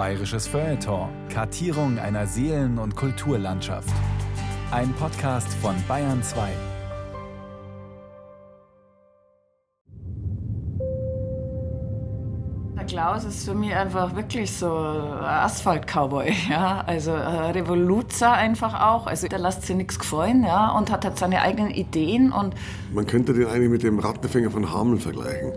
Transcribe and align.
Bayerisches 0.00 0.46
Feuilleton. 0.46 1.10
Kartierung 1.28 1.98
einer 1.98 2.26
Seelen- 2.26 2.78
und 2.78 2.96
Kulturlandschaft. 2.96 3.92
Ein 4.70 4.94
Podcast 4.94 5.52
von 5.60 5.74
Bayern 5.88 6.22
2. 6.22 6.48
Klaus 12.90 13.24
ist 13.24 13.44
für 13.44 13.54
mich 13.54 13.72
einfach 13.72 14.16
wirklich 14.16 14.50
so 14.50 14.66
ein 14.66 15.22
Asphalt-Cowboy, 15.22 16.32
ja. 16.50 16.82
Also 16.84 17.12
ein 17.12 17.52
Revoluzer 17.52 18.32
einfach 18.32 18.80
auch. 18.80 19.06
Also 19.06 19.28
der 19.28 19.38
lässt 19.38 19.62
sich 19.62 19.76
nichts 19.76 19.96
gefallen, 19.96 20.42
ja, 20.42 20.70
und 20.70 20.90
hat 20.90 21.04
halt 21.04 21.16
seine 21.16 21.40
eigenen 21.40 21.70
Ideen 21.70 22.32
und. 22.32 22.54
Man 22.92 23.06
könnte 23.06 23.32
den 23.32 23.46
eigentlich 23.46 23.70
mit 23.70 23.84
dem 23.84 24.00
Rattenfänger 24.00 24.50
von 24.50 24.72
Hameln 24.72 24.98
vergleichen. 24.98 25.52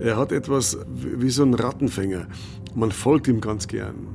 Er 0.00 0.16
hat 0.16 0.32
etwas 0.32 0.78
wie 0.88 1.28
so 1.28 1.42
ein 1.42 1.52
Rattenfänger. 1.52 2.28
Man 2.74 2.92
folgt 2.92 3.28
ihm 3.28 3.40
ganz 3.40 3.66
gern. 3.66 4.06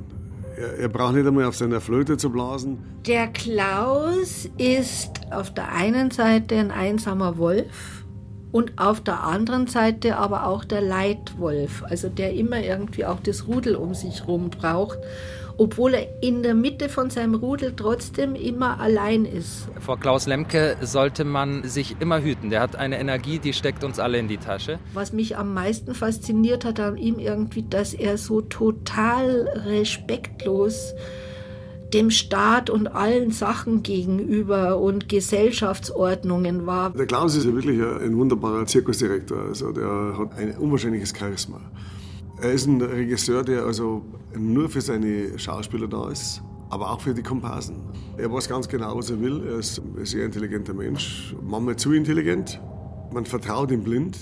Er, 0.58 0.80
er 0.80 0.90
braucht 0.90 1.16
nicht 1.16 1.28
einmal 1.28 1.46
auf 1.46 1.56
seiner 1.56 1.82
Flöte 1.82 2.18
zu 2.18 2.30
blasen. 2.30 2.80
Der 3.06 3.28
Klaus 3.28 4.50
ist 4.58 5.22
auf 5.32 5.54
der 5.54 5.72
einen 5.72 6.12
Seite 6.12 6.56
ein 6.56 6.72
einsamer 6.72 7.38
Wolf 7.38 8.06
und 8.52 8.72
auf 8.78 9.02
der 9.02 9.24
anderen 9.24 9.68
Seite 9.68 10.18
aber 10.18 10.48
auch 10.48 10.64
der 10.64 10.82
Leitwolf, 10.82 11.84
also 11.84 12.08
der 12.08 12.34
immer 12.34 12.64
irgendwie 12.64 13.06
auch 13.06 13.20
das 13.20 13.48
Rudel 13.48 13.76
um 13.76 13.94
sich 13.94 14.22
herum 14.22 14.50
braucht, 14.50 14.98
obwohl 15.58 15.94
er 15.94 16.08
in 16.22 16.44
der 16.44 16.54
Mitte 16.54 16.90
von 16.90 17.10
seinem 17.10 17.36
Rudel 17.36 17.74
trotzdem 17.76 18.36
immer 18.36 18.80
allein 18.80 19.26
ist. 19.26 19.68
Vor 19.80 20.00
Klaus 20.00 20.28
Lemke 20.28 20.78
sollte 20.82 21.24
man 21.24 21.64
sich 21.64 21.96
immer 22.00 22.22
hüten. 22.22 22.50
Der 22.50 22.62
hat 22.62 22.76
eine 22.76 23.00
Energie, 23.00 23.40
die 23.40 23.54
steckt 23.54 23.84
uns 23.84 24.00
alle 24.00 24.18
in 24.18 24.28
die 24.28 24.38
Tasche. 24.38 24.80
Was 24.94 25.14
mich 25.14 25.38
am 25.38 25.54
meisten 25.54 25.94
fasziniert 25.94 26.66
hat 26.66 26.80
an 26.80 26.98
ihm 26.98 27.20
irgendwie, 27.20 27.64
dass 27.64 27.94
er 27.94 28.18
so 28.18 28.42
total 28.42 29.50
respektlos 29.66 30.94
dem 31.94 32.12
Staat 32.12 32.70
und 32.70 32.88
allen 32.88 33.32
Sachen 33.32 33.84
gegenüber 33.84 34.80
und 34.80 35.08
Gesellschaftsordnungen 35.08 36.66
war. 36.66 36.92
Der 36.92 37.06
Klaus 37.06 37.36
ist 37.36 37.46
ja 37.46 37.54
wirklich 37.54 37.80
ein 37.82 38.18
wunderbarer 38.18 38.66
Zirkusdirektor. 38.66 39.40
Also 39.48 39.72
der 39.72 40.18
hat 40.18 40.38
ein 40.38 40.58
unwahrscheinliches 40.58 41.14
Charisma. 41.18 41.62
Er 42.42 42.52
ist 42.52 42.66
ein 42.66 42.82
Regisseur, 42.82 43.44
der 43.44 43.64
also 43.64 44.04
nur 44.36 44.70
für 44.70 44.82
seine 44.82 45.40
Schauspieler 45.40 45.88
da 45.88 46.10
ist, 46.10 46.42
aber 46.70 46.92
auch 46.92 47.00
für 47.00 47.14
die 47.14 47.24
Komparsen. 47.24 47.78
Er 48.18 48.32
weiß 48.32 48.50
ganz 48.50 48.68
genau, 48.68 48.98
was 48.98 49.10
er 49.10 49.22
will. 49.22 49.42
Er 49.48 49.60
ist 49.60 49.78
ein 49.80 50.06
sehr 50.06 50.26
intelligenter 50.26 50.74
Mensch, 50.74 51.34
manchmal 51.42 51.78
zu 51.78 51.94
intelligent. 51.94 52.60
Man 53.14 53.26
vertraut 53.26 53.72
ihm 53.72 53.84
blind. 53.84 54.18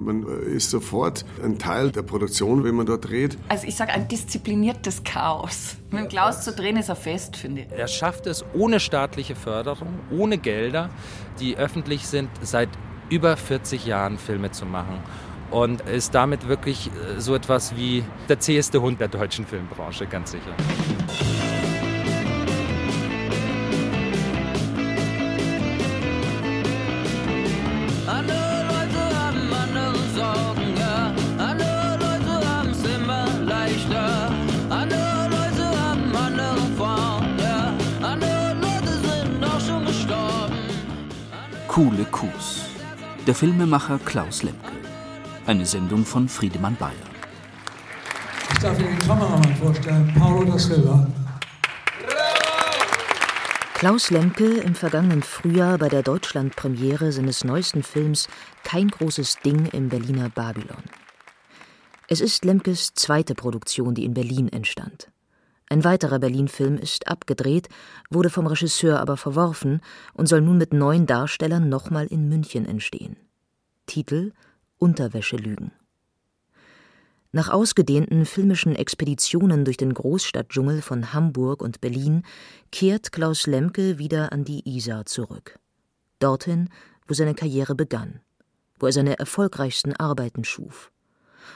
Man 0.00 0.24
ist 0.24 0.70
sofort 0.70 1.24
ein 1.42 1.58
Teil 1.58 1.90
der 1.90 2.02
Produktion, 2.02 2.62
wenn 2.62 2.76
man 2.76 2.86
dort 2.86 3.08
dreht. 3.08 3.36
Also 3.48 3.66
ich 3.66 3.74
sage 3.74 3.92
ein 3.92 4.06
diszipliniertes 4.06 5.02
Chaos. 5.02 5.76
Mit 5.90 6.02
dem 6.02 6.08
Klaus 6.08 6.42
zu 6.42 6.52
drehen 6.52 6.76
ist 6.76 6.88
er 6.88 6.96
fest, 6.96 7.36
finde 7.36 7.62
ich. 7.62 7.72
Er 7.72 7.88
schafft 7.88 8.26
es 8.26 8.44
ohne 8.54 8.78
staatliche 8.78 9.34
Förderung, 9.34 9.88
ohne 10.16 10.38
Gelder, 10.38 10.90
die 11.40 11.56
öffentlich 11.56 12.06
sind, 12.06 12.28
seit 12.42 12.68
über 13.10 13.36
40 13.36 13.86
Jahren 13.86 14.18
Filme 14.18 14.52
zu 14.52 14.66
machen. 14.66 15.00
Und 15.50 15.80
ist 15.82 16.14
damit 16.14 16.46
wirklich 16.46 16.88
äh, 16.88 17.20
so 17.20 17.34
etwas 17.34 17.74
wie 17.76 18.04
der 18.28 18.38
zäheste 18.38 18.82
Hund 18.82 19.00
der 19.00 19.08
deutschen 19.08 19.46
Filmbranche, 19.46 20.06
ganz 20.06 20.32
sicher. 20.32 20.54
Coole 41.78 42.04
Kuhs. 42.10 42.64
Der 43.24 43.36
Filmemacher 43.36 44.00
Klaus 44.04 44.42
Lemke. 44.42 44.77
Eine 45.48 45.64
Sendung 45.64 46.04
von 46.04 46.28
Friedemann 46.28 46.76
Bayer. 46.76 46.92
Ich 48.52 48.58
darf 48.58 48.78
Ihnen 48.78 48.90
den 48.90 48.98
Kameramann 48.98 49.56
vorstellen, 49.56 50.14
Paulo 50.14 50.44
da 50.44 50.58
Silva. 50.58 51.06
Klaus 53.72 54.10
Lemke 54.10 54.58
im 54.58 54.74
vergangenen 54.74 55.22
Frühjahr 55.22 55.78
bei 55.78 55.88
der 55.88 56.02
Deutschlandpremiere 56.02 57.12
seines 57.12 57.44
neuesten 57.44 57.82
Films 57.82 58.28
Kein 58.62 58.88
großes 58.88 59.38
Ding 59.42 59.64
im 59.72 59.88
Berliner 59.88 60.28
Babylon. 60.28 60.82
Es 62.08 62.20
ist 62.20 62.44
Lemkes 62.44 62.92
zweite 62.92 63.34
Produktion, 63.34 63.94
die 63.94 64.04
in 64.04 64.12
Berlin 64.12 64.50
entstand. 64.50 65.10
Ein 65.70 65.82
weiterer 65.82 66.18
Berlin-Film 66.18 66.76
ist 66.76 67.08
abgedreht, 67.08 67.70
wurde 68.10 68.28
vom 68.28 68.46
Regisseur 68.46 69.00
aber 69.00 69.16
verworfen 69.16 69.80
und 70.12 70.26
soll 70.26 70.42
nun 70.42 70.58
mit 70.58 70.74
neun 70.74 71.06
Darstellern 71.06 71.70
nochmal 71.70 72.06
in 72.08 72.28
München 72.28 72.66
entstehen. 72.66 73.16
Titel 73.86 74.32
Unterwäschelügen. 74.78 75.72
Nach 77.30 77.50
ausgedehnten 77.50 78.24
filmischen 78.24 78.74
Expeditionen 78.74 79.64
durch 79.66 79.76
den 79.76 79.92
Großstadtdschungel 79.92 80.80
von 80.80 81.12
Hamburg 81.12 81.62
und 81.62 81.80
Berlin 81.80 82.22
kehrt 82.72 83.12
Klaus 83.12 83.46
Lemke 83.46 83.98
wieder 83.98 84.32
an 84.32 84.44
die 84.44 84.66
Isar 84.66 85.04
zurück. 85.04 85.58
Dorthin, 86.20 86.70
wo 87.06 87.14
seine 87.14 87.34
Karriere 87.34 87.74
begann, 87.74 88.20
wo 88.78 88.86
er 88.86 88.92
seine 88.92 89.18
erfolgreichsten 89.18 89.94
Arbeiten 89.94 90.44
schuf 90.44 90.90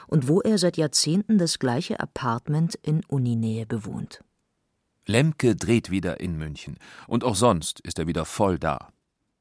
und 0.07 0.27
wo 0.27 0.41
er 0.41 0.57
seit 0.57 0.77
Jahrzehnten 0.77 1.37
das 1.37 1.57
gleiche 1.57 1.99
Apartment 1.99 2.75
in 2.83 3.03
Uninähe 3.07 3.65
bewohnt. 3.65 4.23
Lemke 5.05 5.55
dreht 5.55 5.89
wieder 5.89 6.19
in 6.19 6.37
München 6.37 6.77
und 7.07 7.23
auch 7.23 7.35
sonst 7.35 7.79
ist 7.81 7.99
er 7.99 8.07
wieder 8.07 8.25
voll 8.25 8.57
da. 8.59 8.89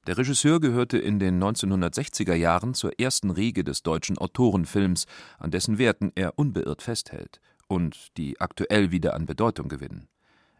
Der 0.08 0.18
Regisseur 0.18 0.58
gehörte 0.58 0.98
in 0.98 1.20
den 1.20 1.40
1960er 1.42 2.34
Jahren 2.34 2.74
zur 2.74 2.98
ersten 2.98 3.30
Riege 3.30 3.62
des 3.62 3.84
deutschen 3.84 4.18
Autorenfilms, 4.18 5.06
an 5.38 5.52
dessen 5.52 5.78
Werten 5.78 6.10
er 6.16 6.38
unbeirrt 6.38 6.82
festhält 6.82 7.40
und 7.68 8.16
die 8.16 8.40
aktuell 8.40 8.90
wieder 8.90 9.14
an 9.14 9.26
Bedeutung 9.26 9.68
gewinnen. 9.68 10.08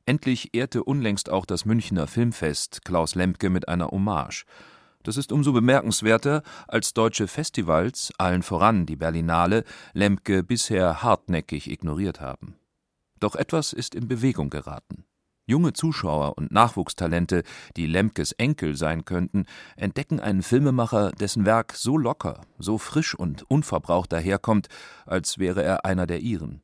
Endlich 0.07 0.55
ehrte 0.55 0.85
unlängst 0.85 1.29
auch 1.29 1.45
das 1.45 1.65
Münchner 1.65 2.07
Filmfest 2.07 2.85
Klaus 2.85 3.17
Lemke 3.17 3.51
mit 3.51 3.69
einer 3.69 3.89
Hommage. 3.89 4.45
Das 5.03 5.17
ist 5.17 5.33
umso 5.33 5.53
bemerkenswerter, 5.53 6.45
als 6.69 6.95
deutsche 6.95 7.27
Festivals, 7.27 8.13
allen 8.19 8.45
voran 8.45 8.87
die 8.87 8.97
Berlinale, 8.97 9.65
Lemke 9.93 10.45
bisher 10.45 11.03
hartnäckig 11.03 11.69
ignoriert 11.69 12.21
haben. 12.21 12.55
Doch 13.19 13.35
etwas 13.35 13.73
ist 13.73 13.97
in 13.97 14.07
Bewegung 14.07 14.51
geraten. 14.51 15.05
Junge 15.53 15.75
Zuschauer 15.75 16.39
und 16.39 16.51
Nachwuchstalente, 16.51 17.43
die 17.77 17.85
Lemkes 17.85 18.33
Enkel 18.33 18.75
sein 18.75 19.05
könnten, 19.05 19.45
entdecken 19.77 20.19
einen 20.19 20.43
Filmemacher, 20.43 21.13
dessen 21.13 21.45
Werk 21.45 21.75
so 21.77 21.99
locker, 21.99 22.41
so 22.59 22.79
frisch 22.79 23.15
und 23.15 23.43
unverbraucht 23.51 24.11
daherkommt, 24.15 24.69
als 25.05 25.37
wäre 25.37 25.63
er 25.63 25.85
einer 25.85 26.07
der 26.07 26.21
ihren. 26.21 26.63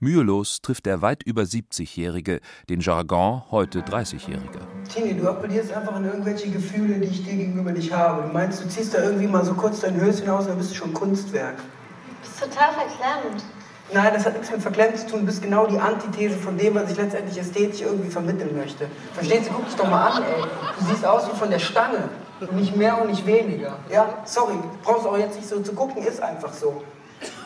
Mühelos 0.00 0.60
trifft 0.60 0.84
der 0.84 1.00
weit 1.00 1.22
über 1.22 1.44
70-Jährige 1.44 2.40
den 2.68 2.80
Jargon 2.80 3.44
heute 3.50 3.80
30-Jähriger. 3.80 4.66
Tini, 4.92 5.14
du 5.14 5.26
appellierst 5.30 5.72
einfach 5.72 5.94
an 5.94 6.04
irgendwelche 6.04 6.50
Gefühle, 6.50 7.00
die 7.00 7.08
ich 7.08 7.24
dir 7.24 7.36
gegenüber 7.36 7.72
nicht 7.72 7.90
habe. 7.90 8.24
Du 8.24 8.34
meinst, 8.34 8.62
du 8.62 8.68
ziehst 8.68 8.92
da 8.92 9.02
irgendwie 9.02 9.28
mal 9.28 9.46
so 9.46 9.54
kurz 9.54 9.80
dein 9.80 9.98
Höschen 9.98 10.28
aus 10.28 10.42
und 10.42 10.50
dann 10.50 10.58
bist 10.58 10.72
du 10.72 10.74
schon 10.74 10.92
Kunstwerk. 10.92 11.56
Du 11.56 12.28
bist 12.28 12.38
total 12.38 12.74
verklemmt. 12.74 13.42
Nein, 13.92 14.12
das 14.12 14.26
hat 14.26 14.34
nichts 14.34 14.50
mit 14.50 14.62
verklemmt 14.62 14.98
zu 14.98 15.06
tun. 15.06 15.20
Du 15.20 15.26
bist 15.26 15.42
genau 15.42 15.66
die 15.66 15.78
Antithese 15.78 16.36
von 16.36 16.58
dem, 16.58 16.74
was 16.74 16.90
ich 16.90 16.96
letztendlich 16.96 17.38
ästhetisch 17.38 17.82
irgendwie 17.82 18.10
vermitteln 18.10 18.56
möchte. 18.56 18.88
Verstehst 19.14 19.48
du? 19.48 19.54
Guck 19.54 19.66
dich 19.66 19.76
doch 19.76 19.88
mal 19.88 20.08
an, 20.08 20.22
ey. 20.22 20.42
Du 20.78 20.84
siehst 20.86 21.06
aus 21.06 21.30
wie 21.30 21.36
von 21.36 21.50
der 21.50 21.60
Stange. 21.60 22.08
Nicht 22.50 22.76
mehr 22.76 23.00
und 23.00 23.08
nicht 23.08 23.24
weniger. 23.24 23.76
Ja, 23.88 24.08
sorry. 24.24 24.58
Brauchst 24.82 25.06
auch 25.06 25.16
jetzt 25.16 25.36
nicht 25.36 25.48
so 25.48 25.60
zu 25.60 25.72
gucken, 25.72 26.02
ist 26.02 26.20
einfach 26.20 26.52
so. 26.52 26.82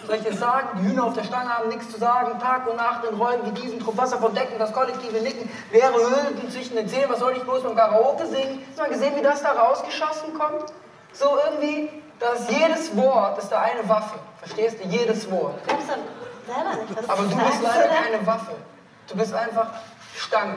Soll 0.07 0.17
ich 0.17 0.25
jetzt 0.25 0.41
sagen, 0.41 0.81
die 0.81 0.89
Hühner 0.89 1.05
auf 1.05 1.13
der 1.13 1.23
Stange 1.23 1.49
haben 1.51 1.69
nichts 1.69 1.91
zu 1.91 1.99
sagen, 1.99 2.39
Tag 2.41 2.69
und 2.69 2.77
Nacht 2.77 3.05
in 3.05 3.17
Räumen 3.17 3.45
wie 3.45 3.61
diesen, 3.61 3.79
Trupp 3.79 3.97
Wasser 3.97 4.19
von 4.19 4.35
Decken, 4.35 4.59
das 4.59 4.73
kollektive 4.73 5.21
Nicken, 5.21 5.49
leere 5.73 5.95
Höhlen 5.95 6.51
zwischen 6.51 6.75
den 6.75 6.89
Zähnen, 6.89 7.09
was 7.09 7.21
soll 7.21 7.35
ich 7.37 7.43
bloß 7.45 7.63
beim 7.63 7.77
Karaoke 7.77 8.27
singen? 8.27 8.63
Hast 8.69 8.79
du 8.79 8.83
mal 8.83 8.91
gesehen, 8.91 9.13
wie 9.15 9.23
das 9.23 9.43
da 9.43 9.53
rausgeschossen 9.53 10.35
kommt? 10.35 10.73
So 11.13 11.27
irgendwie, 11.47 11.91
dass 12.19 12.51
jedes 12.51 12.97
Wort 12.97 13.39
ist 13.39 13.51
da 13.51 13.61
eine 13.61 13.89
Waffe. 13.89 14.19
Verstehst 14.39 14.79
du? 14.83 14.89
Jedes 14.89 15.31
Wort. 15.31 15.63
Glaubst 15.67 15.89
du 15.89 16.20
selber 16.55 16.83
nicht, 16.83 16.97
was 16.97 17.09
Aber 17.09 17.23
du 17.23 17.37
bist 17.37 17.63
leider 17.63 17.89
keine 17.89 18.27
Waffe. 18.27 18.57
Du 19.09 19.17
bist 19.17 19.35
einfach 19.35 19.73
Stange. 20.17 20.57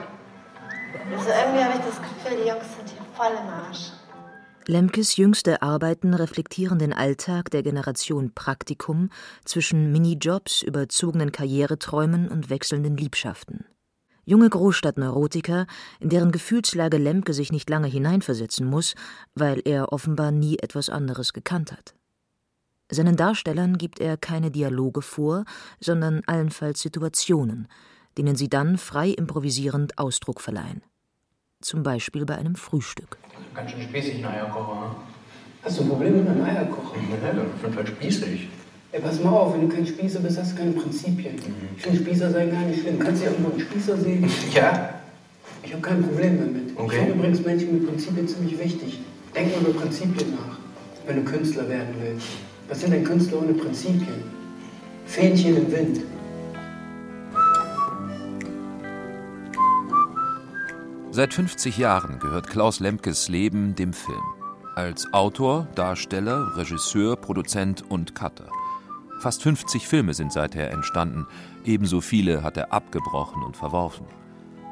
Also 1.11 1.29
irgendwie 1.29 1.63
habe 1.63 1.73
ich 1.73 1.85
das 1.85 1.97
Gefühl, 2.01 2.43
die 2.43 2.49
Jungs 2.49 2.65
sind 2.75 2.89
hier 2.89 3.05
voll 3.15 3.31
im 3.31 3.49
Arsch. 3.49 3.91
Lemkes 4.65 5.17
jüngste 5.17 5.61
Arbeiten 5.61 6.13
reflektieren 6.13 6.79
den 6.79 6.93
Alltag 6.93 7.51
der 7.51 7.63
Generation 7.63 8.31
Praktikum 8.33 9.09
zwischen 9.43 9.91
Minijobs, 9.91 10.61
überzogenen 10.61 11.33
Karriereträumen 11.33 12.29
und 12.29 12.49
wechselnden 12.49 12.95
Liebschaften. 12.95 13.65
Junge 14.25 14.49
Großstadtneurotiker, 14.49 15.67
in 15.99 16.07
deren 16.07 16.31
Gefühlslage 16.31 16.97
Lemke 16.97 17.33
sich 17.33 17.51
nicht 17.51 17.69
lange 17.69 17.87
hineinversetzen 17.87 18.65
muss, 18.65 18.95
weil 19.35 19.61
er 19.65 19.91
offenbar 19.91 20.31
nie 20.31 20.57
etwas 20.59 20.89
anderes 20.89 21.33
gekannt 21.33 21.73
hat. 21.73 21.93
Seinen 22.89 23.15
Darstellern 23.15 23.77
gibt 23.77 23.99
er 23.99 24.17
keine 24.17 24.51
Dialoge 24.51 25.01
vor, 25.01 25.45
sondern 25.79 26.21
allenfalls 26.25 26.81
Situationen, 26.81 27.67
denen 28.17 28.35
sie 28.35 28.49
dann 28.49 28.77
frei 28.77 29.09
improvisierend 29.09 29.97
Ausdruck 29.97 30.41
verleihen. 30.41 30.83
Zum 31.61 31.81
Beispiel 31.81 32.25
bei 32.25 32.35
einem 32.35 32.55
Frühstück. 32.55 33.17
Ganz 33.53 33.71
schön 33.71 33.81
spießig, 33.81 34.15
ein 34.15 34.25
Eierkocher, 34.25 34.75
ne? 34.81 34.95
Hast 35.63 35.79
du 35.79 35.83
ein 35.83 35.89
Problem 35.89 36.17
mit 36.17 36.27
einem 36.27 36.43
Eierkocher? 36.43 36.97
Ja, 36.97 37.43
ich 37.55 37.61
finde 37.61 37.77
halt 37.77 37.87
spießig. 37.87 38.49
Ey, 38.91 39.01
pass 39.01 39.19
mal 39.23 39.31
auf, 39.31 39.53
wenn 39.53 39.67
du 39.67 39.75
kein 39.75 39.87
Spießer 39.87 40.19
bist, 40.19 40.37
hast 40.37 40.51
du 40.51 40.57
keine 40.57 40.71
Prinzipien. 40.73 41.35
Ich 41.77 41.81
finde 41.81 41.99
Spießer 41.99 42.29
sein 42.29 42.51
gar 42.51 42.61
nicht 42.61 42.81
schlimm. 42.81 42.99
Kannst 42.99 43.21
du 43.21 43.25
ja 43.25 43.31
irgendwo 43.31 43.51
einen 43.51 43.61
Spießer 43.61 43.97
sehen? 43.97 44.29
Ja? 44.53 44.93
Ich 45.63 45.71
habe 45.71 45.81
kein 45.81 46.03
Problem 46.03 46.37
damit. 46.37 46.77
Okay. 46.77 46.85
Ich 46.85 46.99
finde 46.99 47.13
übrigens 47.13 47.45
Menschen 47.45 47.73
mit 47.73 47.87
Prinzipien 47.87 48.27
ziemlich 48.27 48.59
wichtig. 48.59 48.99
Denk 49.33 49.55
mal 49.55 49.69
über 49.69 49.79
Prinzipien 49.79 50.31
nach, 50.31 50.59
wenn 51.07 51.23
du 51.23 51.31
Künstler 51.31 51.67
werden 51.69 51.95
willst. 52.01 52.27
Was 52.67 52.79
sind 52.79 52.91
denn 52.91 53.03
Künstler 53.03 53.39
ohne 53.39 53.53
Prinzipien? 53.53 54.23
Fähnchen 55.05 55.57
im 55.57 55.71
Wind. 55.71 56.01
Seit 61.11 61.33
50 61.33 61.77
Jahren 61.77 62.19
gehört 62.19 62.47
Klaus 62.47 62.79
Lemkes 62.79 63.29
Leben 63.29 63.75
dem 63.75 63.93
Film. 63.93 64.23
Als 64.75 65.13
Autor, 65.13 65.67
Darsteller, 65.75 66.57
Regisseur, 66.57 67.15
Produzent 67.17 67.83
und 67.87 68.15
Cutter. 68.15 68.47
Fast 69.19 69.43
50 69.43 69.87
Filme 69.87 70.15
sind 70.15 70.33
seither 70.33 70.71
entstanden, 70.71 71.27
ebenso 71.65 72.01
viele 72.01 72.41
hat 72.41 72.57
er 72.57 72.73
abgebrochen 72.73 73.43
und 73.43 73.55
verworfen. 73.55 74.07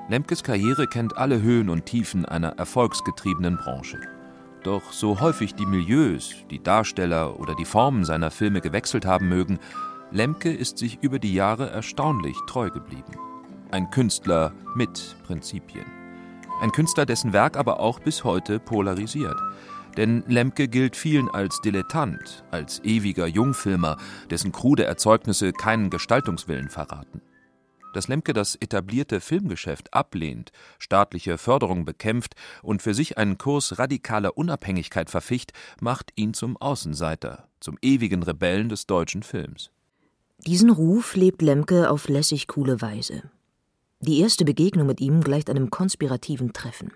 Lemkes 0.10 0.44
Karriere 0.44 0.88
kennt 0.88 1.16
alle 1.16 1.42
Höhen 1.42 1.70
und 1.70 1.86
Tiefen 1.86 2.26
einer 2.26 2.58
erfolgsgetriebenen 2.58 3.58
Branche. 3.58 4.00
Doch 4.64 4.92
so 4.92 5.20
häufig 5.20 5.56
die 5.56 5.66
Milieus, 5.66 6.36
die 6.52 6.62
Darsteller 6.62 7.40
oder 7.40 7.56
die 7.56 7.66
Formen 7.66 8.06
seiner 8.06 8.30
Filme 8.30 8.62
gewechselt 8.62 9.06
haben 9.06 9.28
mögen, 9.28 9.60
Lemke 10.12 10.52
ist 10.52 10.78
sich 10.78 11.00
über 11.02 11.18
die 11.18 11.34
Jahre 11.34 11.70
erstaunlich 11.70 12.38
treu 12.48 12.70
geblieben. 12.70 13.14
Ein 13.72 13.90
Künstler 13.90 14.54
mit 14.76 15.16
Prinzipien. 15.24 15.86
Ein 16.62 16.72
Künstler, 16.72 17.08
dessen 17.08 17.34
Werk 17.34 17.58
aber 17.58 17.80
auch 17.80 18.00
bis 18.00 18.24
heute 18.24 18.60
polarisiert. 18.60 19.38
Denn 19.98 20.24
Lemke 20.28 20.68
gilt 20.68 20.96
vielen 20.96 21.30
als 21.30 21.60
Dilettant, 21.62 22.44
als 22.52 22.84
ewiger 22.84 23.26
Jungfilmer, 23.26 23.98
dessen 24.30 24.52
krude 24.52 24.84
Erzeugnisse 24.84 25.54
keinen 25.54 25.90
Gestaltungswillen 25.90 26.70
verraten. 26.70 27.22
Dass 27.94 28.08
Lemke 28.08 28.34
das 28.34 28.56
etablierte 28.56 29.20
Filmgeschäft 29.20 29.94
ablehnt, 29.94 30.52
staatliche 30.80 31.38
Förderung 31.38 31.84
bekämpft 31.84 32.36
und 32.62 32.82
für 32.82 32.94
sich 32.94 33.18
einen 33.18 33.38
Kurs 33.38 33.78
radikaler 33.80 34.38
Unabhängigkeit 34.38 35.10
verficht, 35.10 35.52
macht 35.82 36.12
ihn 36.16 36.34
zum 36.34 36.56
Außenseiter, 36.58 37.50
zum 37.60 37.78
ewigen 37.82 38.24
Rebellen 38.24 38.70
des 38.70 38.88
deutschen 38.88 39.24
Films. 39.24 39.72
Diesen 40.48 40.70
Ruf 40.70 41.16
lebt 41.16 41.42
Lemke 41.42 41.90
auf 41.90 42.08
lässig 42.08 42.48
coole 42.48 42.82
Weise. 42.82 43.24
Die 44.00 44.20
erste 44.20 44.46
Begegnung 44.46 44.88
mit 44.88 45.00
ihm 45.00 45.22
gleicht 45.22 45.50
einem 45.50 45.70
konspirativen 45.70 46.54
Treffen. 46.54 46.92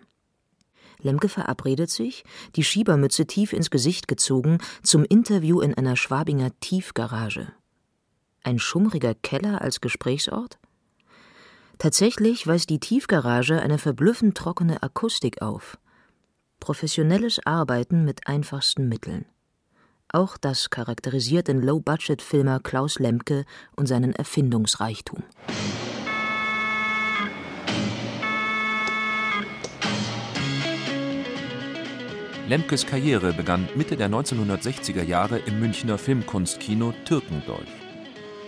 Lemke 1.00 1.30
verabredet 1.30 1.92
sich, 1.92 2.24
die 2.56 2.64
Schiebermütze 2.64 3.28
tief 3.28 3.54
ins 3.54 3.70
Gesicht 3.70 4.08
gezogen, 4.08 4.58
zum 4.82 5.04
Interview 5.04 5.62
in 5.62 5.76
einer 5.76 5.96
Schwabinger 5.96 6.52
Tiefgarage. 6.62 7.52
Ein 8.44 8.58
schummriger 8.58 9.14
Keller 9.14 9.62
als 9.62 9.82
Gesprächsort? 9.82 10.58
Tatsächlich 11.78 12.48
weist 12.48 12.70
die 12.70 12.80
Tiefgarage 12.80 13.62
eine 13.62 13.78
verblüffend 13.78 14.38
trockene 14.38 14.82
Akustik 14.82 15.42
auf. 15.42 15.78
Professionelles 16.60 17.46
Arbeiten 17.46 18.06
mit 18.06 18.28
einfachsten 18.28 18.88
Mitteln. 18.88 19.26
Auch 20.12 20.38
das 20.38 20.70
charakterisiert 20.70 21.48
den 21.48 21.62
Low-Budget-Filmer 21.62 22.62
Klaus 22.62 23.00
Lemke 23.00 23.46
und 23.76 23.88
seinen 23.88 24.14
Erfindungsreichtum. 24.14 25.24
Lemkes 32.48 32.86
Karriere 32.86 33.34
begann 33.34 33.68
Mitte 33.76 33.98
der 33.98 34.10
1960er 34.10 35.04
Jahre 35.04 35.40
im 35.40 35.60
Münchner 35.60 35.98
Filmkunstkino 35.98 36.94
Türkendolch. 37.04 37.85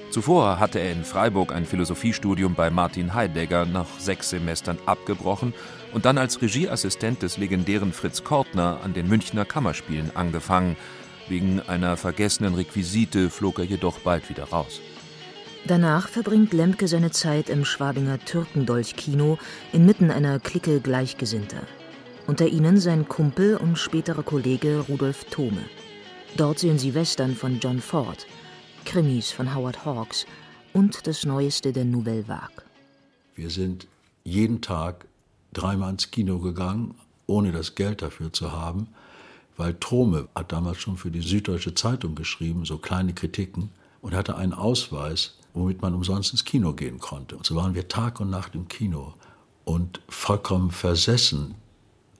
Zuvor 0.09 0.59
hatte 0.59 0.80
er 0.80 0.92
in 0.92 1.04
Freiburg 1.04 1.54
ein 1.54 1.65
Philosophiestudium 1.65 2.56
bei 2.56 2.69
Martin 2.69 3.13
Heidegger 3.13 3.65
nach 3.65 3.88
sechs 4.00 4.30
Semestern 4.30 4.77
abgebrochen 4.86 5.54
und 5.94 6.06
dann 6.06 6.18
als 6.18 6.42
Regieassistent 6.42 7.21
des 7.21 7.38
legendären 7.38 7.92
Fritz 7.92 8.24
Kortner 8.24 8.80
an 8.83 8.94
den 8.94 9.07
Münchner 9.09 9.45
Kammerspielen 9.45 10.15
angefangen. 10.15 10.77
Wegen 11.27 11.59
einer 11.59 11.98
vergessenen 11.98 12.56
Requisite 12.56 13.30
flog 13.30 13.59
er 13.59 13.65
jedoch 13.65 14.00
bald 14.00 14.30
wieder 14.30 14.45
raus. 14.45 14.80
Danach 15.65 16.07
verbringt 16.07 16.53
Lemke 16.53 16.88
seine 16.88 17.12
Zeit 17.12 17.50
im 17.50 17.65
Schwabinger 17.65 18.19
Türkendolch-Kino 18.24 19.38
inmitten 19.74 20.10
einer 20.10 20.39
Clique 20.39 20.80
Gleichgesinnter. 20.80 21.62
Unter 22.25 22.48
ihnen 22.48 22.77
sein 22.80 23.10
Kumpel 23.10 23.57
und 23.57 23.77
späterer 23.77 24.24
Kollege 24.24 24.86
Rudolf 24.88 25.25
Thome. 25.25 25.65
Dort 26.38 26.60
sehen 26.60 26.80
sie 26.80 26.94
Western 26.94 27.36
von 27.36 27.60
John 27.60 27.80
Ford, 27.80 28.25
Krimis 28.88 29.34
von 29.34 29.54
Howard 29.54 29.84
Hawks 29.84 30.25
und 30.72 31.07
das 31.07 31.25
Neueste 31.25 31.74
der 31.74 31.84
Nouvelle 31.84 32.25
Vague. 32.30 32.63
Wir 33.36 33.50
sind 33.50 33.86
jeden 34.24 34.62
Tag 34.62 35.07
dreimal 35.51 35.92
ins 35.92 36.10
Kino 36.10 36.39
gegangen, 36.39 36.95
ohne 37.25 37.51
das 37.51 37.75
Geld 37.75 38.01
dafür 38.01 38.31
zu 38.31 38.54
haben, 38.54 38.88
weil 39.57 39.74
Trome 39.74 40.30
hat 40.34 40.54
damals 40.54 40.78
schon 40.78 40.95
für 40.95 41.12
die 41.12 41.19
Süddeutsche 41.19 41.75
Zeitung 41.75 42.16
geschrieben, 42.16 42.63
so 42.63 42.78
kleine 42.78 43.13
Kritiken, 43.13 43.72
und 44.00 44.16
hatte 44.16 44.38
einen 44.38 44.54
Ausweis, 44.54 45.38
womit 45.54 45.81
man 45.81 45.94
umsonst 45.94 46.31
ins 46.31 46.45
Kino 46.45 46.72
gehen 46.72 47.00
konnte. 47.00 47.36
Und 47.36 47.45
so 47.45 47.57
waren 47.57 47.75
wir 47.75 47.89
Tag 47.89 48.22
und 48.22 48.30
Nacht 48.30 48.56
im 48.56 48.69
Kino 48.69 49.16
und 49.66 50.00
vollkommen 50.07 50.72
versessen 50.72 51.56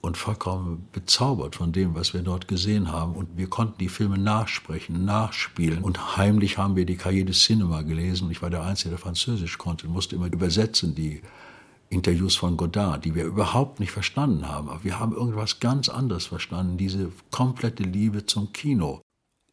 und 0.08 0.16
vollkommen 0.16 0.88
bezaubert 0.90 1.54
von 1.54 1.70
dem, 1.70 1.94
was 1.94 2.14
wir 2.14 2.22
dort 2.22 2.48
gesehen 2.48 2.90
haben. 2.90 3.14
Und 3.14 3.36
wir 3.36 3.48
konnten 3.48 3.78
die 3.78 3.88
Filme 3.88 4.18
nachsprechen, 4.18 5.04
nachspielen. 5.04 5.84
Und 5.84 6.16
heimlich 6.16 6.58
haben 6.58 6.76
wir 6.76 6.86
die 6.86 6.96
Cahiers 6.96 7.26
de 7.26 7.34
Cinema 7.34 7.82
gelesen. 7.82 8.30
Ich 8.30 8.42
war 8.42 8.50
der 8.50 8.62
Einzige, 8.62 8.90
der 8.90 8.98
Französisch 8.98 9.58
konnte 9.58 9.86
und 9.86 9.92
musste 9.92 10.16
immer 10.16 10.32
übersetzen 10.32 10.94
die 10.94 11.22
Interviews 11.90 12.36
von 12.36 12.56
Godard, 12.56 13.04
die 13.04 13.14
wir 13.14 13.24
überhaupt 13.24 13.80
nicht 13.80 13.92
verstanden 13.92 14.48
haben. 14.48 14.68
Aber 14.68 14.82
wir 14.82 14.98
haben 14.98 15.12
irgendwas 15.12 15.60
ganz 15.60 15.88
anderes 15.88 16.26
verstanden, 16.26 16.78
diese 16.78 17.12
komplette 17.30 17.82
Liebe 17.82 18.26
zum 18.26 18.52
Kino. 18.52 19.02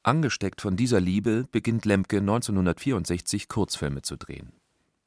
Angesteckt 0.04 0.62
von 0.62 0.78
dieser 0.78 1.02
Liebe 1.02 1.46
beginnt 1.52 1.86
Lemke 1.86 2.18
1964 2.18 3.50
Kurzfilme 3.50 4.04
zu 4.04 4.16
drehen. 4.18 4.54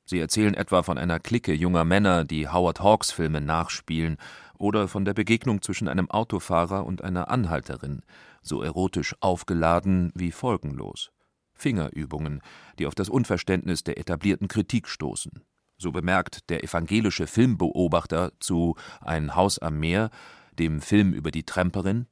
Sie 0.09 0.19
erzählen 0.19 0.55
etwa 0.55 0.83
von 0.83 0.97
einer 0.97 1.21
Clique 1.21 1.53
junger 1.53 1.85
Männer, 1.85 2.25
die 2.25 2.49
Howard 2.49 2.81
Hawks 2.81 3.13
Filme 3.13 3.43
nachspielen, 3.43 4.17
oder 4.59 4.89
von 4.89 5.05
der 5.05 5.15
Begegnung 5.15 5.63
zwischen 5.63 5.89
einem 5.89 6.11
Autofahrer 6.11 6.85
und 6.85 7.03
einer 7.03 7.31
Anhalterin, 7.31 8.03
so 8.43 8.63
erotisch 8.63 9.15
aufgeladen 9.21 10.13
wie 10.15 10.33
folgenlos. 10.33 11.11
Fingerübungen, 11.55 12.41
die 12.79 12.87
auf 12.87 12.95
das 12.95 13.09
Unverständnis 13.09 13.85
der 13.85 13.99
etablierten 13.99 14.49
Kritik 14.49 14.89
stoßen. 14.89 15.45
So 15.77 15.93
bemerkt 15.93 16.51
der 16.51 16.65
evangelische 16.65 17.27
Filmbeobachter 17.27 18.33
zu 18.41 18.77
Ein 19.01 19.35
Haus 19.35 19.59
am 19.59 19.79
Meer, 19.79 20.11
dem 20.59 20.81
Film 20.81 21.13
über 21.13 21.31
die 21.31 21.45
Tramperin, 21.45 22.07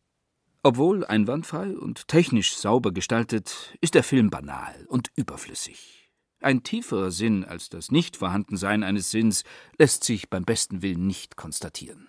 Obwohl 0.63 1.05
einwandfrei 1.05 1.77
und 1.77 2.09
technisch 2.09 2.57
sauber 2.57 2.93
gestaltet, 2.93 3.77
ist 3.81 3.95
der 3.95 4.03
Film 4.03 4.31
banal 4.31 4.85
und 4.89 5.11
überflüssig. 5.15 6.11
Ein 6.41 6.63
tieferer 6.63 7.11
Sinn 7.11 7.45
als 7.45 7.69
das 7.69 7.91
Nichtvorhandensein 7.91 8.83
eines 8.83 9.11
Sinns 9.11 9.45
lässt 9.79 10.05
sich 10.05 10.29
beim 10.29 10.45
besten 10.45 10.83
Willen 10.83 11.07
nicht 11.07 11.37
konstatieren. 11.37 12.09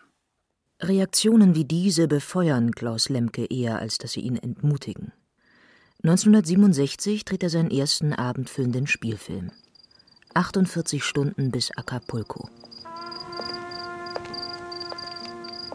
Reaktionen 0.79 1.55
wie 1.55 1.65
diese 1.65 2.07
befeuern 2.07 2.71
Klaus 2.71 3.09
Lemke 3.09 3.45
eher, 3.45 3.79
als 3.79 3.97
dass 3.97 4.11
sie 4.11 4.19
ihn 4.21 4.37
entmutigen. 4.37 5.11
1967 6.03 7.25
dreht 7.25 7.41
er 7.41 7.49
seinen 7.49 7.71
ersten 7.71 8.13
abendfüllenden 8.13 8.85
Spielfilm. 8.85 9.49
48 10.35 11.03
Stunden 11.03 11.49
bis 11.49 11.71
Acapulco. 11.75 12.47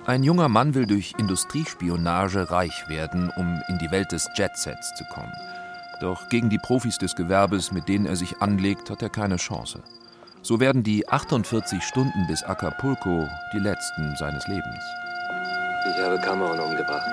Ein 0.06 0.22
junger 0.22 0.48
Mann 0.48 0.74
will 0.74 0.86
durch 0.86 1.14
Industriespionage 1.18 2.52
reich 2.52 2.88
werden, 2.88 3.32
um 3.36 3.60
in 3.68 3.78
die 3.78 3.90
Welt 3.90 4.12
des 4.12 4.28
Jetsets 4.36 4.94
zu 4.96 5.04
kommen. 5.12 5.32
Doch 6.00 6.28
gegen 6.28 6.48
die 6.48 6.58
Profis 6.58 6.98
des 6.98 7.16
Gewerbes, 7.16 7.72
mit 7.72 7.88
denen 7.88 8.06
er 8.06 8.16
sich 8.16 8.40
anlegt, 8.40 8.88
hat 8.88 9.02
er 9.02 9.10
keine 9.10 9.36
Chance. 9.36 9.82
So 10.44 10.58
werden 10.58 10.82
die 10.82 11.08
48 11.08 11.80
Stunden 11.84 12.26
bis 12.26 12.42
Acapulco 12.42 13.28
die 13.52 13.60
letzten 13.60 14.16
seines 14.16 14.44
Lebens. 14.48 14.84
Ich 15.88 16.02
habe 16.02 16.18
Cameron 16.18 16.58
umgebracht. 16.58 17.06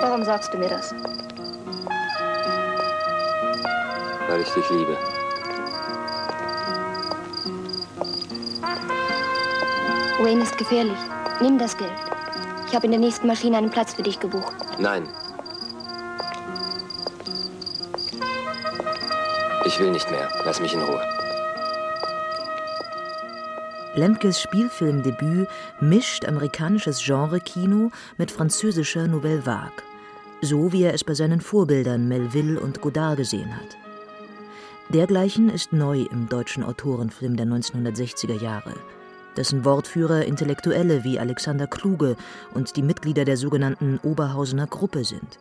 Warum 0.00 0.24
sagst 0.24 0.54
du 0.54 0.58
mir 0.58 0.70
das? 0.70 0.94
Weil 4.26 4.40
ich 4.40 4.48
dich 4.48 4.70
liebe. 4.70 4.96
Wayne 10.18 10.42
ist 10.42 10.56
gefährlich. 10.56 10.98
Nimm 11.42 11.58
das 11.58 11.76
Geld. 11.76 11.92
Ich 12.68 12.74
habe 12.74 12.86
in 12.86 12.92
der 12.92 13.00
nächsten 13.00 13.26
Maschine 13.26 13.58
einen 13.58 13.70
Platz 13.70 13.92
für 13.92 14.02
dich 14.02 14.18
gebucht. 14.18 14.54
Nein. 14.78 15.06
Ich 19.66 19.78
will 19.78 19.90
nicht 19.90 20.10
mehr. 20.10 20.28
Lass 20.46 20.58
mich 20.58 20.72
in 20.72 20.80
Ruhe. 20.80 21.25
Lemkes 23.96 24.42
Spielfilmdebüt 24.42 25.48
mischt 25.80 26.26
amerikanisches 26.26 27.02
Genre-Kino 27.02 27.90
mit 28.18 28.30
französischer 28.30 29.08
Nouvelle 29.08 29.46
Vague, 29.46 29.82
so 30.42 30.70
wie 30.70 30.82
er 30.82 30.92
es 30.92 31.02
bei 31.02 31.14
seinen 31.14 31.40
Vorbildern 31.40 32.06
Melville 32.06 32.60
und 32.60 32.82
Godard 32.82 33.16
gesehen 33.16 33.56
hat. 33.56 33.78
Dergleichen 34.90 35.48
ist 35.48 35.72
neu 35.72 36.02
im 36.12 36.28
deutschen 36.28 36.62
Autorenfilm 36.62 37.38
der 37.38 37.46
1960er 37.46 38.38
Jahre, 38.38 38.74
dessen 39.38 39.64
Wortführer 39.64 40.26
Intellektuelle 40.26 41.02
wie 41.02 41.18
Alexander 41.18 41.66
Kluge 41.66 42.16
und 42.52 42.76
die 42.76 42.82
Mitglieder 42.82 43.24
der 43.24 43.38
sogenannten 43.38 43.98
Oberhausener 44.02 44.66
Gruppe 44.66 45.06
sind. 45.06 45.38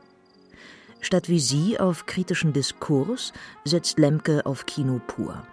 Statt 1.01 1.27
wie 1.27 1.41
sie 1.41 1.77
auf 1.77 2.05
kritischen 2.05 2.53
Diskurs 2.53 3.33
setzt 3.65 3.99
Lemke 3.99 4.45
auf 4.45 4.65
Kino 4.65 5.01
pur, 5.05 5.43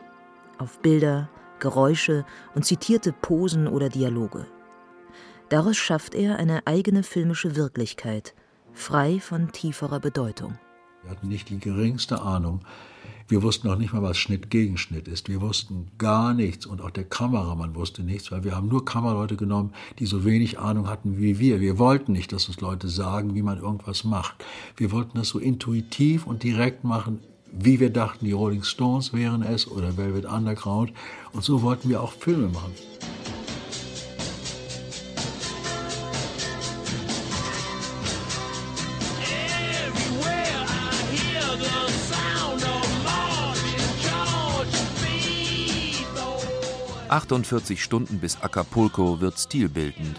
auf 0.59 0.79
Bilder, 0.79 1.29
Geräusche 1.63 2.27
und 2.57 2.65
zitierte 2.65 3.13
Posen 3.13 3.69
oder 3.69 3.89
Dialoge. 3.89 4.47
Daraus 5.49 5.77
schafft 5.77 6.15
er 6.17 6.37
eine 6.37 6.67
eigene 6.67 7.05
filmische 7.05 7.55
Wirklichkeit, 7.55 8.35
frei 8.73 9.21
von 9.21 9.53
tieferer 9.53 10.01
Bedeutung. 10.01 10.59
Wir 11.03 11.13
hatten 11.13 11.29
nicht 11.29 11.51
die 11.51 11.61
geringste 11.61 12.21
Ahnung. 12.21 12.63
Wir 13.29 13.45
wussten 13.45 13.69
noch 13.69 13.79
nicht 13.79 13.93
mal, 13.93 14.03
was 14.03 14.19
Schnitt-Gegenschnitt 14.19 15.07
ist. 15.07 15.29
Wir 15.29 15.41
wussten 15.41 15.93
gar 15.99 16.35
nichts 16.35 16.67
und 16.67 16.81
auch 16.83 16.91
der 16.91 17.05
Kameramann 17.05 17.77
wusste 17.77 18.03
nichts, 18.03 18.33
weil 18.33 18.43
wir 18.43 18.57
haben 18.57 18.69
nur 18.69 18.85
Kameraleute 18.85 19.37
genommen, 19.37 19.73
die 20.01 20.07
so 20.07 20.25
wenig 20.25 20.59
Ahnung 20.59 20.89
hatten 20.89 21.17
wie 21.19 21.39
wir. 21.39 21.61
Wir 21.61 21.79
wollten 21.79 22.11
nicht, 22.13 22.33
dass 22.33 22.49
uns 22.49 22.61
Leute 22.61 22.89
sagen, 22.89 23.37
wie 23.37 23.43
man 23.43 23.59
irgendwas 23.59 24.03
macht. 24.03 24.45
Wir 24.77 24.91
wollten 24.91 25.17
das 25.17 25.29
so 25.29 25.39
intuitiv 25.39 26.27
und 26.27 26.43
direkt 26.43 26.83
machen, 26.83 27.21
wie 27.53 27.79
wir 27.79 27.91
dachten, 27.91 28.25
die 28.25 28.33
Rolling 28.33 28.63
Stones 28.63 29.13
wären 29.13 29.43
es 29.43 29.69
oder 29.71 29.97
Velvet 29.97 30.25
Underground. 30.25 30.93
Und 31.33 31.45
so 31.45 31.63
wollten 31.63 31.89
wir 31.89 32.03
auch 32.03 32.13
Filme 32.13 32.49
machen. 32.49 32.73
»48 47.11 47.77
Stunden 47.77 48.19
bis 48.21 48.41
Acapulco« 48.41 49.21
wird 49.21 49.39
stilbildend 49.39 50.19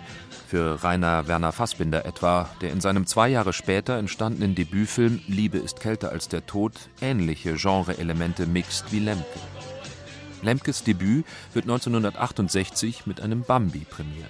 für 0.53 0.83
Rainer 0.83 1.27
Werner 1.27 1.51
Fassbinder 1.51 2.05
etwa, 2.05 2.47
der 2.61 2.71
in 2.71 2.79
seinem 2.79 3.07
zwei 3.07 3.27
Jahre 3.27 3.53
später 3.53 3.97
entstandenen 3.97 4.53
Debütfilm 4.53 5.19
Liebe 5.27 5.57
ist 5.57 5.79
kälter 5.79 6.11
als 6.11 6.27
der 6.27 6.45
Tod 6.45 6.73
ähnliche 7.01 7.55
Genreelemente 7.55 8.45
mixt 8.45 8.91
wie 8.91 8.99
Lemke. 8.99 9.39
Lemkes 10.43 10.83
Debüt 10.83 11.25
wird 11.53 11.65
1968 11.65 13.07
mit 13.07 13.19
einem 13.19 13.41
Bambi 13.41 13.79
prämiert. 13.79 14.29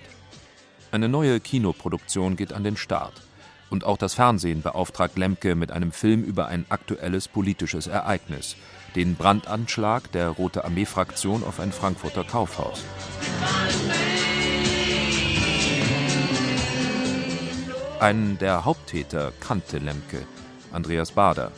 Eine 0.94 1.10
neue 1.10 1.42
Kinoproduktion 1.42 2.38
geht 2.38 2.54
an 2.54 2.64
den 2.64 2.78
Start. 2.78 3.22
Und 3.70 3.84
auch 3.84 3.98
das 3.98 4.14
Fernsehen 4.14 4.62
beauftragt 4.62 5.18
Lemke 5.18 5.56
mit 5.56 5.74
einem 5.74 5.92
Film 5.92 6.24
über 6.24 6.48
ein 6.48 6.66
aktuelles 6.70 7.28
politisches 7.28 7.88
Ereignis, 7.88 8.56
den 8.96 9.16
Brandanschlag 9.16 10.10
der 10.14 10.30
Rote 10.30 10.64
Armee-Fraktion 10.64 11.44
auf 11.44 11.60
ein 11.60 11.74
Frankfurter 11.74 12.24
Kaufhaus. 12.24 12.86
Einen 18.00 18.38
der 18.38 18.66
Haupttäter 18.66 19.32
kannte 19.40 19.78
Lemke, 19.78 20.26
Andreas 20.72 21.12
Bader. 21.12 21.52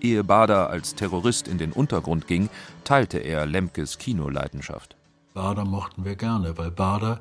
Ehe 0.00 0.22
Bader 0.22 0.70
als 0.70 0.94
Terrorist 0.94 1.48
in 1.48 1.58
den 1.58 1.72
Untergrund 1.72 2.26
ging, 2.26 2.48
teilte 2.84 3.18
er 3.18 3.46
Lemkes 3.46 3.98
Kinoleidenschaft. 3.98 4.96
Bader 5.34 5.64
mochten 5.64 6.04
wir 6.04 6.14
gerne, 6.14 6.56
weil 6.58 6.70
Bader, 6.70 7.20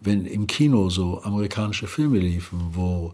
wenn 0.00 0.24
im 0.24 0.46
Kino 0.46 0.88
so 0.88 1.22
amerikanische 1.22 1.86
Filme 1.86 2.18
liefen, 2.18 2.70
wo 2.72 3.12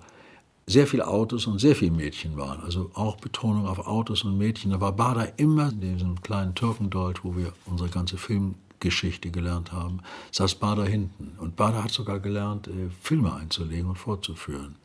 sehr 0.66 0.86
viele 0.86 1.08
Autos 1.08 1.46
und 1.46 1.58
sehr 1.58 1.74
viele 1.74 1.90
Mädchen 1.92 2.36
waren, 2.36 2.60
also 2.60 2.90
auch 2.94 3.16
Betonung 3.16 3.66
auf 3.66 3.86
Autos 3.86 4.22
und 4.22 4.38
Mädchen, 4.38 4.70
da 4.70 4.80
war 4.80 4.92
Bader 4.92 5.38
immer 5.38 5.70
in 5.70 5.80
diesem 5.80 6.22
kleinen 6.22 6.54
Türkendolch, 6.54 7.24
wo 7.24 7.36
wir 7.36 7.52
unsere 7.66 7.88
ganze 7.88 8.18
Film 8.18 8.54
Geschichte 8.80 9.30
gelernt 9.30 9.72
haben, 9.72 10.00
saß 10.32 10.56
Bader 10.56 10.84
hinten. 10.84 11.38
Und 11.38 11.56
Bader 11.56 11.84
hat 11.84 11.90
sogar 11.90 12.20
gelernt, 12.20 12.68
äh, 12.68 12.90
Filme 13.00 13.34
einzulegen 13.34 13.88
und 13.88 13.96
vorzuführen. 13.96 14.76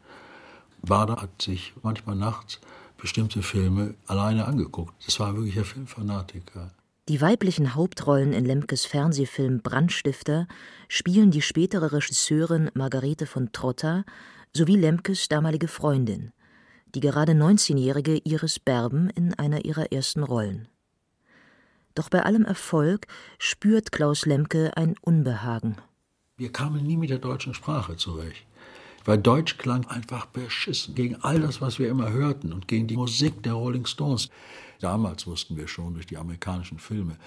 Bader 0.81 1.17
hat 1.21 1.41
sich 1.41 1.73
manchmal 1.81 2.15
nachts 2.15 2.59
bestimmte 2.97 3.41
Filme 3.41 3.95
alleine 4.07 4.45
angeguckt. 4.45 4.93
Das 5.05 5.19
war 5.19 5.35
wirklich 5.35 5.57
ein 5.57 5.65
Filmfanatiker. 5.65 6.71
Die 7.07 7.21
weiblichen 7.21 7.75
Hauptrollen 7.75 8.33
in 8.33 8.45
Lemkes 8.45 8.85
Fernsehfilm 8.85 9.61
Brandstifter 9.61 10.47
spielen 10.87 11.29
die 11.29 11.43
spätere 11.43 11.91
Regisseurin 11.91 12.71
Margarete 12.73 13.27
von 13.27 13.51
Trotta 13.51 14.05
sowie 14.53 14.75
Lemkes 14.75 15.27
damalige 15.27 15.67
Freundin, 15.67 16.31
die 16.95 17.01
gerade 17.01 17.33
19-jährige 17.33 18.21
Iris 18.23 18.59
Berben 18.59 19.09
in 19.11 19.33
einer 19.35 19.65
ihrer 19.65 19.91
ersten 19.91 20.23
Rollen. 20.23 20.67
Doch 21.95 22.09
bei 22.09 22.23
allem 22.23 22.45
Erfolg 22.45 23.07
spürt 23.39 23.91
Klaus 23.91 24.25
Lemke 24.25 24.75
ein 24.75 24.95
Unbehagen. 25.01 25.77
Wir 26.37 26.51
kamen 26.51 26.85
nie 26.85 26.97
mit 26.97 27.09
der 27.09 27.19
deutschen 27.19 27.53
Sprache 27.53 27.95
zurecht. 27.95 28.45
Weil 29.05 29.19
Deutsch 29.19 29.57
klang 29.57 29.85
einfach 29.85 30.25
beschissen 30.25 30.95
gegen 30.95 31.15
all 31.21 31.39
das, 31.39 31.61
was 31.61 31.77
wir 31.79 31.89
immer 31.89 32.11
hörten 32.11 32.51
und 32.51 32.67
gegen 32.67 32.87
die 32.87 32.97
Musik 32.97 33.43
der 33.43 33.53
Rolling 33.53 33.85
Stones. 33.85 34.29
Damals 34.81 35.27
wussten 35.27 35.55
wir 35.57 35.67
schon 35.67 35.93
durch 35.93 36.07
die 36.07 36.17
amerikanischen 36.17 36.79
Filme, 36.79 37.17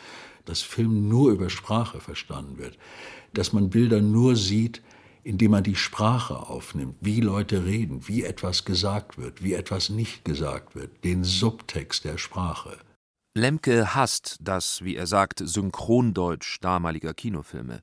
dass 0.45 0.61
Film 0.61 1.09
nur 1.09 1.31
über 1.31 1.49
Sprache 1.49 2.01
verstanden 2.01 2.59
wird, 2.59 2.77
dass 3.33 3.53
man 3.53 3.71
Bilder 3.71 4.03
nur 4.03 4.37
sieht, 4.37 4.83
indem 5.23 5.53
man 5.53 5.63
die 5.63 5.77
Sprache 5.77 6.37
aufnimmt, 6.37 6.97
wie 7.01 7.21
Leute 7.21 7.65
reden, 7.65 8.09
wie 8.09 8.25
etwas 8.25 8.65
gesagt 8.65 9.17
wird, 9.17 9.43
wie 9.43 9.55
etwas 9.55 9.89
nicht 9.89 10.25
gesagt 10.25 10.75
wird, 10.75 11.05
den 11.05 11.23
Subtext 11.23 12.05
der 12.05 12.19
Sprache. 12.19 12.77
Lemke 13.35 13.94
hasst 13.94 14.38
das, 14.40 14.82
wie 14.82 14.97
er 14.97 15.06
sagt, 15.06 15.40
Synchrondeutsch 15.44 16.58
damaliger 16.61 17.14
Kinofilme 17.14 17.80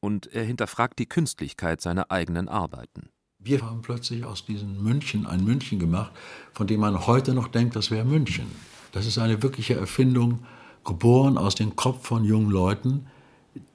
und 0.00 0.26
er 0.26 0.44
hinterfragt 0.44 0.98
die 0.98 1.06
Künstlichkeit 1.06 1.80
seiner 1.80 2.10
eigenen 2.10 2.48
Arbeiten. 2.48 3.10
Wir 3.38 3.62
haben 3.62 3.82
plötzlich 3.82 4.24
aus 4.24 4.44
diesem 4.44 4.82
München 4.82 5.26
ein 5.26 5.44
München 5.44 5.78
gemacht, 5.78 6.10
von 6.52 6.66
dem 6.66 6.80
man 6.80 7.06
heute 7.06 7.34
noch 7.34 7.48
denkt, 7.48 7.76
das 7.76 7.90
wäre 7.90 8.04
München. 8.04 8.46
Das 8.92 9.06
ist 9.06 9.18
eine 9.18 9.42
wirkliche 9.42 9.74
Erfindung, 9.74 10.44
geboren 10.84 11.38
aus 11.38 11.54
dem 11.54 11.76
Kopf 11.76 12.06
von 12.06 12.24
jungen 12.24 12.50
Leuten, 12.50 13.06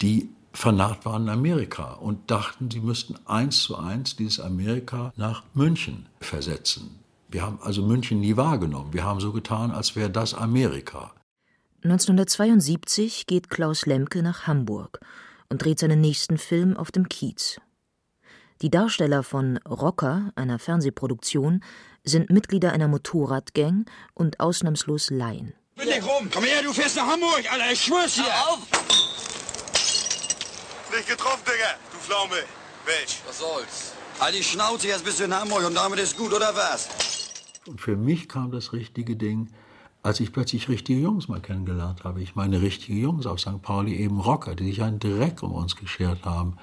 die 0.02 0.30
vernarrt 0.54 1.06
waren 1.06 1.24
in 1.24 1.30
Amerika 1.30 1.94
und 1.94 2.30
dachten, 2.32 2.70
sie 2.70 2.80
müssten 2.80 3.16
eins 3.26 3.62
zu 3.62 3.78
eins 3.78 4.16
dieses 4.16 4.40
Amerika 4.40 5.14
nach 5.16 5.44
München 5.54 6.08
versetzen. 6.20 7.01
Wir 7.32 7.44
haben 7.44 7.60
also 7.62 7.82
München 7.82 8.20
nie 8.20 8.36
wahrgenommen. 8.36 8.92
Wir 8.94 9.06
haben 9.06 9.22
so 9.22 9.32
getan, 9.32 9.72
als 9.72 9.96
wäre 9.96 10.10
das 10.10 10.34
Amerika. 10.34 11.14
1972 11.84 13.26
geht 13.26 13.50
Klaus 13.50 13.86
Lemke 13.86 14.22
nach 14.22 14.48
Hamburg 14.48 15.00
und 15.50 15.64
dreht 15.64 15.80
seinen 15.80 16.02
nächsten 16.02 16.38
Film 16.38 16.76
auf 16.76 16.92
dem 16.92 17.08
Kiez. 17.08 17.62
Die 18.62 18.70
Darsteller 18.70 19.24
von 19.24 19.58
Rocker, 19.60 20.32
einer 20.36 20.60
Fernsehproduktion, 20.60 21.64
sind 22.04 22.30
Mitglieder 22.30 22.74
einer 22.74 22.90
Motorradgang 22.90 23.86
und 24.14 24.42
ausnahmslos 24.42 25.10
Laien. 25.10 25.54
Bin 25.78 25.88
nicht 25.88 26.06
rum! 26.06 26.30
Komm 26.32 26.44
her, 26.44 26.62
du 26.62 26.74
fährst 26.74 26.98
nach 26.98 27.08
Hamburg, 27.08 27.44
Alter, 27.50 27.72
ich 27.72 27.82
schwör's 27.82 28.16
dir! 28.16 28.26
Hör 28.26 28.54
auf! 28.54 28.60
Nicht 30.94 31.08
getroffen, 31.08 31.44
Digga, 31.46 31.80
du 31.92 31.98
Pflaume! 31.98 32.44
Welch? 32.86 33.22
Was 33.26 33.40
soll's? 33.40 33.94
Halt 34.20 34.36
die 34.36 34.44
Schnauze, 34.44 34.90
jetzt 34.90 35.06
bist 35.06 35.20
du 35.20 35.24
in 35.24 35.34
Hamburg 35.34 35.66
und 35.66 35.74
damit 35.74 36.00
ist 36.00 36.18
gut, 36.18 36.34
oder 36.34 36.54
was? 36.56 36.90
Und 37.68 37.80
für 37.80 37.96
mich 37.96 38.28
kam 38.28 38.52
das 38.52 38.74
richtige 38.74 39.16
Ding, 39.16 39.50
als 40.04 40.20
ich 40.20 40.34
plötzlich 40.34 40.68
richtige 40.68 41.00
Jungs 41.00 41.28
mal 41.28 41.42
kennengelernt 41.42 42.04
habe. 42.04 42.22
Ich 42.22 42.36
meine 42.36 42.62
richtige 42.62 42.98
Jungs 42.98 43.28
auf 43.28 43.40
St. 43.40 43.62
Pauli, 43.62 43.96
eben 43.96 44.20
Rocker, 44.20 44.56
die 44.56 44.66
sich 44.66 44.82
einen 44.82 45.00
Dreck 45.00 45.44
um 45.44 45.52
uns 45.52 45.76
geschert 45.76 46.26
haben, 46.26 46.58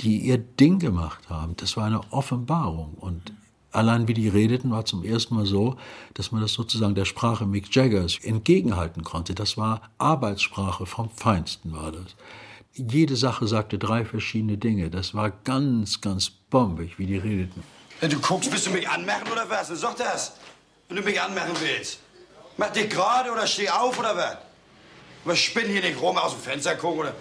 die 0.00 0.18
ihr 0.18 0.38
Ding 0.38 0.78
gemacht 0.78 1.28
haben. 1.28 1.56
Das 1.56 1.76
war 1.76 1.86
eine 1.86 2.00
Offenbarung. 2.12 2.94
Und 2.94 3.32
allein 3.72 4.06
wie 4.06 4.14
die 4.14 4.28
redeten, 4.28 4.70
war 4.70 4.84
zum 4.84 5.02
ersten 5.02 5.34
Mal 5.34 5.46
so, 5.46 5.76
dass 6.14 6.30
man 6.30 6.42
das 6.42 6.52
sozusagen 6.52 6.94
der 6.94 7.06
Sprache 7.06 7.44
Mick 7.44 7.74
Jaggers 7.74 8.18
entgegenhalten 8.22 9.02
konnte. 9.02 9.34
Das 9.34 9.56
war 9.56 9.90
Arbeitssprache 9.98 10.86
vom 10.86 11.10
Feinsten 11.10 11.72
war 11.72 11.90
das. 11.90 12.14
Jede 12.72 13.16
Sache 13.16 13.48
sagte 13.48 13.78
drei 13.78 14.04
verschiedene 14.04 14.58
Dinge. 14.58 14.90
Das 14.90 15.12
war 15.12 15.30
ganz, 15.30 16.00
ganz 16.00 16.30
bombig, 16.30 16.98
wie 16.98 17.06
die 17.06 17.16
redeten. 17.16 17.62
Wenn 18.00 18.10
du 18.10 18.20
guckst, 18.20 18.50
willst 18.52 18.66
du 18.66 18.70
mich 18.70 18.88
anmerken 18.88 19.30
oder 19.32 19.48
was? 19.48 19.68
Sag 19.68 19.96
das, 19.96 20.36
wenn 20.88 20.98
du 20.98 21.02
mich 21.02 21.20
anmerken 21.20 21.56
willst. 21.60 22.00
Mach 22.58 22.70
dich 22.70 22.90
gerade 22.90 23.30
oder 23.30 23.46
steh 23.46 23.68
auf 23.68 23.98
oder 23.98 24.16
was? 24.16 24.36
Was 25.24 25.38
spinn 25.38 25.68
hier 25.68 25.80
nicht 25.80 26.00
rum 26.00 26.16
aus 26.16 26.32
dem 26.32 26.40
Fenster 26.40 26.76
gucken 26.76 27.00
oder? 27.00 27.14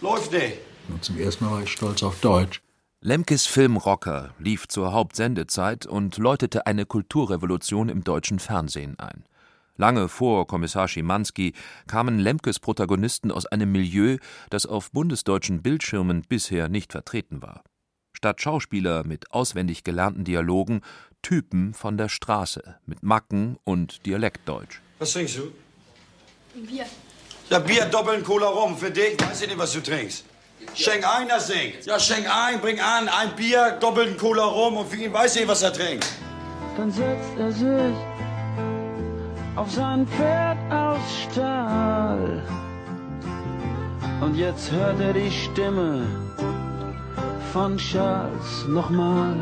Läuft 0.00 0.32
nicht. 0.32 0.58
Und 0.88 1.04
zum 1.04 1.18
ersten 1.18 1.44
Mal 1.44 1.52
war 1.52 1.62
ich 1.62 1.70
stolz 1.70 2.02
auf 2.02 2.20
Deutsch. 2.20 2.60
Lemkes 3.00 3.46
Film 3.46 3.76
Rocker 3.76 4.30
lief 4.38 4.68
zur 4.68 4.92
Hauptsendezeit 4.92 5.86
und 5.86 6.18
läutete 6.18 6.66
eine 6.66 6.86
Kulturrevolution 6.86 7.88
im 7.88 8.04
deutschen 8.04 8.38
Fernsehen 8.38 8.98
ein. 9.00 9.24
Lange 9.76 10.08
vor 10.08 10.46
Kommissar 10.46 10.86
Schimanski 10.86 11.54
kamen 11.88 12.20
Lemkes 12.20 12.60
Protagonisten 12.60 13.32
aus 13.32 13.46
einem 13.46 13.72
Milieu, 13.72 14.18
das 14.50 14.66
auf 14.66 14.92
bundesdeutschen 14.92 15.62
Bildschirmen 15.62 16.22
bisher 16.28 16.68
nicht 16.68 16.92
vertreten 16.92 17.42
war. 17.42 17.64
Statt 18.22 18.40
Schauspieler 18.40 19.02
mit 19.04 19.32
auswendig 19.32 19.82
gelernten 19.82 20.22
Dialogen 20.22 20.82
Typen 21.22 21.74
von 21.74 21.96
der 21.96 22.08
Straße 22.08 22.76
mit 22.86 23.02
Macken 23.02 23.58
und 23.64 24.06
Dialektdeutsch. 24.06 24.80
Was 25.00 25.14
trinkst 25.14 25.38
du? 25.38 25.52
Bier. 26.54 26.86
Ja, 27.50 27.58
Bier, 27.58 27.84
doppeln 27.86 28.22
Cola 28.22 28.46
rum. 28.46 28.78
Für 28.78 28.92
dich 28.92 29.20
weiß 29.20 29.42
ich 29.42 29.48
nicht, 29.48 29.58
was 29.58 29.72
du 29.72 29.82
trinkst. 29.82 30.24
Schenk 30.72 31.04
ein, 31.04 31.26
das 31.26 31.48
Ding. 31.48 31.72
Ja, 31.84 31.98
schenk 31.98 32.32
ein, 32.32 32.60
bring 32.60 32.78
an. 32.78 33.08
Ein 33.08 33.34
Bier, 33.34 33.76
doppelten 33.80 34.16
Cola 34.16 34.44
rum 34.44 34.76
und 34.76 34.88
für 34.88 34.98
ihn 34.98 35.12
weiß 35.12 35.34
ich, 35.34 35.48
was 35.48 35.62
er 35.62 35.72
trinkt. 35.72 36.06
Dann 36.76 36.92
setzt 36.92 37.36
er 37.36 37.50
sich 37.50 37.96
auf 39.56 39.68
sein 39.68 40.06
Pferd 40.06 40.58
aus 40.72 41.00
Stahl. 41.28 42.40
Und 44.20 44.36
jetzt 44.36 44.70
hört 44.70 45.00
er 45.00 45.12
die 45.12 45.32
Stimme 45.32 46.31
von 47.52 47.76
Charles 47.76 48.66
nochmal. 48.66 49.36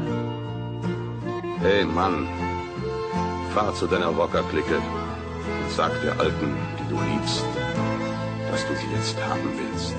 Hey 1.61 1.85
Mann, 1.85 2.27
fahr 3.55 3.73
zu 3.73 3.87
deiner 3.87 4.09
Rocker-Clique 4.09 4.79
und 4.79 5.71
sag 5.71 5.93
der 6.03 6.19
Alten, 6.19 6.57
die 6.79 6.89
du 6.89 7.01
liebst, 7.01 7.45
dass 8.51 8.67
du 8.67 8.75
sie 8.75 8.93
jetzt 8.97 9.17
haben 9.25 9.49
willst. 9.57 9.95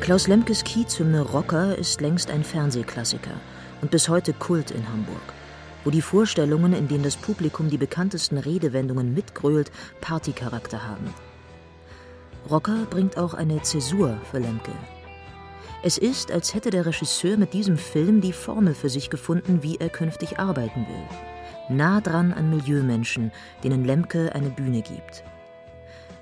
Klaus 0.00 0.28
Lemkes 0.28 0.62
Kiezhymne 0.62 1.22
Rocker 1.22 1.76
ist 1.76 2.00
längst 2.00 2.30
ein 2.30 2.44
Fernsehklassiker 2.44 3.40
und 3.82 3.90
bis 3.90 4.08
heute 4.08 4.34
Kult 4.34 4.70
in 4.70 4.88
Hamburg, 4.88 5.32
wo 5.82 5.90
die 5.90 6.02
Vorstellungen, 6.02 6.74
in 6.74 6.86
denen 6.86 7.02
das 7.02 7.16
Publikum 7.16 7.70
die 7.70 7.78
bekanntesten 7.78 8.38
Redewendungen 8.38 9.14
mitgrölt, 9.14 9.72
Partycharakter 10.00 10.86
haben. 10.86 11.12
Rocker 12.50 12.86
bringt 12.90 13.16
auch 13.16 13.34
eine 13.34 13.62
Zäsur 13.62 14.18
für 14.30 14.38
Lemke. 14.38 14.72
Es 15.82 15.98
ist, 15.98 16.30
als 16.30 16.54
hätte 16.54 16.70
der 16.70 16.86
Regisseur 16.86 17.36
mit 17.36 17.52
diesem 17.52 17.78
Film 17.78 18.20
die 18.20 18.32
Formel 18.32 18.74
für 18.74 18.88
sich 18.88 19.10
gefunden, 19.10 19.62
wie 19.62 19.76
er 19.76 19.88
künftig 19.88 20.38
arbeiten 20.38 20.86
will. 20.86 21.76
Nah 21.76 22.00
dran 22.00 22.32
an 22.32 22.50
Milieumenschen, 22.50 23.32
denen 23.62 23.84
Lemke 23.84 24.34
eine 24.34 24.50
Bühne 24.50 24.82
gibt. 24.82 25.24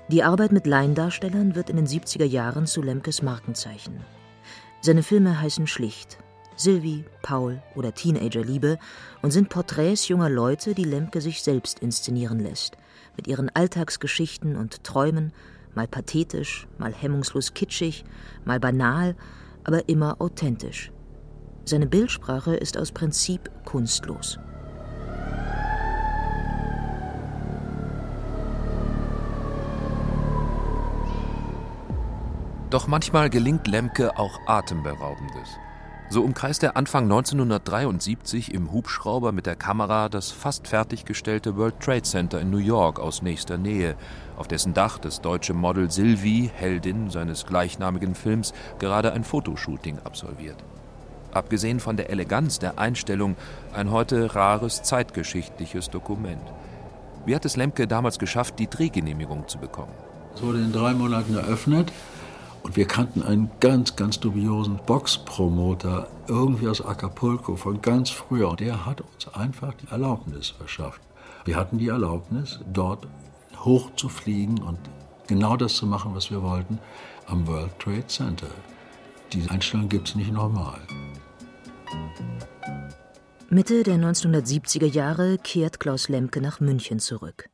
Die 0.09 0.23
Arbeit 0.23 0.51
mit 0.51 0.65
Laiendarstellern 0.67 1.55
wird 1.55 1.69
in 1.69 1.77
den 1.77 1.87
70er 1.87 2.25
Jahren 2.25 2.67
zu 2.67 2.81
Lemkes 2.81 3.21
Markenzeichen. 3.21 4.01
Seine 4.81 5.03
Filme 5.03 5.39
heißen 5.41 5.67
schlicht 5.67 6.17
Sylvie, 6.55 7.05
Paul 7.21 7.61
oder 7.75 7.93
Teenagerliebe 7.93 8.77
und 9.21 9.31
sind 9.31 9.49
Porträts 9.49 10.07
junger 10.07 10.29
Leute, 10.29 10.75
die 10.75 10.83
Lemke 10.83 11.21
sich 11.21 11.41
selbst 11.41 11.79
inszenieren 11.79 12.39
lässt, 12.39 12.77
mit 13.17 13.27
ihren 13.27 13.49
Alltagsgeschichten 13.53 14.55
und 14.55 14.83
Träumen, 14.83 15.33
mal 15.75 15.87
pathetisch, 15.87 16.67
mal 16.77 16.93
hemmungslos 16.93 17.53
kitschig, 17.53 18.05
mal 18.45 18.59
banal, 18.59 19.15
aber 19.63 19.89
immer 19.89 20.21
authentisch. 20.21 20.91
Seine 21.65 21.87
Bildsprache 21.87 22.55
ist 22.55 22.77
aus 22.77 22.91
Prinzip 22.91 23.49
kunstlos. 23.65 24.37
Doch 32.69 32.87
manchmal 32.87 33.29
gelingt 33.29 33.67
Lemke 33.67 34.17
auch 34.17 34.39
Atemberaubendes. 34.47 35.59
So 36.13 36.21
umkreist 36.21 36.61
er 36.61 36.77
Anfang 36.77 37.05
1973 37.05 38.53
im 38.53 38.71
Hubschrauber 38.71 39.31
mit 39.31 39.47
der 39.47 39.55
Kamera 39.55 40.09
das 40.09 40.29
fast 40.29 40.67
fertiggestellte 40.67 41.57
World 41.57 41.79
Trade 41.79 42.03
Center 42.03 42.39
in 42.39 42.51
New 42.51 42.59
York 42.59 42.99
aus 42.99 43.23
nächster 43.23 43.57
Nähe, 43.57 43.95
auf 44.37 44.47
dessen 44.47 44.75
Dach 44.75 44.99
das 44.99 45.21
deutsche 45.21 45.55
Model 45.55 45.89
Sylvie, 45.89 46.51
Heldin 46.53 47.09
seines 47.09 47.47
gleichnamigen 47.47 48.13
Films, 48.13 48.53
gerade 48.77 49.11
ein 49.13 49.23
Fotoshooting 49.23 49.97
absolviert. 50.03 50.63
Abgesehen 51.31 51.79
von 51.79 51.97
der 51.97 52.11
Eleganz 52.11 52.59
der 52.59 52.77
Einstellung 52.77 53.35
ein 53.73 53.89
heute 53.89 54.35
rares 54.35 54.83
zeitgeschichtliches 54.83 55.89
Dokument. 55.89 56.43
Wie 57.25 57.33
hat 57.33 57.43
es 57.43 57.57
Lemke 57.57 57.87
damals 57.87 58.19
geschafft, 58.19 58.59
die 58.59 58.69
Drehgenehmigung 58.69 59.47
zu 59.47 59.57
bekommen? 59.57 59.93
Es 60.35 60.43
wurde 60.43 60.59
in 60.59 60.71
drei 60.71 60.93
Monaten 60.93 61.35
eröffnet 61.35 61.91
und 62.63 62.77
wir 62.77 62.85
kannten 62.85 63.21
einen 63.21 63.51
ganz, 63.59 63.95
ganz 63.95 64.19
dubiosen 64.19 64.79
Boxpromoter 64.85 66.07
irgendwie 66.27 66.69
aus 66.69 66.83
Acapulco 66.83 67.57
von 67.57 67.81
ganz 67.81 68.09
früher. 68.09 68.49
Und 68.49 68.61
der 68.61 68.85
hat 68.85 69.01
uns 69.01 69.27
einfach 69.33 69.73
die 69.73 69.87
Erlaubnis 69.91 70.49
verschafft. 70.49 71.01
Wir 71.45 71.57
hatten 71.57 71.77
die 71.77 71.89
Erlaubnis, 71.89 72.61
dort 72.71 73.05
hoch 73.59 73.91
zu 73.97 74.07
fliegen 74.07 74.61
und 74.61 74.79
genau 75.27 75.57
das 75.57 75.75
zu 75.75 75.85
machen, 75.85 76.15
was 76.15 76.31
wir 76.31 76.41
wollten, 76.41 76.79
am 77.27 77.45
World 77.47 77.77
Trade 77.79 78.07
Center. 78.07 78.47
Diese 79.33 79.51
Einstellung 79.51 79.89
gibt 79.89 80.07
es 80.07 80.15
nicht 80.15 80.31
normal. 80.31 80.79
Mitte 83.49 83.83
der 83.83 83.97
1970er 83.97 84.85
Jahre 84.85 85.37
kehrt 85.37 85.79
Klaus 85.79 86.07
Lemke 86.07 86.39
nach 86.39 86.59
München 86.59 86.99
zurück. 86.99 87.49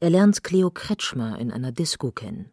Er 0.00 0.10
lernt 0.10 0.44
Cleo 0.44 0.70
Kretschmer 0.70 1.38
in 1.38 1.50
einer 1.50 1.72
Disco 1.72 2.12
kennen. 2.12 2.52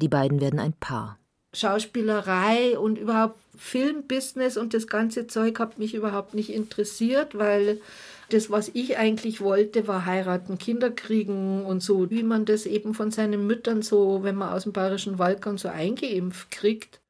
Die 0.00 0.08
beiden 0.08 0.40
werden 0.40 0.58
ein 0.60 0.72
Paar. 0.72 1.18
Schauspielerei 1.52 2.78
und 2.78 2.98
überhaupt 2.98 3.38
Filmbusiness 3.56 4.56
und 4.56 4.74
das 4.74 4.88
ganze 4.88 5.26
Zeug 5.28 5.58
hat 5.60 5.78
mich 5.78 5.94
überhaupt 5.94 6.34
nicht 6.34 6.50
interessiert, 6.50 7.38
weil 7.38 7.80
das, 8.30 8.50
was 8.50 8.70
ich 8.74 8.98
eigentlich 8.98 9.40
wollte, 9.40 9.86
war 9.86 10.06
heiraten, 10.06 10.58
Kinder 10.58 10.90
kriegen 10.90 11.64
und 11.64 11.82
so, 11.82 12.10
wie 12.10 12.22
man 12.22 12.44
das 12.44 12.66
eben 12.66 12.94
von 12.94 13.10
seinen 13.10 13.46
Müttern 13.46 13.82
so, 13.82 14.24
wenn 14.24 14.34
man 14.34 14.52
aus 14.52 14.64
dem 14.64 14.72
bayerischen 14.72 15.18
Wald 15.18 15.40
kommt, 15.40 15.60
so 15.60 15.68
eingeimpft 15.68 16.50
kriegt. 16.50 17.00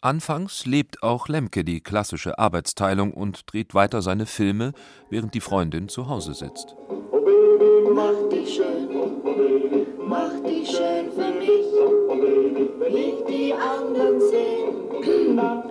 Anfangs 0.00 0.66
lebt 0.66 1.02
auch 1.02 1.28
Lemke 1.28 1.64
die 1.64 1.80
klassische 1.80 2.38
Arbeitsteilung 2.38 3.12
und 3.12 3.52
dreht 3.52 3.74
weiter 3.74 4.02
seine 4.02 4.26
Filme, 4.26 4.72
während 5.10 5.34
die 5.34 5.40
Freundin 5.40 5.88
zu 5.88 6.08
Hause 6.08 6.34
sitzt. 6.34 6.76
Mach 7.92 8.28
dich 8.30 8.54
schön, 8.54 8.88
mach 10.06 10.32
dich 10.44 10.70
schön 10.70 11.10
für 11.12 11.32
mich, 11.40 11.55
wie 12.88 13.14
die 13.28 13.52
anderen 13.54 14.20
sehen. 14.20 14.86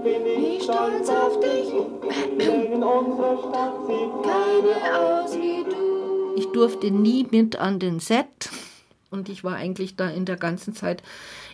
Bin 0.04 0.26
ich 0.26 0.64
stolz 0.64 1.10
auf 1.10 1.40
dich, 1.40 1.72
denn 2.38 2.84
unsere 2.84 3.38
Stadt 3.40 3.88
sieht 3.88 4.24
keine 4.24 5.00
aus 5.00 5.36
wie 5.36 5.64
du. 5.64 6.36
Ich 6.38 6.48
durfte 6.52 6.92
nie 6.92 7.26
mit 7.32 7.56
an 7.58 7.80
den 7.80 8.00
Set 8.00 8.50
und 9.10 9.30
ich 9.30 9.44
war 9.44 9.56
eigentlich 9.56 9.96
da 9.96 10.10
in 10.10 10.26
der 10.26 10.36
ganzen 10.36 10.76
Zeit 10.76 11.02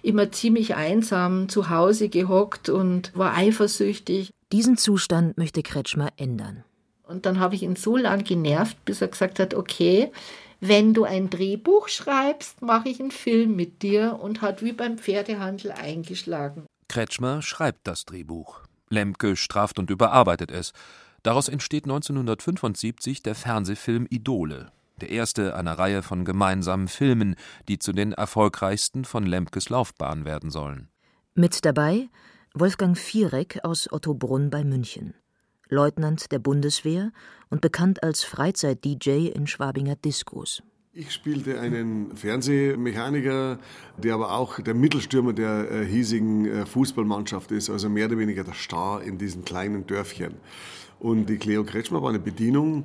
immer 0.03 0.31
ziemlich 0.31 0.75
einsam 0.75 1.47
zu 1.47 1.69
Hause 1.69 2.09
gehockt 2.09 2.69
und 2.69 3.15
war 3.15 3.35
eifersüchtig. 3.35 4.31
Diesen 4.51 4.77
Zustand 4.77 5.37
möchte 5.37 5.63
Kretschmer 5.63 6.09
ändern. 6.17 6.63
Und 7.07 7.25
dann 7.25 7.39
habe 7.39 7.55
ich 7.55 7.63
ihn 7.63 7.75
so 7.75 7.97
lange 7.97 8.23
genervt, 8.23 8.83
bis 8.85 9.01
er 9.01 9.09
gesagt 9.09 9.39
hat, 9.39 9.53
okay, 9.53 10.11
wenn 10.61 10.93
du 10.93 11.05
ein 11.05 11.31
Drehbuch 11.31 11.87
schreibst, 11.87 12.61
mache 12.61 12.87
ich 12.87 12.99
einen 12.99 13.09
Film 13.09 13.55
mit 13.55 13.81
dir 13.81 14.19
und 14.21 14.43
hat 14.43 14.63
wie 14.63 14.73
beim 14.73 14.99
Pferdehandel 14.99 15.71
eingeschlagen. 15.71 16.67
Kretschmer 16.87 17.41
schreibt 17.41 17.87
das 17.87 18.05
Drehbuch. 18.05 18.61
Lemke 18.89 19.35
straft 19.35 19.79
und 19.79 19.89
überarbeitet 19.89 20.51
es. 20.51 20.71
Daraus 21.23 21.47
entsteht 21.47 21.85
1975 21.85 23.23
der 23.23 23.33
Fernsehfilm 23.33 24.05
Idole, 24.09 24.71
der 25.01 25.09
erste 25.09 25.55
einer 25.55 25.79
Reihe 25.79 26.03
von 26.03 26.25
gemeinsamen 26.25 26.87
Filmen, 26.87 27.35
die 27.67 27.79
zu 27.79 27.91
den 27.91 28.11
erfolgreichsten 28.11 29.03
von 29.03 29.25
Lemkes 29.25 29.69
Laufbahn 29.69 30.25
werden 30.25 30.51
sollen. 30.51 30.89
Mit 31.33 31.65
dabei 31.65 32.07
Wolfgang 32.53 32.95
Viereck 32.95 33.61
aus 33.63 33.91
Ottobrunn 33.91 34.51
bei 34.51 34.63
München. 34.63 35.15
Leutnant 35.71 36.33
der 36.33 36.39
Bundeswehr 36.39 37.11
und 37.49 37.61
bekannt 37.61 38.03
als 38.03 38.23
Freizeit-DJ 38.25 39.29
in 39.29 39.47
Schwabinger 39.47 39.95
Diskos. 39.95 40.61
Ich 40.93 41.13
spielte 41.13 41.57
einen 41.61 42.17
Fernsehmechaniker, 42.17 43.57
der 43.95 44.13
aber 44.13 44.33
auch 44.33 44.59
der 44.59 44.73
Mittelstürmer 44.73 45.31
der 45.31 45.71
äh, 45.71 45.85
hiesigen 45.85 46.45
äh, 46.45 46.65
Fußballmannschaft 46.65 47.51
ist, 47.51 47.69
also 47.69 47.87
mehr 47.87 48.07
oder 48.07 48.17
weniger 48.17 48.43
der 48.43 48.53
Star 48.53 49.01
in 49.01 49.17
diesen 49.17 49.45
kleinen 49.45 49.87
Dörfchen. 49.87 50.33
Und 50.99 51.27
die 51.27 51.37
Cleo 51.37 51.63
Kretschmer 51.63 52.01
war 52.01 52.09
eine 52.09 52.19
Bedienung, 52.19 52.83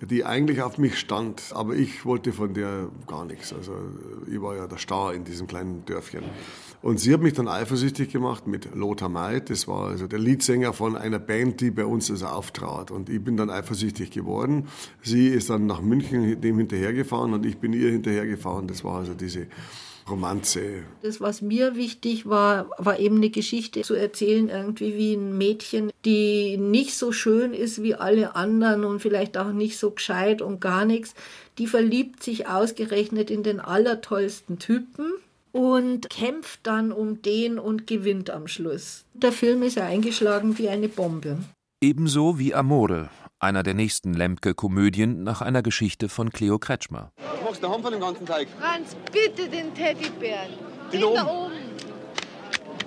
die 0.00 0.24
eigentlich 0.24 0.62
auf 0.62 0.78
mich 0.78 0.98
stand, 0.98 1.52
aber 1.54 1.76
ich 1.76 2.04
wollte 2.04 2.32
von 2.32 2.54
der 2.54 2.88
gar 3.06 3.24
nichts. 3.24 3.52
Also 3.52 3.72
ich 4.28 4.42
war 4.42 4.56
ja 4.56 4.66
der 4.66 4.78
Star 4.78 5.14
in 5.14 5.22
diesem 5.22 5.46
kleinen 5.46 5.84
Dörfchen. 5.84 6.24
Und 6.80 7.00
sie 7.00 7.12
hat 7.12 7.20
mich 7.20 7.32
dann 7.32 7.48
eifersüchtig 7.48 8.12
gemacht 8.12 8.46
mit 8.46 8.74
Lothar 8.74 9.08
Maid. 9.08 9.50
Das 9.50 9.66
war 9.66 9.88
also 9.88 10.06
der 10.06 10.20
Leadsänger 10.20 10.72
von 10.72 10.96
einer 10.96 11.18
Band, 11.18 11.60
die 11.60 11.72
bei 11.72 11.84
uns 11.84 12.10
also 12.10 12.26
auftrat. 12.26 12.90
Und 12.90 13.08
ich 13.08 13.22
bin 13.22 13.36
dann 13.36 13.50
eifersüchtig 13.50 14.10
geworden. 14.10 14.68
Sie 15.02 15.26
ist 15.26 15.50
dann 15.50 15.66
nach 15.66 15.80
München 15.80 16.40
dem 16.40 16.58
hinterhergefahren 16.58 17.34
und 17.34 17.44
ich 17.44 17.58
bin 17.58 17.72
ihr 17.72 17.90
hinterhergefahren. 17.90 18.68
Das 18.68 18.84
war 18.84 18.98
also 18.98 19.14
diese 19.14 19.48
Romanze. 20.08 20.84
Das, 21.02 21.20
was 21.20 21.42
mir 21.42 21.74
wichtig 21.74 22.26
war, 22.26 22.70
war 22.78 22.98
eben 22.98 23.16
eine 23.16 23.30
Geschichte 23.30 23.82
zu 23.82 23.94
erzählen, 23.94 24.48
irgendwie 24.48 24.96
wie 24.96 25.14
ein 25.14 25.36
Mädchen, 25.36 25.90
die 26.04 26.56
nicht 26.56 26.96
so 26.96 27.12
schön 27.12 27.52
ist 27.52 27.82
wie 27.82 27.94
alle 27.94 28.36
anderen 28.36 28.84
und 28.84 29.00
vielleicht 29.00 29.36
auch 29.36 29.52
nicht 29.52 29.78
so 29.78 29.90
gescheit 29.90 30.42
und 30.42 30.60
gar 30.60 30.84
nichts. 30.84 31.14
Die 31.58 31.66
verliebt 31.66 32.22
sich 32.22 32.46
ausgerechnet 32.46 33.30
in 33.30 33.42
den 33.42 33.60
allertollsten 33.60 34.58
Typen 34.58 35.12
und 35.52 36.10
kämpft 36.10 36.60
dann 36.62 36.92
um 36.92 37.22
den 37.22 37.58
und 37.58 37.86
gewinnt 37.86 38.30
am 38.30 38.48
Schluss. 38.48 39.04
Der 39.14 39.32
Film 39.32 39.62
ist 39.62 39.76
ja 39.76 39.84
eingeschlagen 39.86 40.58
wie 40.58 40.68
eine 40.68 40.88
Bombe. 40.88 41.38
Ebenso 41.80 42.38
wie 42.38 42.54
Amore, 42.54 43.08
einer 43.38 43.62
der 43.62 43.74
nächsten 43.74 44.12
Lemke-Komödien 44.14 45.22
nach 45.22 45.42
einer 45.42 45.62
Geschichte 45.62 46.08
von 46.08 46.30
Cleo 46.30 46.58
Kretschmer. 46.58 47.12
Was 47.16 47.44
machst 47.44 47.62
du 47.62 47.66
daheim 47.66 47.82
von 47.82 47.92
dem 47.92 48.00
ganzen 48.00 48.26
Teig? 48.26 48.48
Franz, 48.58 48.96
bitte 49.12 49.48
den 49.48 49.72
Teddybären. 49.74 50.50
Den 50.92 51.00
da 51.00 51.06
oben. 51.26 51.52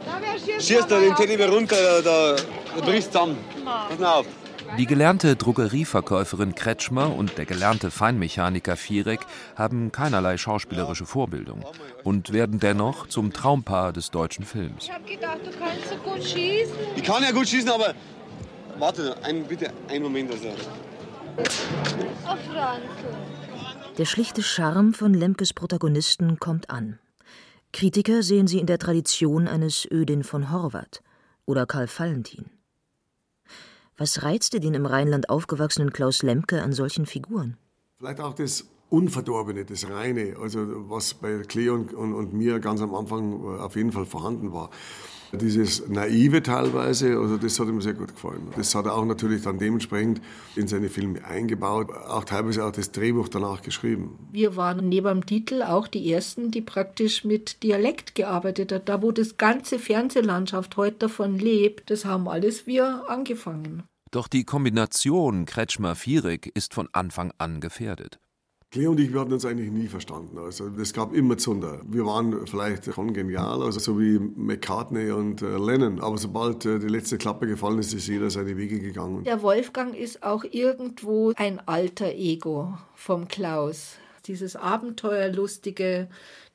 Da 0.06 0.20
schießt 0.38 0.68
Schießt 0.68 0.92
da 0.92 1.00
den. 1.00 1.16
Teddybär 1.16 1.50
runter, 1.50 1.76
da, 1.76 2.02
da, 2.02 2.36
da 2.76 2.86
brichst 2.86 3.14
zusammen. 3.14 3.38
Pass 3.64 4.00
mal 4.00 4.20
auf. 4.20 4.26
Die 4.78 4.86
gelernte 4.86 5.36
Drogerieverkäuferin 5.36 6.56
Kretschmer 6.56 7.14
und 7.14 7.38
der 7.38 7.46
gelernte 7.46 7.92
Feinmechaniker 7.92 8.78
Vierek 8.78 9.20
haben 9.56 9.92
keinerlei 9.92 10.38
schauspielerische 10.38 11.06
Vorbildung 11.06 11.66
und 12.04 12.32
werden 12.32 12.60
dennoch 12.60 13.08
zum 13.08 13.34
Traumpaar 13.34 13.92
des 13.92 14.12
deutschen 14.12 14.46
Films. 14.46 14.86
Ich 14.86 14.92
hab 14.92 15.06
gedacht, 15.06 15.40
du 15.44 15.52
kannst 15.58 15.90
so 15.90 15.96
gut 15.98 16.24
schießen. 16.24 16.74
Ich 16.96 17.04
kann 17.04 17.22
ja 17.24 17.32
gut 17.32 17.48
schießen, 17.48 17.70
aber. 17.70 17.94
Warte, 18.80 19.16
ein, 19.24 19.44
bitte 19.46 19.72
einen 19.90 20.04
Moment. 20.04 20.32
Also. 20.32 20.48
Oh, 21.38 22.36
Franz. 22.52 22.84
Der 23.98 24.06
schlichte 24.06 24.42
Charme 24.42 24.94
von 24.94 25.14
Lemkes 25.14 25.54
Protagonisten 25.54 26.40
kommt 26.40 26.70
an. 26.70 26.98
Kritiker 27.74 28.24
sehen 28.24 28.48
sie 28.48 28.60
in 28.60 28.68
der 28.68 28.80
Tradition 28.80 29.48
eines 29.48 29.86
Ödin 29.92 30.24
von 30.24 30.52
Horvath 30.52 31.02
oder 31.46 31.66
Karl 31.66 31.88
Valentin. 31.88 32.51
Was 34.02 34.24
reizte 34.24 34.60
den 34.60 34.74
im 34.74 34.88
Rheinland 34.88 35.30
aufgewachsenen 35.30 35.94
Klaus 35.94 36.24
Lemke 36.24 36.64
an 36.64 36.74
solchen 36.74 37.06
Figuren? 37.06 37.58
Vielleicht 38.00 38.20
auch 38.20 38.34
das 38.34 38.66
Unverdorbene, 38.90 39.64
das 39.64 39.88
Reine, 39.88 40.38
also 40.42 40.90
was 40.90 41.14
bei 41.14 41.38
Cleo 41.48 41.76
und, 41.76 41.94
und, 41.94 42.16
und 42.16 42.34
mir 42.34 42.60
ganz 42.60 42.82
am 42.82 42.96
Anfang 42.96 43.34
äh, 43.34 43.60
auf 43.60 43.76
jeden 43.76 43.92
Fall 43.92 44.08
vorhanden 44.08 44.54
war. 44.54 44.72
Dieses 45.34 45.88
Naive 45.88 46.42
teilweise, 46.42 47.16
also 47.20 47.38
das 47.38 47.60
hat 47.60 47.68
ihm 47.68 47.80
sehr 47.80 47.94
gut 47.94 48.16
gefallen. 48.16 48.48
Das 48.58 48.74
hat 48.74 48.88
er 48.88 48.96
auch 48.96 49.06
natürlich 49.06 49.44
dann 49.44 49.60
dementsprechend 49.60 50.20
in 50.56 50.68
seine 50.68 50.90
Filme 50.90 51.24
eingebaut, 51.24 51.92
auch 51.92 52.24
teilweise 52.24 52.66
auch 52.66 52.72
das 52.72 52.92
Drehbuch 52.92 53.28
danach 53.28 53.62
geschrieben. 53.62 54.18
Wir 54.32 54.56
waren 54.56 54.90
neben 54.90 55.22
dem 55.22 55.26
Titel 55.28 55.62
auch 55.62 55.88
die 55.88 56.12
Ersten, 56.12 56.50
die 56.50 56.62
praktisch 56.62 57.24
mit 57.24 57.62
Dialekt 57.62 58.16
gearbeitet 58.16 58.72
haben. 58.72 58.86
Da, 58.86 59.04
wo 59.04 59.12
das 59.12 59.38
ganze 59.38 59.78
Fernsehlandschaft 59.78 60.76
heute 60.76 60.98
davon 60.98 61.38
lebt, 61.38 61.92
das 61.92 62.04
haben 62.04 62.28
alles 62.28 62.66
wir 62.66 63.04
angefangen. 63.08 63.84
Doch 64.12 64.28
die 64.28 64.44
Kombination 64.44 65.46
Kretschmer-Viereck 65.46 66.52
ist 66.54 66.74
von 66.74 66.90
Anfang 66.92 67.32
an 67.38 67.62
gefährdet. 67.62 68.20
Cleo 68.70 68.92
und 68.92 69.00
ich, 69.00 69.14
wir 69.14 69.22
hatten 69.22 69.32
uns 69.32 69.46
eigentlich 69.46 69.72
nie 69.72 69.88
verstanden. 69.88 70.38
Also 70.38 70.68
es 70.68 70.92
gab 70.92 71.14
immer 71.14 71.38
Zunder. 71.38 71.82
Wir 71.86 72.06
waren 72.06 72.46
vielleicht 72.46 72.94
schon 72.94 73.14
genial, 73.14 73.62
also 73.62 73.80
so 73.80 73.98
wie 74.00 74.20
McCartney 74.20 75.12
und 75.12 75.42
äh, 75.42 75.58
Lennon. 75.58 76.02
Aber 76.02 76.18
sobald 76.18 76.66
äh, 76.66 76.80
die 76.80 76.88
letzte 76.88 77.18
Klappe 77.18 77.48
gefallen 77.48 77.80
ist, 77.80 77.94
ist 77.94 78.08
jeder 78.08 78.30
seine 78.30 78.58
Wege 78.58 78.80
gegangen. 78.80 79.24
Der 79.24 79.42
Wolfgang 79.42 79.96
ist 79.96 80.24
auch 80.24 80.44
irgendwo 80.44 81.32
ein 81.38 81.66
alter 81.66 82.14
Ego 82.14 82.78
vom 82.96 83.30
Klaus. 83.30 83.98
Dieses 84.28 84.56
Abenteuerlustige, 84.56 86.08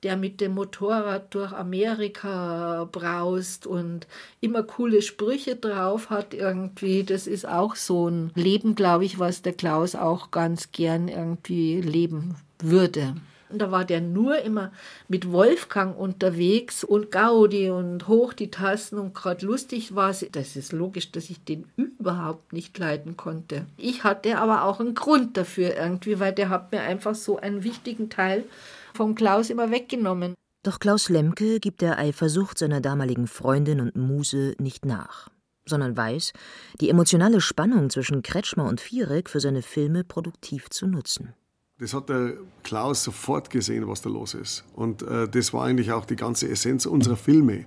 der 0.02 0.16
mit 0.16 0.40
dem 0.40 0.54
Motorrad 0.54 1.34
durch 1.34 1.52
Amerika 1.52 2.88
braust 2.90 3.66
und 3.66 4.06
immer 4.40 4.62
coole 4.62 5.02
Sprüche 5.02 5.56
drauf 5.56 6.10
hat 6.10 6.34
irgendwie. 6.34 7.02
Das 7.02 7.26
ist 7.26 7.46
auch 7.46 7.74
so 7.74 8.08
ein 8.08 8.30
Leben, 8.34 8.74
glaube 8.74 9.04
ich, 9.04 9.18
was 9.18 9.42
der 9.42 9.52
Klaus 9.54 9.94
auch 9.94 10.30
ganz 10.30 10.70
gern 10.72 11.08
irgendwie 11.08 11.80
leben 11.80 12.36
würde. 12.60 13.14
Und 13.48 13.60
da 13.60 13.70
war 13.70 13.84
der 13.84 14.00
nur 14.00 14.38
immer 14.40 14.72
mit 15.08 15.30
Wolfgang 15.30 15.96
unterwegs 15.96 16.82
und 16.82 17.10
Gaudi 17.10 17.70
und 17.70 18.08
hoch 18.08 18.32
die 18.32 18.50
Tassen 18.50 18.98
und 18.98 19.14
gerade 19.14 19.46
lustig 19.46 19.94
war 19.94 20.10
es. 20.10 20.26
Das 20.32 20.56
ist 20.56 20.72
logisch, 20.72 21.12
dass 21.12 21.30
ich 21.30 21.44
den 21.44 21.64
überhaupt 21.76 22.52
nicht 22.52 22.76
leiden 22.78 23.16
konnte. 23.16 23.66
Ich 23.76 24.04
hatte 24.04 24.38
aber 24.38 24.64
auch 24.64 24.80
einen 24.80 24.94
Grund 24.94 25.36
dafür 25.36 25.76
irgendwie, 25.76 26.18
weil 26.18 26.32
der 26.32 26.48
hat 26.48 26.72
mir 26.72 26.80
einfach 26.80 27.14
so 27.14 27.38
einen 27.38 27.62
wichtigen 27.62 28.10
Teil 28.10 28.44
vom 28.94 29.14
Klaus 29.14 29.50
immer 29.50 29.70
weggenommen. 29.70 30.34
Doch 30.64 30.80
Klaus 30.80 31.08
Lemke 31.08 31.60
gibt 31.60 31.80
der 31.80 31.98
Eifersucht 31.98 32.58
seiner 32.58 32.80
damaligen 32.80 33.28
Freundin 33.28 33.80
und 33.80 33.94
Muse 33.94 34.56
nicht 34.58 34.84
nach, 34.84 35.28
sondern 35.64 35.96
weiß, 35.96 36.32
die 36.80 36.90
emotionale 36.90 37.40
Spannung 37.40 37.88
zwischen 37.88 38.22
Kretschmer 38.22 38.64
und 38.64 38.80
Viereck 38.80 39.30
für 39.30 39.38
seine 39.38 39.62
Filme 39.62 40.02
produktiv 40.02 40.68
zu 40.70 40.88
nutzen. 40.88 41.34
Das 41.78 41.92
hat 41.92 42.08
der 42.08 42.32
Klaus 42.62 43.04
sofort 43.04 43.50
gesehen, 43.50 43.86
was 43.86 44.00
da 44.00 44.08
los 44.08 44.32
ist. 44.32 44.64
Und 44.74 45.02
äh, 45.02 45.28
das 45.28 45.52
war 45.52 45.64
eigentlich 45.64 45.92
auch 45.92 46.06
die 46.06 46.16
ganze 46.16 46.48
Essenz 46.48 46.86
unserer 46.86 47.16
Filme, 47.16 47.66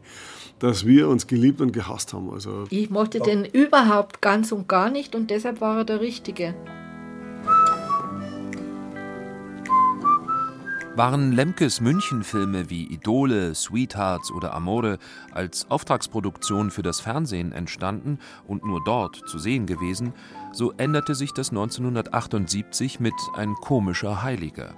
dass 0.58 0.84
wir 0.88 1.08
uns 1.08 1.28
geliebt 1.28 1.62
und 1.62 1.74
gehasst 1.74 2.14
haben. 2.14 2.32
Also 2.32 2.64
Ich 2.72 2.90
mochte 2.90 3.20
den 3.20 3.46
überhaupt 3.46 4.20
ganz 4.20 4.52
und 4.52 4.68
gar 4.68 4.90
nicht 4.90 5.14
und 5.14 5.30
deshalb 5.30 5.62
war 5.62 5.78
er 5.78 5.86
der 5.86 6.02
Richtige. 6.02 6.56
Waren 11.00 11.32
Lemkes 11.32 11.80
München-Filme 11.80 12.70
wie 12.70 12.84
Idole, 12.84 13.56
Sweethearts 13.56 14.34
oder 14.34 14.54
Amore 14.54 14.98
als 15.32 15.66
Auftragsproduktion 15.72 16.72
für 16.72 16.82
das 16.82 17.00
Fernsehen 17.00 17.54
entstanden 17.54 18.20
und 18.46 18.66
nur 18.66 18.84
dort 18.84 19.16
zu 19.26 19.40
sehen 19.40 19.66
gewesen, 19.66 20.12
so 20.52 20.74
änderte 20.74 21.16
sich 21.16 21.32
das 21.32 21.52
1978 21.52 23.00
mit 23.00 23.14
Ein 23.34 23.54
komischer 23.54 24.24
Heiliger. 24.24 24.74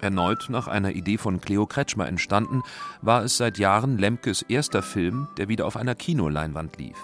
Erneut 0.00 0.46
nach 0.48 0.68
einer 0.68 0.92
Idee 0.92 1.18
von 1.18 1.38
Cleo 1.38 1.66
Kretschmer 1.66 2.08
entstanden, 2.08 2.62
war 3.02 3.22
es 3.22 3.36
seit 3.36 3.58
Jahren 3.58 3.98
Lemkes 3.98 4.40
erster 4.40 4.82
Film, 4.82 5.28
der 5.36 5.50
wieder 5.50 5.66
auf 5.66 5.76
einer 5.76 5.94
Kinoleinwand 5.94 6.78
lief. 6.78 6.96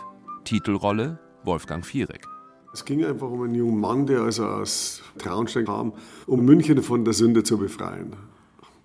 Titelrolle 0.44 1.18
Wolfgang 1.42 1.84
Viereck. 1.84 2.24
es 2.72 2.86
ging 2.86 3.04
einfach 3.04 3.28
um 3.28 3.42
einen 3.42 3.56
jungen 3.56 3.78
Mann, 3.78 4.06
der 4.06 4.22
also 4.22 4.46
aus 4.46 5.02
Traunstein 5.18 5.66
kam, 5.66 5.92
um 6.26 6.42
München 6.46 6.82
von 6.82 7.04
der 7.04 7.12
Sünde 7.12 7.42
zu 7.42 7.58
befreien. 7.58 8.16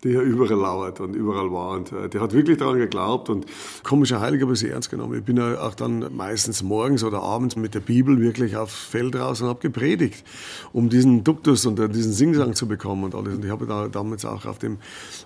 Die 0.03 0.09
ja 0.09 0.21
überall 0.21 0.57
lauert 0.57 0.99
und 1.01 1.13
überall 1.13 1.51
war. 1.51 1.71
Und 1.71 1.91
äh, 1.91 2.07
der 2.07 2.21
hat 2.21 2.33
wirklich 2.33 2.57
daran 2.57 2.77
geglaubt. 2.77 3.29
Und 3.29 3.45
komischer 3.83 4.21
Heiliger 4.21 4.49
ich 4.51 4.59
sehr 4.59 4.73
ernst 4.73 4.89
genommen. 4.89 5.17
Ich 5.17 5.23
bin 5.23 5.37
ja 5.37 5.59
auch 5.59 5.75
dann 5.75 6.15
meistens 6.15 6.63
morgens 6.63 7.03
oder 7.03 7.21
abends 7.21 7.55
mit 7.55 7.75
der 7.75 7.81
Bibel 7.81 8.19
wirklich 8.21 8.55
aufs 8.55 8.75
Feld 8.75 9.15
raus 9.15 9.41
und 9.41 9.49
habe 9.49 9.59
gepredigt, 9.59 10.23
um 10.71 10.89
diesen 10.89 11.23
Duktus 11.23 11.65
und 11.65 11.79
äh, 11.79 11.89
diesen 11.89 12.13
Singsang 12.13 12.53
zu 12.53 12.67
bekommen 12.67 13.03
und 13.03 13.15
alles. 13.15 13.35
Und 13.35 13.43
ich 13.43 13.51
habe 13.51 13.65
da 13.65 13.87
damals 13.87 14.25
auch 14.25 14.45
auf 14.45 14.57
dem 14.57 14.77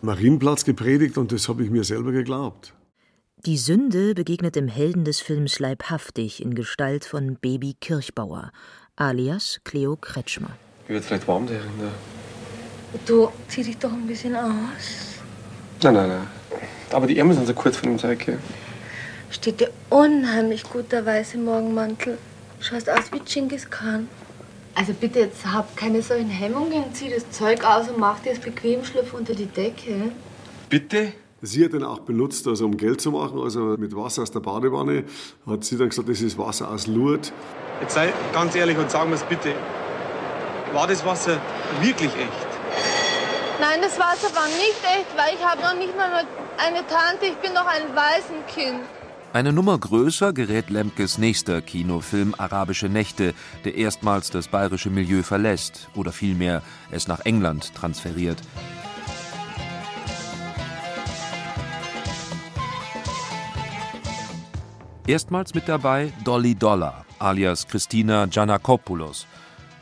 Marienplatz 0.01 0.65
gepredigt 0.65 1.17
und 1.17 1.31
das 1.31 1.47
habe 1.49 1.63
ich 1.63 1.69
mir 1.69 1.83
selber 1.83 2.11
geglaubt. 2.11 2.73
Die 3.45 3.57
Sünde 3.57 4.15
begegnet 4.15 4.55
dem 4.55 4.69
Helden 4.69 5.03
des 5.03 5.19
Films 5.19 5.59
leibhaftig 5.59 6.41
in 6.41 6.55
Gestalt 6.55 7.03
von 7.03 7.35
Baby 7.41 7.75
Kirchbauer, 7.79 8.53
alias 8.95 9.59
Cleo 9.65 9.97
Kretschmer. 9.97 10.51
Ich 10.85 10.89
wird 10.89 11.03
vielleicht 11.03 11.27
warm. 11.27 11.43
Ne? 11.45 11.59
Du, 13.05 13.29
zieh 13.47 13.63
dich 13.63 13.77
doch 13.77 13.91
ein 13.91 14.07
bisschen 14.07 14.35
aus. 14.35 15.19
Nein, 15.81 15.93
nein, 15.93 16.09
nein. 16.09 16.27
Aber 16.91 17.07
die 17.07 17.17
Ärmel 17.17 17.35
sind 17.35 17.47
so 17.47 17.53
kurz 17.53 17.77
von 17.77 17.89
dem 17.89 17.99
Zeug 17.99 18.21
hier. 18.23 18.37
Steht 19.29 19.59
dir 19.59 19.71
unheimlich 19.89 20.63
gut 20.63 20.91
der 20.91 21.05
weiße 21.05 21.37
Morgenmantel. 21.37 22.17
Schaust 22.59 22.89
aus 22.89 23.11
wie 23.11 23.19
Genghis 23.19 23.69
Khan. 23.69 24.07
Also 24.75 24.93
bitte, 24.93 25.19
jetzt 25.19 25.45
hab 25.45 25.75
keine 25.75 26.01
solchen 26.01 26.29
Hemmungen. 26.29 26.93
Zieh 26.93 27.09
das 27.09 27.29
Zeug 27.31 27.63
aus 27.63 27.89
und 27.89 27.97
mach 27.97 28.19
dir 28.19 28.31
es 28.31 28.39
bequem, 28.39 28.85
schlüpf 28.85 29.13
unter 29.13 29.33
die 29.33 29.47
Decke. 29.47 30.11
Bitte? 30.69 31.13
Sie 31.41 31.65
hat 31.65 31.73
den 31.73 31.83
auch 31.83 31.99
benutzt, 31.99 32.47
also 32.47 32.63
um 32.65 32.77
Geld 32.77 33.01
zu 33.01 33.11
machen, 33.11 33.37
also 33.39 33.75
mit 33.77 33.93
Wasser 33.95 34.21
aus 34.21 34.31
der 34.31 34.39
Badewanne. 34.39 35.03
Hat 35.45 35.65
sie 35.65 35.77
dann 35.77 35.89
gesagt, 35.89 36.07
das 36.07 36.21
ist 36.21 36.37
Wasser 36.37 36.71
aus 36.71 36.87
Lourdes. 36.87 37.33
Jetzt 37.81 37.95
sei 37.95 38.13
ganz 38.31 38.55
ehrlich 38.55 38.77
und 38.77 38.89
sagen 38.89 39.09
wir 39.09 39.15
es 39.15 39.23
bitte. 39.23 39.53
War 40.71 40.87
das 40.87 41.05
Wasser 41.05 41.41
wirklich 41.81 42.11
echt? 42.15 42.52
Nein, 43.59 43.81
das 43.81 43.99
Wasser 43.99 44.33
war 44.35 44.47
nicht 44.47 44.81
echt, 44.83 45.15
weil 45.15 45.35
ich 45.35 45.45
habe 45.45 45.61
noch 45.61 45.75
nicht 45.75 45.95
mal 45.95 46.25
eine 46.57 46.85
Tante. 46.87 47.25
Ich 47.27 47.35
bin 47.35 47.53
noch 47.53 47.67
ein 47.67 47.95
Waisenkind. 47.95 48.81
Eine 49.31 49.51
Nummer 49.51 49.77
größer 49.77 50.33
gerät 50.33 50.69
Lemkes 50.69 51.17
nächster 51.17 51.61
Kinofilm 51.61 52.35
Arabische 52.37 52.87
Nächte, 52.87 53.33
der 53.63 53.75
erstmals 53.75 54.29
das 54.29 54.47
bayerische 54.47 54.89
Milieu 54.89 55.23
verlässt 55.23 55.87
oder 55.95 56.11
vielmehr 56.11 56.61
es 56.91 57.07
nach 57.07 57.21
England 57.21 57.73
transferiert. 57.73 58.37
Erstmals 65.07 65.53
mit 65.53 65.67
dabei 65.67 66.13
Dolly 66.23 66.55
Dollar, 66.55 67.05
alias 67.19 67.67
Christina 67.67 68.25
Giannakopoulos. 68.25 69.27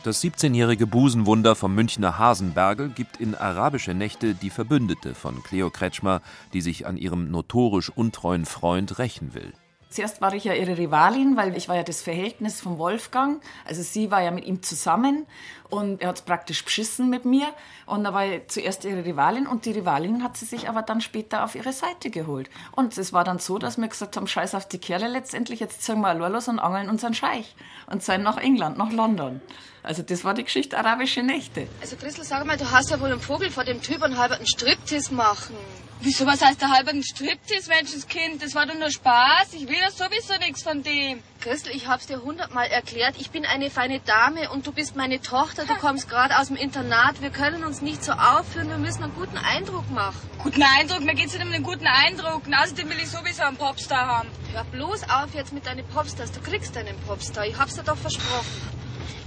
Das 0.03 0.23
17-jährige 0.23 0.87
Busenwunder 0.87 1.53
vom 1.55 1.75
Münchner 1.75 2.17
Hasenbergel 2.17 2.89
gibt 2.89 3.17
in 3.17 3.35
Arabische 3.35 3.93
Nächte 3.93 4.33
die 4.33 4.49
Verbündete 4.49 5.13
von 5.13 5.43
Cleo 5.43 5.69
Kretschmer, 5.69 6.23
die 6.53 6.61
sich 6.61 6.87
an 6.87 6.97
ihrem 6.97 7.29
notorisch 7.29 7.91
untreuen 7.95 8.45
Freund 8.45 8.97
rächen 8.97 9.35
will. 9.35 9.53
Zuerst 9.91 10.19
war 10.19 10.33
ich 10.33 10.45
ja 10.45 10.53
ihre 10.53 10.77
Rivalin, 10.77 11.37
weil 11.37 11.55
ich 11.55 11.69
war 11.69 11.75
ja 11.75 11.83
das 11.83 12.01
Verhältnis 12.01 12.61
von 12.61 12.79
Wolfgang. 12.79 13.43
Also 13.63 13.83
sie 13.83 14.09
war 14.09 14.23
ja 14.23 14.31
mit 14.31 14.45
ihm 14.45 14.63
zusammen 14.63 15.27
und 15.71 16.01
er 16.01 16.09
hat 16.09 16.17
es 16.17 16.21
praktisch 16.21 16.63
beschissen 16.63 17.09
mit 17.09 17.25
mir. 17.25 17.47
Und 17.85 18.03
da 18.03 18.13
war 18.13 18.25
ich 18.25 18.47
zuerst 18.47 18.85
ihre 18.85 19.03
Rivalin 19.03 19.47
und 19.47 19.65
die 19.65 19.71
Rivalin 19.71 20.23
hat 20.23 20.37
sie 20.37 20.45
sich 20.45 20.69
aber 20.69 20.83
dann 20.83 21.01
später 21.01 21.43
auf 21.43 21.55
ihre 21.55 21.73
Seite 21.73 22.09
geholt. 22.09 22.49
Und 22.73 22.97
es 22.97 23.13
war 23.13 23.23
dann 23.23 23.39
so, 23.39 23.57
dass 23.57 23.77
wir 23.77 23.87
gesagt 23.87 24.17
haben, 24.17 24.27
scheiß 24.27 24.53
auf 24.53 24.67
die 24.67 24.77
Kerle 24.77 25.07
letztendlich, 25.07 25.59
jetzt 25.59 25.81
ziehen 25.81 26.01
wir 26.01 26.09
allein 26.09 26.31
los 26.31 26.47
und 26.47 26.59
angeln 26.59 26.89
unseren 26.89 27.13
Scheich 27.13 27.55
und 27.87 28.03
sein 28.03 28.21
nach 28.21 28.37
England, 28.37 28.77
nach 28.77 28.91
London. 28.91 29.41
Also 29.83 30.03
das 30.03 30.23
war 30.23 30.33
die 30.33 30.43
Geschichte 30.43 30.77
Arabische 30.77 31.23
Nächte. 31.23 31.67
Also 31.81 31.95
Christel, 31.95 32.23
sag 32.23 32.45
mal, 32.45 32.57
du 32.57 32.69
hast 32.69 32.91
ja 32.91 32.99
wohl 32.99 33.11
einen 33.11 33.19
Vogel 33.19 33.49
vor 33.49 33.63
dem 33.63 33.81
Typ 33.81 34.03
und 34.03 34.17
halberten 34.17 34.45
Striptease 34.45 35.13
machen. 35.13 35.55
Wieso, 36.03 36.25
was 36.25 36.41
heißt 36.41 36.59
der 36.59 36.71
halberten 36.71 37.03
Striptease, 37.03 37.69
Menschenskind? 37.69 38.41
Das 38.41 38.55
war 38.55 38.65
doch 38.65 38.73
nur 38.73 38.89
Spaß. 38.89 39.53
Ich 39.53 39.67
will 39.67 39.77
ja 39.79 39.91
sowieso 39.91 40.35
nichts 40.39 40.63
von 40.63 40.81
dem. 40.81 41.21
Christel, 41.39 41.75
ich 41.75 41.87
hab's 41.87 42.07
dir 42.07 42.23
hundertmal 42.23 42.67
erklärt. 42.67 43.15
Ich 43.19 43.29
bin 43.29 43.45
eine 43.45 43.69
feine 43.69 43.99
Dame 43.99 44.49
und 44.49 44.65
du 44.65 44.71
bist 44.71 44.95
meine 44.95 45.21
Tochter. 45.21 45.60
Du 45.67 45.75
kommst 45.75 46.09
gerade 46.09 46.39
aus 46.39 46.47
dem 46.47 46.55
Internat. 46.55 47.21
Wir 47.21 47.29
können 47.29 47.63
uns 47.63 47.81
nicht 47.81 48.03
so 48.03 48.13
aufführen. 48.13 48.69
Wir 48.69 48.77
müssen 48.77 49.03
einen 49.03 49.13
guten 49.13 49.37
Eindruck 49.37 49.89
machen. 49.91 50.17
Guten 50.41 50.63
Eindruck? 50.63 51.01
Mir 51.01 51.13
geht's 51.13 51.33
nicht 51.33 51.45
um 51.45 51.51
einen 51.51 51.63
guten 51.63 51.85
Eindruck. 51.85 52.47
Und 52.47 52.53
außerdem 52.53 52.89
will 52.89 52.97
ich 52.97 53.09
sowieso 53.09 53.43
einen 53.43 53.57
Popstar 53.57 54.07
haben. 54.07 54.29
Hör 54.53 54.63
bloß 54.63 55.03
auf 55.03 55.33
jetzt 55.35 55.53
mit 55.53 55.65
deinen 55.67 55.85
Popstars. 55.87 56.31
Du 56.31 56.41
kriegst 56.41 56.75
deinen 56.75 56.97
Popstar. 57.07 57.45
Ich 57.45 57.57
hab's 57.57 57.75
dir 57.75 57.83
doch 57.83 57.97
versprochen. 57.97 58.47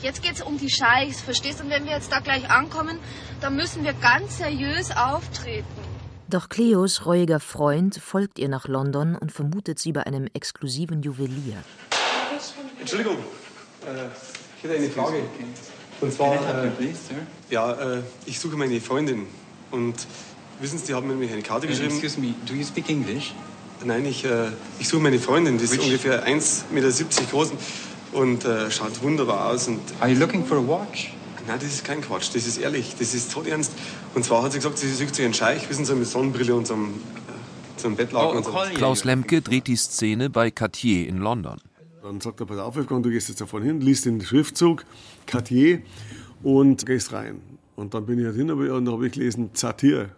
Jetzt 0.03 0.23
geht's 0.23 0.43
um 0.43 0.59
die 0.59 0.71
Scheichs, 0.71 1.21
verstehst 1.21 1.61
du? 1.61 1.65
Und 1.65 1.71
wenn 1.71 1.85
wir 1.85 1.93
jetzt 1.93 2.11
da 2.11 2.19
gleich 2.19 2.51
ankommen, 2.51 2.99
dann 3.41 3.57
müssen 3.57 3.85
wir 3.85 3.93
ganz 3.95 4.39
seriös 4.39 4.91
auftreten. 4.95 5.65
Doch 6.29 6.49
Cleos 6.49 7.07
reuiger 7.07 7.39
Freund 7.39 7.97
folgt 7.97 8.39
ihr 8.39 8.49
nach 8.49 8.67
London 8.67 9.15
und 9.15 9.31
vermutet 9.31 9.79
sie 9.79 9.93
bei 9.93 10.05
einem 10.05 10.29
exklusiven 10.35 11.03
Juwelier. 11.03 11.57
Entschuldigung, 12.81 13.19
äh, 13.87 14.09
ich 14.59 14.65
hätte 14.65 14.75
eine 14.77 14.91
Frage. 14.91 15.23
Und 16.05 16.13
zwar, 16.13 16.35
äh, 16.35 16.71
ja, 17.51 17.73
äh, 17.73 18.03
ich 18.27 18.39
suche 18.39 18.57
meine 18.57 18.81
Freundin. 18.81 19.27
Und 19.71 19.95
wissen 20.61 20.79
Sie, 20.79 20.87
die 20.87 20.95
haben 20.95 21.19
mir 21.19 21.29
eine 21.29 21.43
Karte 21.43 21.67
geschrieben. 21.67 21.91
Excuse 21.91 22.21
me, 22.21 22.35
do 22.47 22.55
you 22.55 22.65
speak 22.65 22.89
English? 22.91 23.35
Nein, 23.85 24.05
ich, 24.05 24.25
äh, 24.25 24.49
ich 24.79 24.89
suche 24.89 25.03
meine 25.03 25.19
Freundin. 25.19 25.59
Die 25.59 25.65
ist 25.65 25.73
Which? 25.73 25.83
ungefähr 25.83 26.27
1,70 26.27 26.73
Meter 26.73 26.91
groß 27.31 27.53
und 28.13 28.45
äh, 28.45 28.71
schaut 28.71 29.03
wunderbar 29.03 29.51
aus. 29.51 29.67
Und 29.69 29.81
Are 30.01 30.11
you 30.11 30.19
looking 30.19 30.45
for 30.45 30.59
a 30.59 30.61
watch? 30.61 31.13
Nein, 31.47 31.59
das 31.61 31.69
ist 31.69 31.85
kein 31.85 32.01
Quatsch. 32.01 32.29
Das 32.35 32.47
ist 32.47 32.59
ehrlich. 32.59 32.95
Das 32.99 33.15
ist 33.15 33.33
tot 33.33 33.47
ernst. 33.47 33.73
Und 34.15 34.25
zwar 34.25 34.43
hat 34.43 34.53
sie 34.53 34.59
gesagt, 34.59 34.79
sie 34.79 34.93
sucht 34.93 35.15
sich 35.15 35.25
einen 35.25 35.35
Scheich, 35.35 35.69
wissen 35.69 35.85
Sie, 35.85 35.95
mit 35.95 36.07
Sonnenbrille 36.07 36.55
und 36.55 36.67
so 36.67 36.75
einem, 36.75 36.89
äh, 36.89 37.81
so 37.81 37.89
einem 37.89 37.97
Bettlaken 37.97 38.39
und 38.39 38.45
so. 38.45 38.53
Klaus 38.75 39.05
Lemke 39.05 39.43
dreht 39.43 39.67
die 39.67 39.77
Szene 39.77 40.31
bei 40.31 40.51
Cartier 40.51 41.09
in 41.09 41.19
London. 41.19 41.59
Dann 42.05 42.21
sagt 42.21 42.39
er, 42.39 42.45
pass 42.45 42.59
auf, 42.59 42.77
Wolfgang, 42.77 43.03
du 43.03 43.09
gehst 43.09 43.31
jetzt 43.31 43.41
da 43.41 43.47
vorne 43.47 43.65
hin, 43.65 43.81
liest 43.81 44.05
den 44.05 44.21
Schriftzug, 44.21 44.85
Cartier, 45.25 45.81
und 46.43 46.85
gehst 46.85 47.15
rein. 47.15 47.41
Und 47.77 47.95
dann 47.95 48.05
bin 48.05 48.19
ich 48.19 48.27
halt 48.27 48.37
hin 48.37 48.51
und 48.51 48.89
habe 48.91 49.07
ich 49.07 49.13
gelesen, 49.15 49.55
Zatir. 49.55 50.11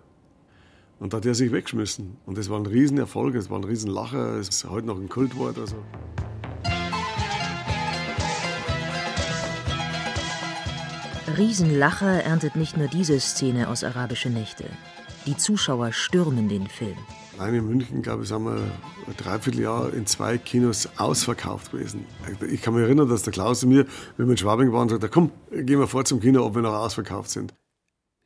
Und 0.98 1.12
da 1.12 1.18
hat 1.18 1.26
er 1.26 1.36
sich 1.36 1.52
weggeschmissen. 1.52 2.16
Und 2.26 2.38
das 2.38 2.50
war 2.50 2.58
ein 2.58 2.66
Riesenerfolg, 2.66 3.36
es 3.36 3.50
war 3.50 3.60
ein 3.60 3.64
Riesenlacher, 3.64 4.34
es 4.34 4.48
ist 4.48 4.68
heute 4.68 4.88
noch 4.88 4.98
ein 4.98 5.08
Kultwort. 5.08 5.60
Also. 5.60 5.76
Riesenlacher 11.38 12.24
erntet 12.24 12.56
nicht 12.56 12.76
nur 12.76 12.88
diese 12.88 13.20
Szene 13.20 13.68
aus 13.68 13.84
Arabische 13.84 14.30
Nächte. 14.30 14.64
Die 15.26 15.36
Zuschauer 15.36 15.92
stürmen 15.92 16.48
den 16.48 16.66
Film. 16.66 16.96
Allein 17.38 17.54
in 17.54 17.66
München, 17.66 18.00
glaube 18.00 18.22
ich, 18.22 18.28
sind 18.28 18.44
wir 18.44 18.56
ein 19.06 19.16
Dreivierteljahr 19.16 19.92
in 19.92 20.06
zwei 20.06 20.38
Kinos 20.38 20.88
ausverkauft 20.96 21.72
gewesen. 21.72 22.06
Ich 22.50 22.62
kann 22.62 22.72
mich 22.72 22.82
erinnern, 22.82 23.08
dass 23.10 23.24
der 23.24 23.32
Klaus 23.32 23.62
und 23.62 23.70
mir, 23.70 23.86
wenn 24.16 24.26
wir 24.26 24.32
in 24.32 24.38
Schwabing 24.38 24.72
waren, 24.72 24.88
sagte, 24.88 25.10
komm, 25.10 25.32
gehen 25.50 25.78
wir 25.78 25.86
vor 25.86 26.06
zum 26.06 26.20
Kino, 26.20 26.46
ob 26.46 26.54
wir 26.54 26.62
noch 26.62 26.72
ausverkauft 26.72 27.28
sind. 27.28 27.52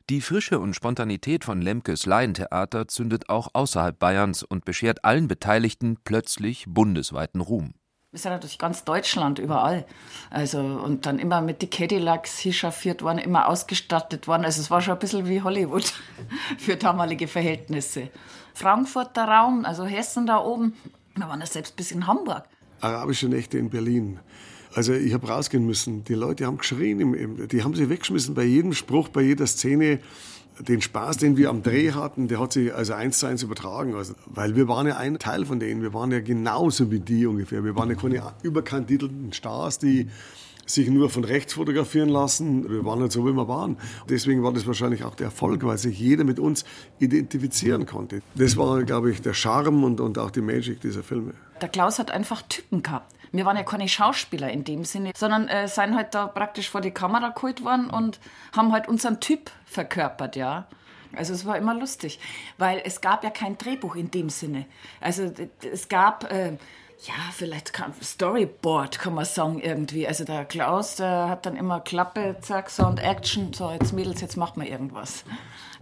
Die 0.09 0.21
Frische 0.21 0.59
und 0.59 0.75
Spontanität 0.75 1.43
von 1.43 1.61
Lemkes 1.61 2.05
Laientheater 2.05 2.87
zündet 2.87 3.29
auch 3.29 3.49
außerhalb 3.53 3.99
Bayerns 3.99 4.43
und 4.43 4.63
beschert 4.63 5.03
allen 5.03 5.27
Beteiligten 5.27 5.97
plötzlich 6.03 6.65
bundesweiten 6.67 7.41
Ruhm. 7.41 7.73
Wir 8.11 8.19
sind 8.19 8.31
ja 8.31 8.39
durch 8.39 8.57
ganz 8.57 8.83
Deutschland 8.83 9.39
überall. 9.39 9.85
Also, 10.29 10.59
und 10.59 11.05
dann 11.05 11.17
immer 11.17 11.39
mit 11.39 11.61
die 11.61 11.69
Cadillacs 11.69 12.39
hier 12.39 12.51
chauffiert 12.51 13.03
worden, 13.03 13.19
immer 13.19 13.47
ausgestattet 13.47 14.27
worden. 14.27 14.43
Also, 14.43 14.59
es 14.59 14.69
war 14.69 14.81
schon 14.81 14.95
ein 14.95 14.99
bisschen 14.99 15.29
wie 15.29 15.41
Hollywood 15.41 15.93
für 16.57 16.75
damalige 16.75 17.29
Verhältnisse. 17.29 18.09
Frankfurter 18.53 19.25
Raum, 19.25 19.65
also 19.65 19.85
Hessen 19.85 20.25
da 20.25 20.39
oben. 20.39 20.73
Wir 21.15 21.27
waren 21.27 21.39
ja 21.39 21.45
selbst 21.45 21.75
bis 21.75 21.91
in 21.91 22.07
Hamburg. 22.07 22.43
Arabische 22.79 23.27
Nächte 23.27 23.57
in 23.57 23.69
Berlin. 23.69 24.19
Also 24.73 24.93
ich 24.93 25.13
habe 25.13 25.27
rausgehen 25.27 25.65
müssen. 25.65 26.03
Die 26.05 26.13
Leute 26.13 26.45
haben 26.45 26.57
geschrien, 26.57 27.47
die 27.47 27.63
haben 27.63 27.75
sich 27.75 27.89
weggeschmissen 27.89 28.33
bei 28.35 28.43
jedem 28.43 28.73
Spruch, 28.73 29.09
bei 29.09 29.21
jeder 29.21 29.47
Szene. 29.47 29.99
Den 30.59 30.81
Spaß, 30.81 31.17
den 31.17 31.37
wir 31.37 31.49
am 31.49 31.63
Dreh 31.63 31.91
hatten, 31.91 32.27
der 32.27 32.39
hat 32.39 32.53
sich 32.53 32.73
also 32.73 32.93
eins 32.93 33.19
zu 33.19 33.25
eins 33.25 33.41
übertragen. 33.41 33.95
Also, 33.95 34.13
weil 34.27 34.55
wir 34.55 34.67
waren 34.67 34.85
ja 34.85 34.97
ein 34.97 35.17
Teil 35.17 35.45
von 35.45 35.59
denen. 35.59 35.81
Wir 35.81 35.93
waren 35.93 36.11
ja 36.11 36.19
genauso 36.19 36.91
wie 36.91 36.99
die 36.99 37.25
ungefähr. 37.25 37.63
Wir 37.63 37.75
waren 37.75 37.89
ja 37.89 37.95
keine 37.95 38.21
überkandidelten 38.43 39.33
Stars, 39.33 39.79
die 39.79 40.09
sich 40.73 40.89
nur 40.89 41.09
von 41.09 41.23
rechts 41.23 41.53
fotografieren 41.53 42.09
lassen. 42.09 42.69
Wir 42.69 42.85
waren 42.85 42.99
halt 43.01 43.11
so, 43.11 43.25
wie 43.25 43.33
wir 43.33 43.47
waren. 43.47 43.77
Deswegen 44.09 44.43
war 44.43 44.53
das 44.53 44.67
wahrscheinlich 44.67 45.03
auch 45.03 45.15
der 45.15 45.25
Erfolg, 45.25 45.65
weil 45.65 45.77
sich 45.77 45.99
jeder 45.99 46.23
mit 46.23 46.39
uns 46.39 46.65
identifizieren 46.99 47.85
konnte. 47.85 48.21
Das 48.35 48.57
war, 48.57 48.83
glaube 48.83 49.11
ich, 49.11 49.21
der 49.21 49.33
Charme 49.33 49.83
und, 49.83 49.99
und 49.99 50.17
auch 50.17 50.31
die 50.31 50.41
Magic 50.41 50.81
dieser 50.81 51.03
Filme. 51.03 51.33
Der 51.61 51.69
Klaus 51.69 51.99
hat 51.99 52.11
einfach 52.11 52.41
Typen 52.43 52.83
gehabt. 52.83 53.13
Wir 53.31 53.45
waren 53.45 53.55
ja 53.55 53.63
keine 53.63 53.87
Schauspieler 53.87 54.51
in 54.51 54.65
dem 54.65 54.83
Sinne, 54.83 55.11
sondern 55.15 55.47
äh, 55.47 55.67
sind 55.67 55.95
halt 55.95 56.13
da 56.13 56.27
praktisch 56.27 56.69
vor 56.69 56.81
die 56.81 56.91
Kamera 56.91 57.29
geholt 57.29 57.63
worden 57.63 57.89
und 57.89 58.19
haben 58.55 58.73
halt 58.73 58.89
unseren 58.89 59.19
Typ 59.21 59.51
verkörpert, 59.65 60.35
ja. 60.35 60.67
Also 61.13 61.33
es 61.33 61.45
war 61.45 61.57
immer 61.57 61.73
lustig, 61.73 62.19
weil 62.57 62.81
es 62.83 63.01
gab 63.01 63.23
ja 63.23 63.29
kein 63.29 63.57
Drehbuch 63.57 63.95
in 63.95 64.11
dem 64.11 64.29
Sinne. 64.29 64.65
Also 65.01 65.31
es 65.71 65.89
gab 65.89 66.31
äh, 66.31 66.57
ja 67.01 67.13
vielleicht 67.31 67.73
kam 67.73 67.93
Storyboard, 68.01 68.99
kann 68.99 69.13
man 69.13 69.25
sagen 69.25 69.59
irgendwie. 69.59 70.07
Also 70.07 70.23
der 70.23 70.45
Klaus, 70.45 70.97
der 70.97 71.29
hat 71.29 71.45
dann 71.45 71.55
immer 71.55 71.79
Klappe, 71.79 72.37
zack, 72.41 72.69
Sound, 72.69 72.99
Action, 72.99 73.53
so 73.53 73.71
jetzt 73.71 73.93
Mädels, 73.93 74.21
jetzt 74.21 74.37
macht 74.37 74.57
man 74.57 74.67
irgendwas. 74.67 75.23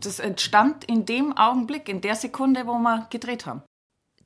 Das 0.01 0.19
entstand 0.19 0.85
in 0.85 1.05
dem 1.05 1.35
Augenblick, 1.35 1.89
in 1.89 2.01
der 2.01 2.15
Sekunde, 2.15 2.67
wo 2.67 2.77
wir 2.79 3.07
gedreht 3.09 3.45
haben. 3.45 3.63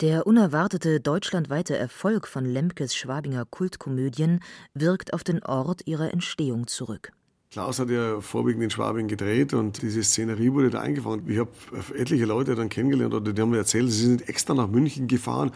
Der 0.02 0.26
unerwartete 0.26 1.00
deutschlandweite 1.00 1.78
Erfolg 1.78 2.28
von 2.28 2.46
Lemkes 2.46 2.96
Schwabinger 2.96 3.46
Kultkomödien 3.46 4.40
wirkt 4.74 5.14
auf 5.14 5.24
den 5.24 5.44
Ort 5.44 5.86
ihrer 5.86 6.12
Entstehung 6.12 6.68
zurück. 6.68 7.12
Klaus 7.54 7.78
hat 7.78 7.92
ja 7.92 8.20
vorwiegend 8.20 8.64
in 8.64 8.72
Schwabing 8.72 9.08
gedreht 9.08 9.54
und 9.54 9.84
diese 9.84 10.02
Szenerie 10.02 10.54
wurde 10.54 10.72
da 10.72 10.82
eingefangen. 10.82 11.30
Ich 11.30 11.38
habe 11.38 11.52
etliche 11.96 12.26
Leute 12.26 12.56
dann 12.56 12.68
kennengelernt 12.68 13.14
oder 13.14 13.32
die 13.32 13.40
haben 13.40 13.52
mir 13.52 13.58
erzählt, 13.58 13.92
sie 13.92 14.08
sind 14.08 14.28
extra 14.28 14.56
nach 14.56 14.68
München 14.68 15.08
gefahren, 15.08 15.52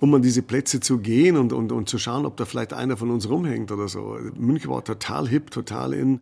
um 0.00 0.14
an 0.14 0.22
diese 0.22 0.40
Plätze 0.40 0.80
zu 0.80 1.00
gehen 1.00 1.36
und, 1.36 1.52
und, 1.52 1.70
und 1.70 1.90
zu 1.90 1.98
schauen, 1.98 2.24
ob 2.24 2.38
da 2.38 2.46
vielleicht 2.46 2.72
einer 2.72 2.96
von 2.96 3.10
uns 3.10 3.28
rumhängt 3.28 3.70
oder 3.70 3.86
so. 3.86 4.16
München 4.34 4.70
war 4.70 4.82
total 4.82 5.28
hip, 5.28 5.50
total 5.50 5.92
in. 5.92 6.20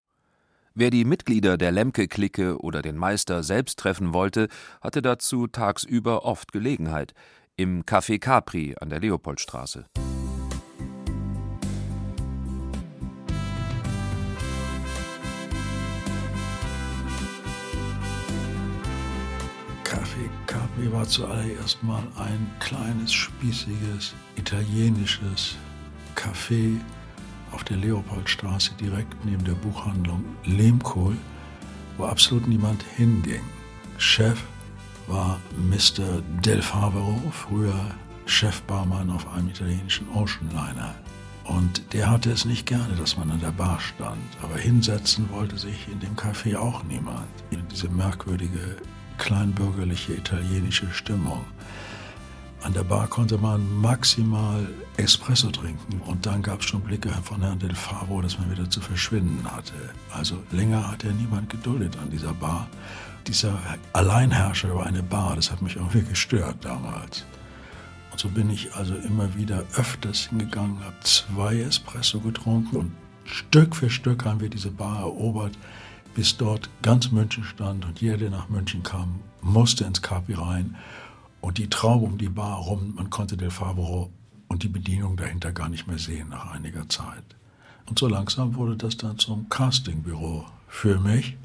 Wer 0.75 0.91
die 0.91 1.05
Mitglieder 1.05 1.57
der 1.57 1.71
Lemke-Clique 1.71 2.59
oder 2.59 2.83
den 2.83 2.97
Meister 2.97 3.45
selbst 3.45 3.79
treffen 3.79 4.13
wollte, 4.13 4.49
hatte 4.81 5.01
dazu 5.01 5.47
tagsüber 5.47 6.25
oft 6.25 6.51
Gelegenheit. 6.51 7.13
Im 7.55 7.85
Café 7.85 8.19
Capri 8.19 8.75
an 8.81 8.91
der 8.91 8.99
Leopoldstraße. 8.99 9.87
Capri 20.81 20.93
war 20.93 21.07
zuallererst 21.07 21.83
mal 21.83 22.03
ein 22.17 22.51
kleines, 22.59 23.13
spießiges, 23.13 24.15
italienisches 24.37 25.57
Café 26.17 26.81
auf 27.53 27.65
der 27.65 27.77
Leopoldstraße 27.77 28.73
direkt 28.81 29.23
neben 29.27 29.45
der 29.45 29.53
Buchhandlung 29.53 30.25
Lehmkohl, 30.45 31.17
wo 31.99 32.05
absolut 32.05 32.49
niemand 32.49 32.83
hinging. 32.97 33.43
Chef 33.99 34.41
war 35.07 35.39
Mr. 35.59 36.23
Del 36.43 36.63
Favero, 36.63 37.21
früher 37.31 37.91
Chefbarmann 38.25 39.11
auf 39.11 39.31
einem 39.35 39.51
italienischen 39.51 40.09
Oceanliner. 40.15 40.95
Und 41.45 41.93
der 41.93 42.09
hatte 42.09 42.31
es 42.31 42.47
nicht 42.47 42.65
gerne, 42.65 42.95
dass 42.95 43.19
man 43.19 43.31
an 43.31 43.41
der 43.41 43.51
Bar 43.51 43.81
stand. 43.81 44.23
Aber 44.41 44.57
hinsetzen 44.57 45.29
wollte 45.31 45.59
sich 45.59 45.89
in 45.93 46.01
dem 46.01 46.17
Café 46.17 46.57
auch 46.57 46.83
niemand. 46.85 47.29
Diese 47.71 47.91
merkwürdige, 47.91 48.77
kleinbürgerliche 49.21 50.15
italienische 50.15 50.91
Stimmung. 50.93 51.45
An 52.63 52.73
der 52.73 52.85
Bar 52.85 53.07
konnte 53.07 53.39
man 53.39 53.81
maximal 53.81 54.67
Espresso 54.97 55.51
trinken 55.51 56.01
und 56.07 56.27
dann 56.27 56.43
gab 56.43 56.61
es 56.61 56.67
schon 56.67 56.81
Blicke 56.81 57.11
von 57.23 57.41
Herrn 57.41 57.59
Del 57.59 57.75
Favo, 57.75 58.21
dass 58.21 58.39
man 58.39 58.51
wieder 58.51 58.69
zu 58.69 58.81
verschwinden 58.81 59.45
hatte. 59.51 59.75
Also 60.13 60.43
länger 60.51 60.91
hat 60.91 61.05
ja 61.05 61.13
niemand 61.13 61.49
geduldet 61.49 61.97
an 62.03 62.11
dieser 62.11 62.35
Bar. 62.35 62.67
Dieser 63.27 63.59
Alleinherrscher 63.93 64.71
über 64.71 64.85
eine 64.85 65.03
Bar, 65.03 65.37
das 65.37 65.51
hat 65.51 65.63
mich 65.63 65.77
irgendwie 65.77 66.03
gestört 66.03 66.57
damals. 66.63 67.25
Und 68.11 68.19
so 68.19 68.29
bin 68.29 68.51
ich 68.51 68.75
also 68.75 68.95
immer 68.95 69.35
wieder 69.37 69.65
öfters 69.77 70.29
hingegangen, 70.29 70.83
habe 70.83 70.97
zwei 71.03 71.61
Espresso 71.61 72.21
getrunken 72.21 72.77
und 72.77 72.93
Stück 73.25 73.77
für 73.77 73.89
Stück 73.91 74.25
haben 74.25 74.41
wir 74.41 74.49
diese 74.49 74.71
Bar 74.71 75.01
erobert, 75.01 75.57
bis 76.21 76.37
dort 76.37 76.69
ganz 76.83 77.13
München 77.13 77.45
stand 77.45 77.87
und 77.87 78.03
jeder, 78.03 78.19
der 78.19 78.29
nach 78.29 78.51
München 78.51 78.83
kam, 78.83 79.21
musste 79.41 79.85
ins 79.85 80.03
Capri 80.03 80.35
rein 80.35 80.77
und 81.41 81.57
die 81.57 81.71
Traube 81.71 82.05
um 82.05 82.19
die 82.19 82.29
Bar 82.29 82.59
rum, 82.59 82.93
man 82.95 83.09
konnte 83.09 83.39
Del 83.39 83.49
Favoro 83.49 84.11
und 84.49 84.63
die 84.63 84.69
Bedienung 84.69 85.17
dahinter 85.17 85.51
gar 85.53 85.71
nicht 85.71 85.87
mehr 85.87 85.97
sehen 85.97 86.29
nach 86.29 86.53
einiger 86.53 86.87
Zeit. 86.91 87.25
Und 87.87 87.99
so 87.99 88.07
langsam 88.07 88.55
wurde 88.55 88.77
das 88.77 88.99
dann 88.99 89.19
zum 89.19 89.49
Castingbüro 89.49 90.45
für 90.69 91.01
mich. 91.01 91.39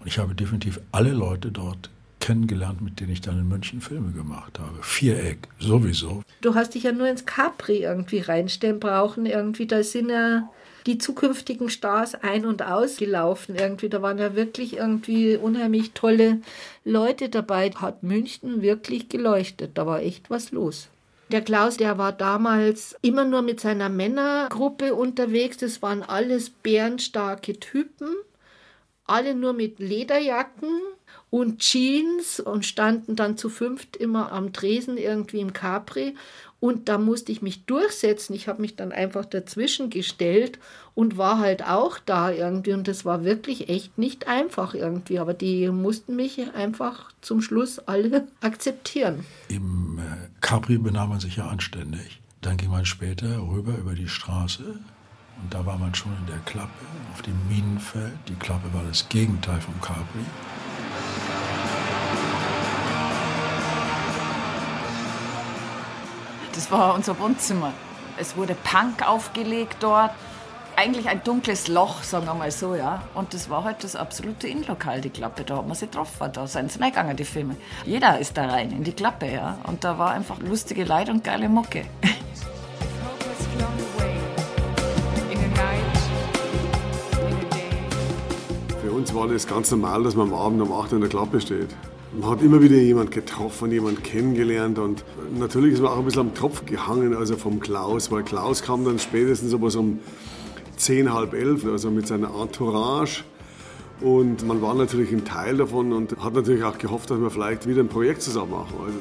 Und 0.00 0.06
ich 0.06 0.18
habe 0.18 0.34
definitiv 0.34 0.80
alle 0.92 1.12
Leute 1.12 1.52
dort 1.52 1.90
kennengelernt, 2.18 2.80
mit 2.80 2.98
denen 2.98 3.12
ich 3.12 3.20
dann 3.20 3.38
in 3.38 3.48
München 3.48 3.82
Filme 3.82 4.12
gemacht 4.12 4.58
habe. 4.58 4.78
Viereck, 4.80 5.46
sowieso. 5.58 6.22
Du 6.40 6.54
hast 6.54 6.74
dich 6.74 6.84
ja 6.84 6.92
nur 6.92 7.06
ins 7.06 7.26
Capri 7.26 7.82
irgendwie 7.82 8.20
reinstellen 8.20 8.80
brauchen. 8.80 9.26
Irgendwie, 9.26 9.66
da 9.66 9.82
sind 9.82 10.08
ja 10.08 10.48
die 10.86 10.98
zukünftigen 10.98 11.68
Stars 11.68 12.14
ein- 12.14 12.46
und 12.46 12.62
ausgelaufen 12.62 13.56
irgendwie. 13.56 13.88
Da 13.88 14.02
waren 14.02 14.18
ja 14.18 14.36
wirklich 14.36 14.76
irgendwie 14.76 15.36
unheimlich 15.36 15.92
tolle 15.92 16.40
Leute 16.84 17.28
dabei. 17.28 17.70
Hat 17.70 18.02
München 18.02 18.62
wirklich 18.62 19.08
geleuchtet. 19.08 19.72
Da 19.74 19.86
war 19.86 20.00
echt 20.00 20.30
was 20.30 20.52
los. 20.52 20.88
Der 21.32 21.42
Klaus, 21.42 21.76
der 21.76 21.98
war 21.98 22.12
damals 22.12 22.96
immer 23.02 23.24
nur 23.24 23.42
mit 23.42 23.58
seiner 23.58 23.88
Männergruppe 23.88 24.94
unterwegs. 24.94 25.56
Das 25.56 25.82
waren 25.82 26.04
alles 26.04 26.50
bärenstarke 26.50 27.58
Typen. 27.58 28.08
Alle 29.04 29.34
nur 29.34 29.52
mit 29.52 29.78
Lederjacken 29.78 30.80
und 31.30 31.60
Jeans 31.60 32.40
und 32.40 32.64
standen 32.64 33.16
dann 33.16 33.36
zu 33.36 33.48
fünft 33.48 33.96
immer 33.96 34.32
am 34.32 34.52
Tresen 34.52 34.96
irgendwie 34.96 35.40
im 35.40 35.52
Capri. 35.52 36.14
Und 36.58 36.88
da 36.88 36.98
musste 36.98 37.32
ich 37.32 37.42
mich 37.42 37.66
durchsetzen. 37.66 38.34
Ich 38.34 38.48
habe 38.48 38.62
mich 38.62 38.76
dann 38.76 38.90
einfach 38.90 39.24
dazwischen 39.24 39.90
gestellt 39.90 40.58
und 40.94 41.18
war 41.18 41.38
halt 41.38 41.64
auch 41.64 41.98
da 41.98 42.30
irgendwie. 42.30 42.72
Und 42.72 42.88
das 42.88 43.04
war 43.04 43.24
wirklich 43.24 43.68
echt 43.68 43.98
nicht 43.98 44.26
einfach 44.26 44.74
irgendwie. 44.74 45.18
Aber 45.18 45.34
die 45.34 45.68
mussten 45.68 46.16
mich 46.16 46.40
einfach 46.54 47.12
zum 47.20 47.42
Schluss 47.42 47.78
alle 47.80 48.26
akzeptieren. 48.40 49.24
Im 49.48 49.98
äh, 49.98 50.28
Capri 50.40 50.78
benahm 50.78 51.10
man 51.10 51.20
sich 51.20 51.36
ja 51.36 51.46
anständig. 51.46 52.20
Dann 52.40 52.56
ging 52.56 52.70
man 52.70 52.84
später 52.84 53.38
rüber 53.48 53.76
über 53.76 53.94
die 53.94 54.08
Straße 54.08 54.62
und 55.42 55.52
da 55.52 55.66
war 55.66 55.78
man 55.78 55.94
schon 55.94 56.12
in 56.20 56.26
der 56.26 56.38
Klappe 56.40 56.70
auf 57.12 57.22
dem 57.22 57.36
Minenfeld. 57.48 58.16
Die 58.28 58.34
Klappe 58.34 58.72
war 58.72 58.84
das 58.84 59.08
Gegenteil 59.08 59.60
vom 59.60 59.78
Capri. 59.80 60.24
Das 66.56 66.70
war 66.70 66.94
unser 66.94 67.18
Wohnzimmer. 67.20 67.74
Es 68.16 68.34
wurde 68.34 68.54
Punk 68.54 69.06
aufgelegt 69.06 69.76
dort. 69.80 70.10
Eigentlich 70.74 71.06
ein 71.06 71.22
dunkles 71.22 71.68
Loch, 71.68 72.02
sagen 72.02 72.24
wir 72.24 72.32
mal 72.32 72.50
so, 72.50 72.74
ja. 72.74 73.02
Und 73.12 73.34
das 73.34 73.50
war 73.50 73.62
halt 73.62 73.84
das 73.84 73.94
absolute 73.94 74.48
Innenlokal, 74.48 75.02
die 75.02 75.10
Klappe. 75.10 75.44
Da 75.44 75.58
hat 75.58 75.66
man 75.66 75.76
sich 75.76 75.90
getroffen, 75.90 76.30
da 76.32 76.46
sind 76.46 76.72
sie 76.72 76.80
reingegangen, 76.80 77.14
die 77.14 77.26
Filme. 77.26 77.56
Jeder 77.84 78.18
ist 78.18 78.38
da 78.38 78.46
rein, 78.46 78.72
in 78.72 78.84
die 78.84 78.92
Klappe, 78.92 79.30
ja. 79.30 79.58
Und 79.64 79.84
da 79.84 79.98
war 79.98 80.12
einfach 80.12 80.38
lustige 80.38 80.84
Leute 80.84 81.12
und 81.12 81.22
geile 81.22 81.50
Mucke. 81.50 81.84
Für 88.80 88.92
uns 88.92 89.14
war 89.14 89.28
das 89.28 89.46
ganz 89.46 89.70
normal, 89.70 90.04
dass 90.04 90.14
man 90.14 90.28
am 90.28 90.34
Abend 90.34 90.62
um 90.62 90.72
8 90.72 90.92
Uhr 90.92 90.96
in 90.96 91.00
der 91.02 91.10
Klappe 91.10 91.38
steht. 91.38 91.76
Man 92.18 92.30
hat 92.30 92.40
immer 92.40 92.62
wieder 92.62 92.76
jemanden 92.76 93.10
getroffen, 93.10 93.70
jemanden 93.70 94.02
kennengelernt 94.02 94.78
und 94.78 95.04
natürlich 95.38 95.74
ist 95.74 95.82
man 95.82 95.92
auch 95.92 95.98
ein 95.98 96.04
bisschen 96.06 96.22
am 96.22 96.34
Tropf 96.34 96.64
gehangen, 96.64 97.14
also 97.14 97.36
vom 97.36 97.60
Klaus, 97.60 98.10
weil 98.10 98.22
Klaus 98.22 98.62
kam 98.62 98.86
dann 98.86 98.98
spätestens 98.98 99.52
aber 99.52 99.70
so 99.70 99.80
um 99.80 100.00
10, 100.78 101.12
halb 101.12 101.34
elf, 101.34 101.66
also 101.66 101.90
mit 101.90 102.06
seiner 102.06 102.30
Entourage. 102.40 103.24
Und 104.00 104.46
man 104.46 104.62
war 104.62 104.74
natürlich 104.74 105.12
ein 105.12 105.26
Teil 105.26 105.58
davon 105.58 105.92
und 105.92 106.16
hat 106.18 106.32
natürlich 106.32 106.64
auch 106.64 106.78
gehofft, 106.78 107.10
dass 107.10 107.20
wir 107.20 107.30
vielleicht 107.30 107.68
wieder 107.68 107.82
ein 107.82 107.88
Projekt 107.88 108.22
zusammen 108.22 108.52
machen. 108.52 108.74
Also 108.82 108.98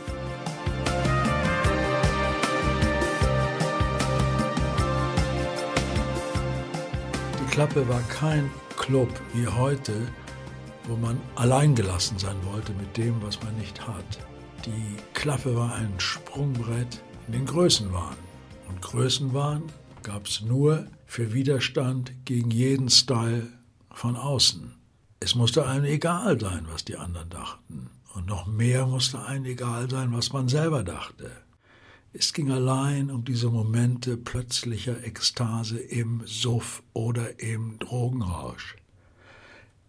Die 7.39 7.51
Klappe 7.51 7.88
war 7.88 8.01
kein 8.10 8.51
Club 8.75 9.10
wie 9.34 9.47
heute, 9.47 9.93
wo 10.88 10.95
man 10.95 11.19
alleingelassen 11.36 12.17
sein 12.17 12.38
wollte 12.43 12.74
mit 12.74 12.95
dem, 12.98 13.21
was 13.21 13.41
man 13.41 13.56
nicht 13.58 13.88
hat. 13.88 14.19
Die 14.65 14.98
Klappe 15.13 15.56
war 15.56 15.74
ein 15.76 15.93
Sprungbrett 16.00 17.02
in 17.28 17.34
den 17.34 17.45
Größenwahn. 17.45 18.15
Und 18.67 18.82
Größenwahn 18.82 19.63
gab 20.04 20.28
es 20.28 20.41
nur 20.41 20.88
für 21.06 21.34
Widerstand 21.34 22.13
gegen 22.26 22.52
jeden 22.52 22.89
Style 22.89 23.48
von 23.91 24.15
außen. 24.15 24.76
Es 25.19 25.36
musste 25.36 25.67
einem 25.67 25.86
egal 25.86 26.39
sein, 26.39 26.67
was 26.69 26.86
die 26.86 26.98
anderen 26.98 27.30
dachten. 27.30 27.89
Und 28.13 28.28
noch 28.28 28.48
mehr 28.48 28.86
musste 28.86 29.24
einem 29.26 29.45
egal 29.45 29.89
sein, 29.89 30.13
was 30.13 30.34
man 30.34 30.48
selber 30.48 30.84
dachte. 30.84 31.32
Es 32.13 32.32
ging 32.32 32.50
allein 32.52 33.12
um 33.12 33.26
diese 33.26 33.50
Momente 33.50 34.15
plötzlicher 34.15 35.04
Ekstase 35.04 35.80
im 35.80 36.21
Suff 36.26 36.82
oder 36.93 37.41
im 37.41 37.78
Drogenrausch. 37.80 38.78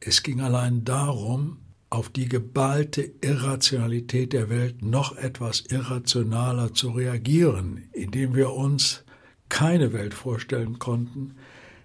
Es 0.08 0.22
ging 0.22 0.40
allein 0.40 0.84
darum, 0.84 1.58
auf 1.90 2.10
die 2.10 2.28
geballte 2.28 3.10
Irrationalität 3.22 4.32
der 4.32 4.48
Welt 4.48 4.80
noch 4.80 5.16
etwas 5.16 5.62
irrationaler 5.62 6.72
zu 6.74 6.90
reagieren, 6.90 7.88
indem 7.90 8.36
wir 8.36 8.52
uns 8.52 9.02
keine 9.48 9.92
Welt 9.92 10.14
vorstellen 10.14 10.78
konnten, 10.78 11.34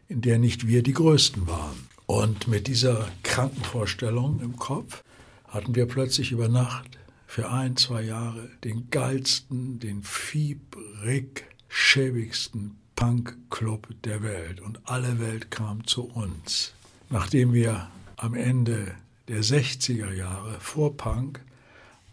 in 0.08 0.22
der 0.22 0.38
nicht 0.38 0.68
wir 0.68 0.84
die 0.84 0.94
Größten 0.94 1.48
waren. 1.48 1.88
Und 2.06 2.48
mit 2.48 2.68
dieser 2.68 3.08
Krankenvorstellung 3.24 4.40
im 4.42 4.56
Kopf 4.56 5.04
hatten 5.48 5.74
wir 5.74 5.88
plötzlich 5.88 6.32
über 6.32 6.48
Nacht 6.48 7.00
für 7.26 7.50
ein, 7.50 7.76
zwei 7.76 8.04
Jahre 8.04 8.52
den 8.64 8.92
geilsten, 8.92 9.80
den 9.80 10.04
fiebrig 10.04 11.46
schäbigsten 11.70 12.78
Punk-Club 12.96 13.88
der 14.04 14.22
Welt. 14.22 14.62
Und 14.62 14.80
alle 14.84 15.20
Welt 15.20 15.50
kam 15.50 15.88
zu 15.88 16.04
uns. 16.04 16.74
Nachdem 17.10 17.54
wir 17.54 17.90
am 18.22 18.36
Ende 18.36 18.94
der 19.28 19.44
60er 19.44 20.14
Jahre 20.14 20.60
vor 20.60 20.96
Punk 20.96 21.44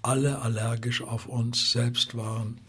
alle 0.01 0.41
allergisch 0.41 1.03
auf 1.03 1.27
uns 1.27 1.71
selbst 1.71 2.17
waren 2.17 2.61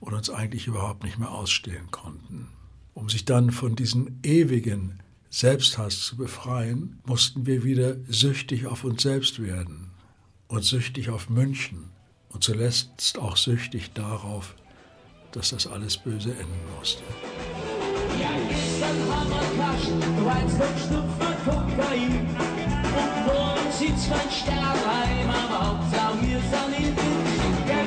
und 0.00 0.14
uns 0.14 0.30
eigentlich 0.30 0.66
überhaupt 0.66 1.04
nicht 1.04 1.16
mehr 1.16 1.30
ausstehen 1.30 1.92
konnten. 1.92 2.48
Um 2.92 3.08
sich 3.08 3.24
dann 3.24 3.52
von 3.52 3.76
diesem 3.76 4.18
ewigen 4.24 4.98
Selbsthass 5.30 6.00
zu 6.00 6.16
befreien, 6.16 6.98
mussten 7.06 7.46
wir 7.46 7.62
wieder 7.62 7.96
süchtig 8.08 8.66
auf 8.66 8.82
uns 8.82 9.02
selbst 9.02 9.40
werden 9.40 9.92
und 10.48 10.64
süchtig 10.64 11.08
auf 11.08 11.30
München 11.30 11.90
und 12.30 12.42
zuletzt 12.42 13.16
auch 13.18 13.36
süchtig 13.36 13.92
darauf, 13.92 14.56
dass 15.30 15.50
das 15.50 15.68
alles 15.68 15.98
böse 15.98 16.32
enden 16.32 16.76
musste. 16.76 17.04
Ja, 18.20 18.30
gestern 18.48 18.98
haben 19.08 19.30
wir. 22.38 22.51
Mein 23.84 24.30
Stern 24.30 24.62
heim, 24.86 25.28
aber 25.28 25.70
Hauptsache 25.70 26.18
wir 26.22 26.38
sind 26.38 26.78
in 26.78 26.94
der 26.94 27.84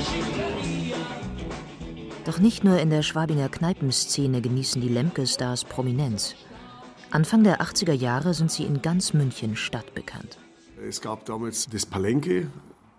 Schickeria. 0.00 0.96
Doch 2.24 2.38
nicht 2.38 2.64
nur 2.64 2.78
in 2.78 2.88
der 2.88 3.02
Schwabinger 3.02 3.50
Kneipenszene 3.50 4.40
genießen 4.40 4.80
die 4.80 4.88
Lemke-Stars 4.88 5.64
Prominenz. 5.64 6.34
Anfang 7.10 7.44
der 7.44 7.60
80er 7.60 7.92
Jahre 7.92 8.32
sind 8.32 8.50
sie 8.50 8.64
in 8.64 8.80
ganz 8.80 9.12
München 9.12 9.54
stadtbekannt. 9.54 10.38
Es 10.88 11.02
gab 11.02 11.26
damals 11.26 11.66
das 11.66 11.84
Palenque, 11.84 12.46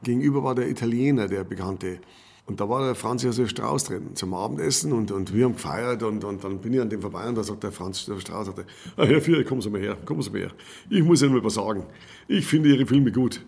gegenüber 0.04 0.44
war 0.44 0.54
der 0.54 0.70
Italiener, 0.70 1.28
der 1.28 1.44
Bekannte. 1.44 2.00
Und 2.48 2.62
da 2.62 2.70
war 2.70 2.86
der 2.86 2.96
Franz 2.96 3.24
Josef 3.24 3.50
Strauß 3.50 3.84
drin 3.84 4.16
zum 4.16 4.34
Abendessen 4.34 4.94
und, 4.94 5.12
und 5.12 5.34
wir 5.34 5.46
haben 5.46 5.54
gefeiert 5.54 6.02
und, 6.02 6.24
und 6.24 6.44
dann 6.46 6.60
bin 6.60 6.74
ich 6.74 6.80
an 6.80 6.90
dem 6.90 7.02
vorbei 7.02 7.28
und 7.28 7.36
da 7.36 7.44
sagt 7.44 7.62
der 7.62 7.74
Franz 7.74 8.06
Josef 8.08 8.21
Strauß, 8.21 8.48
sagte, 8.48 8.65
ah, 8.96 9.04
Herr 9.04 9.21
Führer, 9.21 9.44
kommen 9.44 9.62
Sie 9.62 9.69
mal 9.69 9.82
her, 9.82 9.98
kommen 10.06 10.21
Sie 10.21 10.30
mal 10.30 10.40
her. 10.40 10.52
Ich 10.90 11.04
muss 11.04 11.21
Ihnen 11.21 11.34
mal 11.34 11.44
was 11.44 11.56
sagen. 11.56 11.84
Ich 12.30 12.48
finde 12.48 12.69
Ihre 12.69 12.86
Filme 12.86 13.12
gut. 13.12 13.42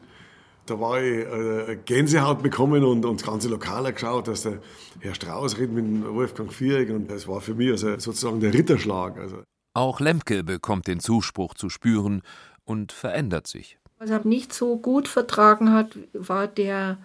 Da 0.66 0.80
war 0.82 1.02
ich 1.02 1.26
äh, 1.26 1.78
Gänsehaut 1.86 2.44
bekommen 2.44 2.84
und, 2.84 3.06
und 3.06 3.22
das 3.22 3.26
ganze 3.26 3.48
Lokal 3.48 3.92
geschaut, 3.94 4.28
dass 4.28 4.42
der 4.42 4.60
Herr 5.00 5.16
Strauß 5.16 5.58
redet 5.58 5.74
mit 5.74 6.14
Wolfgang 6.14 6.52
Vierig 6.52 6.92
und 6.92 7.10
das 7.10 7.26
war 7.26 7.40
für 7.40 7.56
mich 7.56 7.72
also 7.72 7.98
sozusagen 7.98 8.42
der 8.42 8.54
Ritterschlag. 8.54 9.18
Also. 9.18 9.38
Auch 9.74 10.02
Lemke 10.02 10.44
bekommt 10.44 10.88
den 10.88 11.00
Zuspruch 11.00 11.54
zu 11.54 11.70
spüren 11.70 12.22
und 12.66 12.92
verändert 12.92 13.48
sich. 13.48 13.78
Was 13.98 14.10
er 14.10 14.28
nicht 14.28 14.54
so 14.54 14.76
gut 14.78 15.08
vertragen 15.08 15.72
hat, 15.72 15.98
war 16.12 16.48
der 16.48 16.98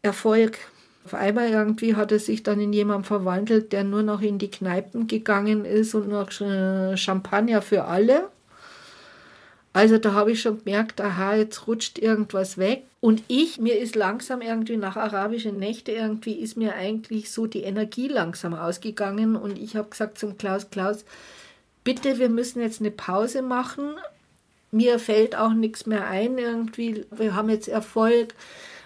Erfolg. 0.00 0.58
Auf 1.06 1.14
einmal 1.14 1.50
irgendwie 1.50 1.94
hat 1.94 2.10
er 2.10 2.18
sich 2.18 2.42
dann 2.42 2.58
in 2.58 2.72
jemanden 2.72 3.04
verwandelt, 3.04 3.72
der 3.72 3.84
nur 3.84 4.02
noch 4.02 4.22
in 4.22 4.38
die 4.38 4.50
Kneipen 4.50 5.06
gegangen 5.06 5.64
ist 5.64 5.94
und 5.94 6.08
noch 6.08 6.32
Champagner 6.32 7.62
für 7.62 7.84
alle. 7.84 8.28
Also 9.72 9.98
da 9.98 10.14
habe 10.14 10.32
ich 10.32 10.42
schon 10.42 10.64
gemerkt, 10.64 11.00
aha, 11.00 11.36
jetzt 11.36 11.68
rutscht 11.68 12.00
irgendwas 12.00 12.58
weg. 12.58 12.86
Und 13.00 13.22
ich, 13.28 13.60
mir 13.60 13.78
ist 13.78 13.94
langsam 13.94 14.40
irgendwie 14.40 14.78
nach 14.78 14.96
arabischen 14.96 15.60
Nächte 15.60 15.92
irgendwie 15.92 16.40
ist 16.40 16.56
mir 16.56 16.74
eigentlich 16.74 17.30
so 17.30 17.46
die 17.46 17.62
Energie 17.62 18.08
langsam 18.08 18.54
ausgegangen. 18.54 19.36
Und 19.36 19.60
ich 19.60 19.76
habe 19.76 19.88
gesagt 19.88 20.18
zum 20.18 20.36
Klaus, 20.36 20.70
Klaus, 20.70 21.04
bitte, 21.84 22.18
wir 22.18 22.30
müssen 22.30 22.60
jetzt 22.60 22.80
eine 22.80 22.90
Pause 22.90 23.42
machen. 23.42 23.94
Mir 24.72 24.98
fällt 24.98 25.36
auch 25.36 25.52
nichts 25.52 25.86
mehr 25.86 26.08
ein 26.08 26.36
irgendwie. 26.36 27.04
Wir 27.12 27.36
haben 27.36 27.48
jetzt 27.48 27.68
Erfolg 27.68 28.34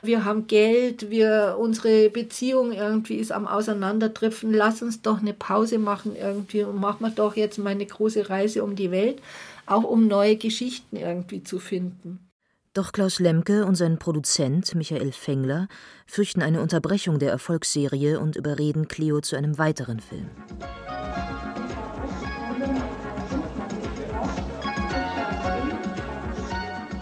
wir 0.03 0.25
haben 0.25 0.47
Geld, 0.47 1.11
wir, 1.11 1.57
unsere 1.59 2.11
Beziehung 2.11 2.73
irgendwie 2.73 3.17
ist 3.17 3.33
am 3.33 3.47
Auseinanderdriften, 3.47 4.53
lass 4.53 4.83
uns 4.83 5.03
doch 5.03 5.21
eine 5.21 5.35
Pause 5.35 5.79
machen 5.79 6.17
irgendwie 6.17 6.63
und 6.63 6.81
machen 6.81 7.05
wir 7.05 7.11
doch 7.11 7.37
jetzt 7.37 7.59
mal 7.59 7.71
eine 7.71 7.87
große 7.87 8.31
Reise 8.31 8.65
um 8.65 8.77
die 8.77 8.91
Welt, 8.91 9.21
auch 9.67 9.85
um 9.85 10.07
neue 10.07 10.37
Geschichten 10.37 10.97
irgendwie 10.97 11.43
zu 11.43 11.59
finden. 11.59 12.31
Doch 12.73 12.93
Klaus 12.93 13.19
Lemke 13.19 13.67
und 13.67 13.75
sein 13.75 13.99
Produzent 13.99 14.77
Michael 14.77 15.11
Fengler 15.11 15.67
fürchten 16.07 16.41
eine 16.41 16.61
Unterbrechung 16.61 17.19
der 17.19 17.33
Erfolgsserie 17.33 18.21
und 18.21 18.37
überreden 18.37 18.87
Cleo 18.87 19.21
zu 19.21 19.35
einem 19.35 19.59
weiteren 19.59 19.99
Film. 19.99 20.31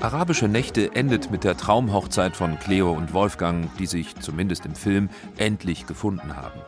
Arabische 0.01 0.47
Nächte 0.47 0.95
endet 0.95 1.33
mit 1.33 1.43
der 1.43 1.57
Traumhochzeit 1.57 2.37
von 2.37 2.57
Cleo 2.61 2.93
und 2.93 3.13
Wolfgang, 3.15 3.69
die 3.79 3.87
sich, 3.87 4.15
zumindest 4.21 4.65
im 4.65 4.77
Film, 4.77 5.11
endlich 5.39 5.89
gefunden 5.89 6.37
haben. 6.37 6.61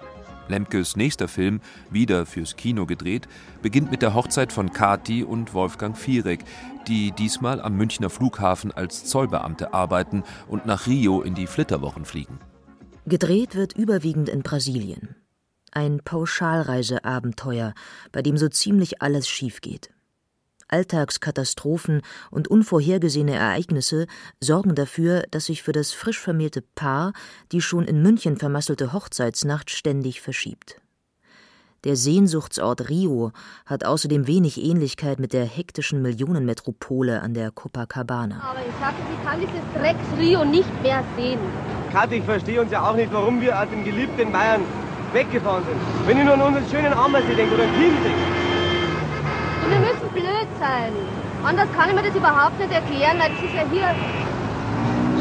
Lemkes 0.49 0.97
nächster 0.97 1.29
Film, 1.29 1.61
wieder 1.91 2.27
fürs 2.27 2.57
Kino 2.57 2.87
gedreht, 2.87 3.29
beginnt 3.63 3.93
mit 3.93 4.03
der 4.03 4.15
Hochzeit 4.15 4.53
von 4.53 4.73
Kati 4.73 5.23
und 5.23 5.55
Wolfgang 5.55 5.97
Vierek, 5.97 6.41
die 6.89 7.13
diesmal 7.13 7.61
am 7.61 7.77
Münchner 7.77 8.11
Flughafen 8.11 8.73
als 8.73 9.05
Zollbeamte 9.05 9.73
arbeiten 9.73 10.25
und 10.49 10.67
nach 10.67 10.89
Rio 10.89 11.23
in 11.23 11.37
die 11.37 11.47
Flitterwochen 11.47 12.05
fliegen. 12.05 12.41
Gedreht 13.07 13.55
wird 13.55 13.75
überwiegend 13.75 14.29
in 14.29 14.43
Brasilien. 14.43 15.15
Ein 15.71 16.01
Pauschalreiseabenteuer, 16.05 17.75
bei 18.11 18.23
dem 18.23 18.37
so 18.37 18.49
ziemlich 18.49 19.03
alles 19.03 19.29
schief 19.29 19.61
geht. 19.61 19.91
Alltagskatastrophen 20.71 22.03
und 22.31 22.49
unvorhergesehene 22.49 23.35
Ereignisse 23.35 24.07
sorgen 24.41 24.75
dafür, 24.75 25.25
dass 25.31 25.47
sich 25.47 25.63
für 25.63 25.73
das 25.73 25.93
frisch 25.93 26.19
vermählte 26.19 26.63
Paar 26.75 27.13
die 27.53 27.61
schon 27.61 27.85
in 27.85 28.03
München 28.03 28.37
vermasselte 28.37 28.93
Hochzeitsnacht 28.93 29.71
ständig 29.71 30.21
verschiebt. 30.21 30.81
Der 31.85 31.97
Sehnsuchtsort 31.97 32.91
Rio 32.91 33.33
hat 33.65 33.87
außerdem 33.87 34.27
wenig 34.27 34.63
Ähnlichkeit 34.63 35.19
mit 35.19 35.33
der 35.33 35.47
hektischen 35.47 36.03
Millionenmetropole 36.03 37.23
an 37.23 37.33
der 37.33 37.51
Copacabana. 37.51 38.43
Aber 38.43 38.61
ich 38.61 38.75
sagte, 38.79 39.01
ich 39.11 39.25
kann 39.25 39.41
dieses 39.41 39.65
Drecks 39.75 40.19
Rio 40.19 40.45
nicht 40.45 40.83
mehr 40.83 41.03
sehen. 41.17 41.41
Kathi, 41.91 42.17
ich 42.17 42.25
verstehe 42.25 42.61
uns 42.61 42.71
ja 42.71 42.87
auch 42.87 42.95
nicht, 42.95 43.11
warum 43.11 43.41
wir 43.41 43.59
aus 43.59 43.69
dem 43.71 43.83
geliebten 43.83 44.31
Bayern 44.31 44.61
weggefahren 45.15 45.65
sind. 45.65 46.07
Wenn 46.07 46.19
ich 46.19 46.25
nur 46.25 46.35
an 46.35 46.43
unseren 46.43 46.69
schönen 46.69 46.93
Ammersee 46.93 47.35
denke 47.35 47.55
oder 47.55 47.65
Chiemsee. 47.65 48.40
Und 49.71 49.77
wir 49.77 49.93
müssen 49.93 50.09
blöd 50.13 50.49
sein. 50.59 50.93
Anders 51.45 51.69
kann 51.77 51.91
ich 51.91 51.95
mir 51.95 52.03
das 52.03 52.17
überhaupt 52.17 52.59
nicht 52.59 52.73
erklären, 52.73 53.19
weil 53.21 53.31
es 53.33 53.43
ist 53.43 53.55
ja 53.55 53.65
hier 53.71 53.95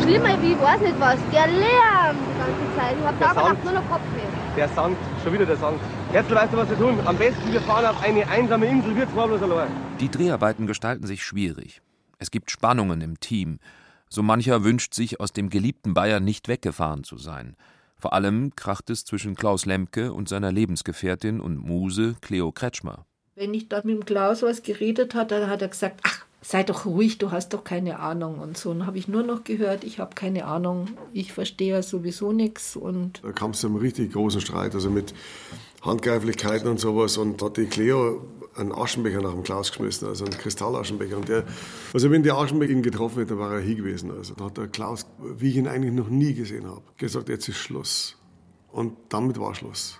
schlimmer 0.01 0.41
wie 0.41 0.53
ich 0.53 0.59
weiß 0.59 0.81
nicht 0.81 0.99
was. 0.99 1.17
Der 1.31 1.47
Lärm 1.47 2.17
die 2.17 2.39
ganze 2.39 2.75
Zeit. 2.75 2.95
Ich 2.99 3.05
habe 3.05 3.17
da 3.19 3.53
nur 3.63 3.73
noch 3.73 3.89
Kopfweh. 3.89 4.55
Der 4.57 4.67
Sand, 4.69 4.97
schon 5.23 5.33
wieder 5.33 5.45
der 5.45 5.57
Sand. 5.57 5.79
Jetzt 6.11 6.33
weißt 6.33 6.51
du, 6.51 6.57
was 6.57 6.69
wir 6.69 6.77
tun. 6.79 6.97
Am 7.05 7.15
besten, 7.15 7.51
wir 7.51 7.61
fahren 7.61 7.85
auf 7.85 8.01
eine 8.03 8.27
einsame 8.27 8.65
Insel, 8.65 8.95
wir 8.95 9.07
zwei 9.11 9.27
bloß 9.27 9.43
allein. 9.43 9.69
Die 9.99 10.09
Dreharbeiten 10.09 10.65
gestalten 10.65 11.05
sich 11.05 11.23
schwierig. 11.23 11.81
Es 12.17 12.31
gibt 12.31 12.49
Spannungen 12.49 13.01
im 13.01 13.19
Team. 13.19 13.59
So 14.09 14.23
mancher 14.23 14.63
wünscht 14.63 14.95
sich, 14.95 15.19
aus 15.19 15.31
dem 15.31 15.49
geliebten 15.49 15.93
Bayern 15.93 16.23
nicht 16.23 16.47
weggefahren 16.47 17.03
zu 17.03 17.17
sein. 17.17 17.55
Vor 17.97 18.13
allem 18.13 18.55
kracht 18.55 18.89
es 18.89 19.05
zwischen 19.05 19.35
Klaus 19.35 19.67
Lemke 19.67 20.11
und 20.11 20.27
seiner 20.27 20.51
Lebensgefährtin 20.51 21.39
und 21.39 21.57
Muse 21.57 22.15
Cleo 22.21 22.51
Kretschmer. 22.51 23.05
Wenn 23.39 23.53
ich 23.53 23.69
da 23.69 23.77
mit 23.85 23.95
dem 23.95 24.03
Klaus 24.03 24.41
was 24.41 24.63
geredet 24.63 25.15
hat, 25.15 25.31
dann 25.31 25.49
hat 25.49 25.61
er 25.61 25.69
gesagt, 25.69 26.01
ach, 26.03 26.25
sei 26.41 26.63
doch 26.63 26.85
ruhig, 26.85 27.19
du 27.19 27.31
hast 27.31 27.53
doch 27.53 27.63
keine 27.63 28.01
Ahnung 28.01 28.39
und 28.39 28.57
so. 28.57 28.85
Habe 28.85 28.97
ich 28.97 29.07
nur 29.07 29.23
noch 29.23 29.45
gehört, 29.45 29.85
ich 29.85 29.97
habe 29.97 30.13
keine 30.13 30.43
Ahnung, 30.43 30.89
ich 31.13 31.31
verstehe 31.31 31.75
ja 31.75 31.81
sowieso 31.81 32.33
nichts. 32.33 32.75
Und 32.75 33.21
da 33.23 33.31
kam 33.31 33.51
es 33.51 33.61
zu 33.61 33.67
einem 33.67 33.77
richtig 33.77 34.11
großen 34.11 34.41
Streit, 34.41 34.75
also 34.75 34.89
mit 34.89 35.13
Handgreiflichkeiten 35.81 36.67
und 36.67 36.81
sowas. 36.81 37.15
Und 37.15 37.41
hat 37.41 37.55
die 37.55 37.67
Cleo 37.67 38.25
einen 38.55 38.73
Aschenbecher 38.73 39.21
nach 39.21 39.31
dem 39.31 39.43
Klaus 39.43 39.69
geschmissen, 39.71 40.09
also 40.09 40.25
einen 40.25 40.37
Kristallaschenbecher. 40.37 41.15
Und 41.15 41.29
der, 41.29 41.45
also 41.93 42.11
wenn 42.11 42.23
der 42.23 42.35
Aschenbecher 42.35 42.73
ihn 42.73 42.83
getroffen 42.83 43.19
hätte, 43.19 43.39
war 43.39 43.53
er 43.53 43.61
hier 43.61 43.75
gewesen. 43.75 44.11
Also 44.11 44.33
da 44.33 44.43
hat 44.47 44.57
der 44.57 44.67
Klaus, 44.67 45.05
wie 45.17 45.51
ich 45.51 45.55
ihn 45.55 45.69
eigentlich 45.69 45.93
noch 45.93 46.09
nie 46.09 46.33
gesehen 46.33 46.67
habe, 46.67 46.81
gesagt, 46.97 47.29
jetzt 47.29 47.47
ist 47.47 47.55
Schluss. 47.55 48.17
Und 48.69 48.97
damit 49.07 49.39
war 49.39 49.55
Schluss. 49.55 49.97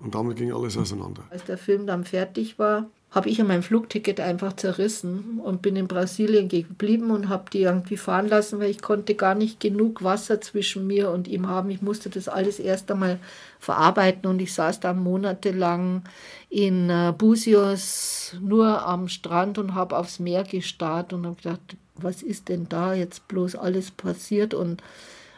Und 0.00 0.14
damit 0.14 0.36
ging 0.36 0.52
alles 0.52 0.76
auseinander. 0.76 1.22
Als 1.30 1.44
der 1.44 1.58
Film 1.58 1.86
dann 1.86 2.04
fertig 2.04 2.58
war, 2.58 2.86
habe 3.14 3.28
ich 3.28 3.40
mein 3.44 3.62
Flugticket 3.62 4.18
einfach 4.18 4.54
zerrissen 4.54 5.40
und 5.42 5.62
bin 5.62 5.76
in 5.76 5.86
Brasilien 5.86 6.48
geblieben 6.48 7.12
und 7.12 7.28
habe 7.28 7.44
die 7.52 7.62
irgendwie 7.62 7.96
fahren 7.96 8.28
lassen, 8.28 8.58
weil 8.58 8.70
ich 8.70 8.82
konnte 8.82 9.14
gar 9.14 9.36
nicht 9.36 9.60
genug 9.60 10.02
Wasser 10.02 10.40
zwischen 10.40 10.88
mir 10.88 11.10
und 11.10 11.28
ihm 11.28 11.46
haben. 11.48 11.70
Ich 11.70 11.80
musste 11.80 12.10
das 12.10 12.28
alles 12.28 12.58
erst 12.58 12.90
einmal 12.90 13.20
verarbeiten 13.60 14.28
und 14.28 14.40
ich 14.40 14.52
saß 14.52 14.80
dann 14.80 15.00
monatelang 15.00 16.02
in 16.50 16.90
äh, 16.90 17.14
Busios 17.16 18.36
nur 18.40 18.84
am 18.84 19.06
Strand 19.06 19.58
und 19.58 19.76
habe 19.76 19.96
aufs 19.96 20.18
Meer 20.18 20.42
gestarrt 20.42 21.12
und 21.12 21.24
habe 21.24 21.36
gedacht, 21.36 21.76
was 21.94 22.20
ist 22.20 22.48
denn 22.48 22.68
da 22.68 22.94
jetzt 22.94 23.28
bloß 23.28 23.54
alles 23.54 23.92
passiert 23.92 24.54
und 24.54 24.82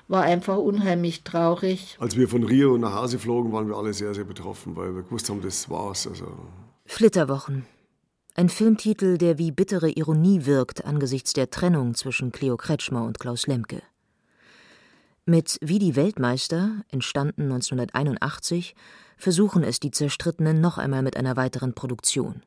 war 0.09 0.23
einfach 0.23 0.57
unheimlich 0.57 1.25
traurig. 1.25 1.97
Als 2.01 2.17
wir 2.17 2.29
von 2.29 2.45
Rio 2.45 2.79
nach 2.79 2.95
Hause 2.95 3.19
flogen, 3.19 3.53
waren 3.53 3.69
wir 3.69 3.77
alle 3.77 3.93
sehr, 3.93 4.15
sehr 4.15 4.25
betroffen, 4.25 4.77
weil 4.77 4.95
wir 4.95 5.03
gewusst 5.03 5.29
haben, 5.29 5.43
das 5.43 5.69
war's. 5.69 6.07
Also. 6.07 6.27
Flitterwochen. 6.85 7.67
Ein 8.35 8.49
Filmtitel, 8.49 9.17
der 9.17 9.39
wie 9.39 9.51
bittere 9.51 9.91
Ironie 9.91 10.45
wirkt 10.45 10.85
angesichts 10.85 11.33
der 11.33 11.51
Trennung 11.51 11.95
zwischen 11.95 12.33
Cleo 12.33 12.57
Kretschmer 12.57 13.05
und 13.05 13.19
Klaus 13.19 13.47
Lemke. 13.47 13.83
Mit 15.25 15.59
Wie 15.61 15.79
die 15.81 15.97
Weltmeister, 15.97 16.85
entstanden 16.91 17.45
1981, 17.45 18.77
versuchen 19.17 19.65
es 19.65 19.81
die 19.81 19.91
Zerstrittenen 19.91 20.61
noch 20.61 20.79
einmal 20.79 21.03
mit 21.03 21.17
einer 21.17 21.37
weiteren 21.37 21.75
Produktion. 21.75 22.43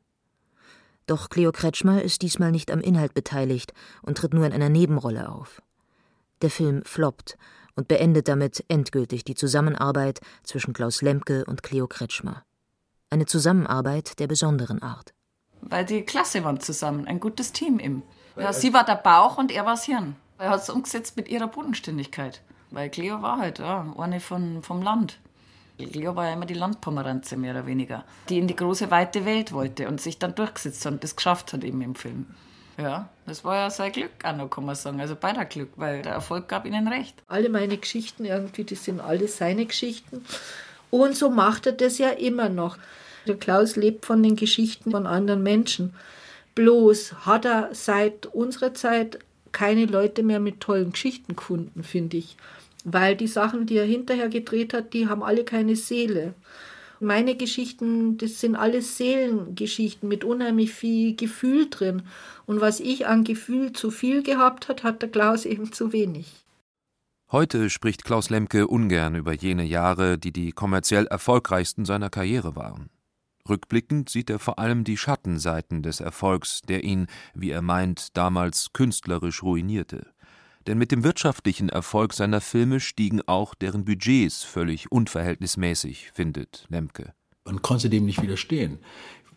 Doch 1.06 1.28
Cleo 1.28 1.50
Kretschmer 1.50 2.00
ist 2.00 2.22
diesmal 2.22 2.52
nicht 2.52 2.70
am 2.70 2.80
Inhalt 2.80 3.12
beteiligt 3.12 3.74
und 4.02 4.16
tritt 4.16 4.32
nur 4.32 4.46
in 4.46 4.52
einer 4.52 4.68
Nebenrolle 4.68 5.28
auf. 5.28 5.60
Der 6.42 6.50
Film 6.50 6.82
floppt 6.84 7.36
und 7.74 7.88
beendet 7.88 8.28
damit 8.28 8.64
endgültig 8.68 9.24
die 9.24 9.34
Zusammenarbeit 9.34 10.20
zwischen 10.42 10.72
Klaus 10.72 11.02
Lemke 11.02 11.44
und 11.44 11.62
Cleo 11.62 11.86
Kretschmer. 11.86 12.44
Eine 13.10 13.26
Zusammenarbeit 13.26 14.18
der 14.18 14.26
besonderen 14.26 14.82
Art. 14.82 15.12
Weil 15.62 15.84
die 15.84 16.02
klasse 16.02 16.42
waren 16.44 16.60
zusammen, 16.60 17.06
ein 17.06 17.20
gutes 17.20 17.52
Team 17.52 17.78
im. 17.78 18.02
Ja, 18.36 18.52
sie 18.52 18.72
war 18.72 18.84
der 18.84 18.96
Bauch 18.96 19.36
und 19.36 19.50
er 19.50 19.64
war 19.66 19.74
das 19.74 19.84
Hirn. 19.84 20.16
Er 20.38 20.50
hat 20.50 20.62
es 20.62 20.70
umgesetzt 20.70 21.16
mit 21.16 21.28
ihrer 21.28 21.48
Bodenständigkeit. 21.48 22.40
Weil 22.70 22.88
Cleo 22.88 23.20
war 23.20 23.38
halt 23.38 23.58
ja, 23.58 23.92
eine 23.98 24.20
von, 24.20 24.62
vom 24.62 24.80
Land. 24.80 25.18
Cleo 25.76 26.14
war 26.14 26.26
ja 26.26 26.34
immer 26.34 26.46
die 26.46 26.54
Landpomeranze, 26.54 27.36
mehr 27.36 27.52
oder 27.52 27.66
weniger, 27.66 28.04
die 28.28 28.38
in 28.38 28.46
die 28.46 28.56
große, 28.56 28.90
weite 28.90 29.24
Welt 29.24 29.52
wollte 29.52 29.88
und 29.88 30.00
sich 30.00 30.18
dann 30.18 30.34
durchgesetzt 30.34 30.84
hat 30.84 30.92
und 30.92 31.04
das 31.04 31.16
geschafft 31.16 31.52
hat 31.52 31.64
eben 31.64 31.80
im 31.80 31.94
Film. 31.94 32.26
Ja, 32.78 33.08
das 33.26 33.44
war 33.44 33.56
ja 33.56 33.70
sein 33.70 33.92
Glück 33.92 34.10
auch 34.24 34.36
noch, 34.36 34.48
kann 34.48 34.64
man 34.64 34.74
sagen. 34.74 35.00
Also 35.00 35.14
beider 35.14 35.44
Glück, 35.44 35.70
weil 35.76 36.02
der 36.02 36.12
Erfolg 36.12 36.48
gab 36.48 36.66
ihnen 36.66 36.88
recht. 36.88 37.22
Alle 37.28 37.48
meine 37.48 37.76
Geschichten 37.76 38.24
irgendwie, 38.24 38.64
das 38.64 38.84
sind 38.84 39.00
alles 39.00 39.36
seine 39.36 39.66
Geschichten. 39.66 40.24
Und 40.90 41.16
so 41.16 41.30
macht 41.30 41.66
er 41.66 41.72
das 41.72 41.98
ja 41.98 42.10
immer 42.10 42.48
noch. 42.48 42.78
Der 43.26 43.36
Klaus 43.36 43.76
lebt 43.76 44.06
von 44.06 44.22
den 44.22 44.36
Geschichten 44.36 44.90
von 44.90 45.06
anderen 45.06 45.42
Menschen. 45.42 45.94
Bloß 46.54 47.26
hat 47.26 47.44
er 47.44 47.70
seit 47.72 48.26
unserer 48.26 48.74
Zeit 48.74 49.18
keine 49.52 49.86
Leute 49.86 50.22
mehr 50.22 50.40
mit 50.40 50.60
tollen 50.60 50.92
Geschichten 50.92 51.36
gefunden, 51.36 51.82
finde 51.82 52.16
ich. 52.16 52.36
Weil 52.84 53.14
die 53.14 53.26
Sachen, 53.26 53.66
die 53.66 53.76
er 53.76 53.84
hinterher 53.84 54.28
gedreht 54.28 54.72
hat, 54.72 54.92
die 54.94 55.08
haben 55.08 55.22
alle 55.22 55.44
keine 55.44 55.76
Seele. 55.76 56.34
Meine 57.02 57.34
Geschichten, 57.34 58.18
das 58.18 58.40
sind 58.40 58.56
alles 58.56 58.98
Seelengeschichten 58.98 60.06
mit 60.06 60.22
unheimlich 60.22 60.70
viel 60.72 61.16
Gefühl 61.16 61.70
drin. 61.70 62.02
Und 62.44 62.60
was 62.60 62.78
ich 62.78 63.06
an 63.06 63.24
Gefühl 63.24 63.72
zu 63.72 63.90
viel 63.90 64.22
gehabt 64.22 64.68
hat, 64.68 64.84
hat 64.84 65.00
der 65.00 65.08
Klaus 65.08 65.46
eben 65.46 65.72
zu 65.72 65.94
wenig. 65.94 66.44
Heute 67.32 67.70
spricht 67.70 68.04
Klaus 68.04 68.28
Lemke 68.28 68.66
ungern 68.66 69.14
über 69.14 69.32
jene 69.32 69.64
Jahre, 69.64 70.18
die 70.18 70.32
die 70.32 70.52
kommerziell 70.52 71.06
erfolgreichsten 71.06 71.86
seiner 71.86 72.10
Karriere 72.10 72.54
waren. 72.54 72.90
Rückblickend 73.48 74.10
sieht 74.10 74.28
er 74.28 74.38
vor 74.38 74.58
allem 74.58 74.84
die 74.84 74.98
Schattenseiten 74.98 75.82
des 75.82 76.00
Erfolgs, 76.00 76.60
der 76.60 76.84
ihn, 76.84 77.06
wie 77.32 77.50
er 77.50 77.62
meint, 77.62 78.14
damals 78.16 78.74
künstlerisch 78.74 79.42
ruinierte. 79.42 80.12
Denn 80.70 80.78
mit 80.78 80.92
dem 80.92 81.02
wirtschaftlichen 81.02 81.68
Erfolg 81.68 82.12
seiner 82.12 82.40
Filme 82.40 82.78
stiegen 82.78 83.22
auch 83.26 83.56
deren 83.56 83.84
Budgets 83.84 84.44
völlig 84.44 84.92
unverhältnismäßig, 84.92 86.12
findet 86.14 86.64
Lemke. 86.68 87.12
Man 87.44 87.60
konnte 87.60 87.90
dem 87.90 88.06
nicht 88.06 88.22
widerstehen. 88.22 88.78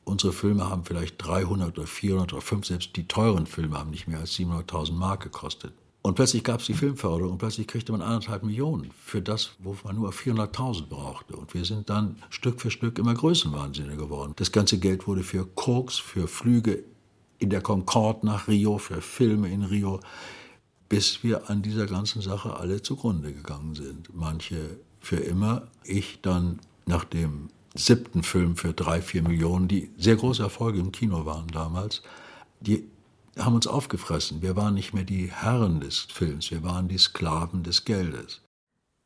Unsere 0.04 0.32
Filme 0.32 0.70
haben 0.70 0.86
vielleicht 0.86 1.16
300 1.18 1.76
oder 1.76 1.88
400 1.88 2.34
oder 2.34 2.42
5, 2.44 2.68
selbst 2.68 2.96
die 2.96 3.08
teuren 3.08 3.48
Filme 3.48 3.80
haben 3.80 3.90
nicht 3.90 4.08
mehr 4.08 4.20
als 4.20 4.34
700.000 4.34 4.92
Mark 4.94 5.24
gekostet. 5.24 5.74
Und 6.04 6.14
plötzlich 6.14 6.44
gab 6.44 6.60
es 6.60 6.68
die 6.68 6.76
Filmförderung 6.76 7.32
und 7.32 7.38
plötzlich 7.40 7.66
kriegte 7.66 7.94
man 7.94 8.04
anderthalb 8.04 8.44
Millionen 8.44 8.92
für 8.92 9.24
das, 9.24 9.56
wo 9.58 9.76
man 9.84 9.96
nur 9.96 10.12
400.000 10.12 10.86
brauchte. 10.86 11.36
Und 11.36 11.56
wir 11.56 11.66
sind 11.66 11.90
dann 11.90 12.22
Stück 12.30 12.62
für 12.62 12.70
Stück 12.70 13.00
immer 13.00 13.16
Größenwahnsinnig 13.16 13.98
geworden. 13.98 14.34
Das 14.36 14.52
ganze 14.52 14.78
Geld 14.78 15.08
wurde 15.08 15.24
für 15.24 15.48
Koks, 15.48 15.98
für 15.98 16.28
Flüge 16.28 16.84
in 17.40 17.50
der 17.50 17.62
Concorde 17.62 18.24
nach 18.24 18.48
Rio, 18.48 18.78
für 18.78 19.02
Filme 19.02 19.50
in 19.50 19.64
Rio, 19.64 20.00
bis 20.94 21.24
wir 21.24 21.50
an 21.50 21.64
dieser 21.64 21.88
ganzen 21.88 22.22
Sache 22.22 22.56
alle 22.56 22.84
zugrunde 22.84 23.34
gegangen 23.34 23.74
sind. 23.74 24.14
Manche 24.14 24.78
für 25.00 25.16
immer, 25.16 25.68
ich 25.84 26.22
dann 26.22 26.60
nach 26.86 27.04
dem 27.04 27.50
siebten 27.74 28.22
Film 28.22 28.58
für 28.58 28.74
drei, 28.74 29.02
vier 29.02 29.24
Millionen, 29.24 29.68
die 29.68 29.90
sehr 29.98 30.18
große 30.18 30.44
Erfolge 30.44 30.80
im 30.80 30.92
Kino 30.92 31.26
waren 31.26 31.48
damals, 31.48 32.04
die 32.60 32.88
haben 33.40 33.56
uns 33.56 33.66
aufgefressen. 33.66 34.44
Wir 34.44 34.56
waren 34.56 34.76
nicht 34.76 34.94
mehr 34.94 35.04
die 35.04 35.32
Herren 35.32 35.80
des 35.80 35.98
Films, 35.98 36.52
wir 36.52 36.62
waren 36.62 36.88
die 36.88 37.00
Sklaven 37.00 37.64
des 37.64 37.86
Geldes. 37.86 38.44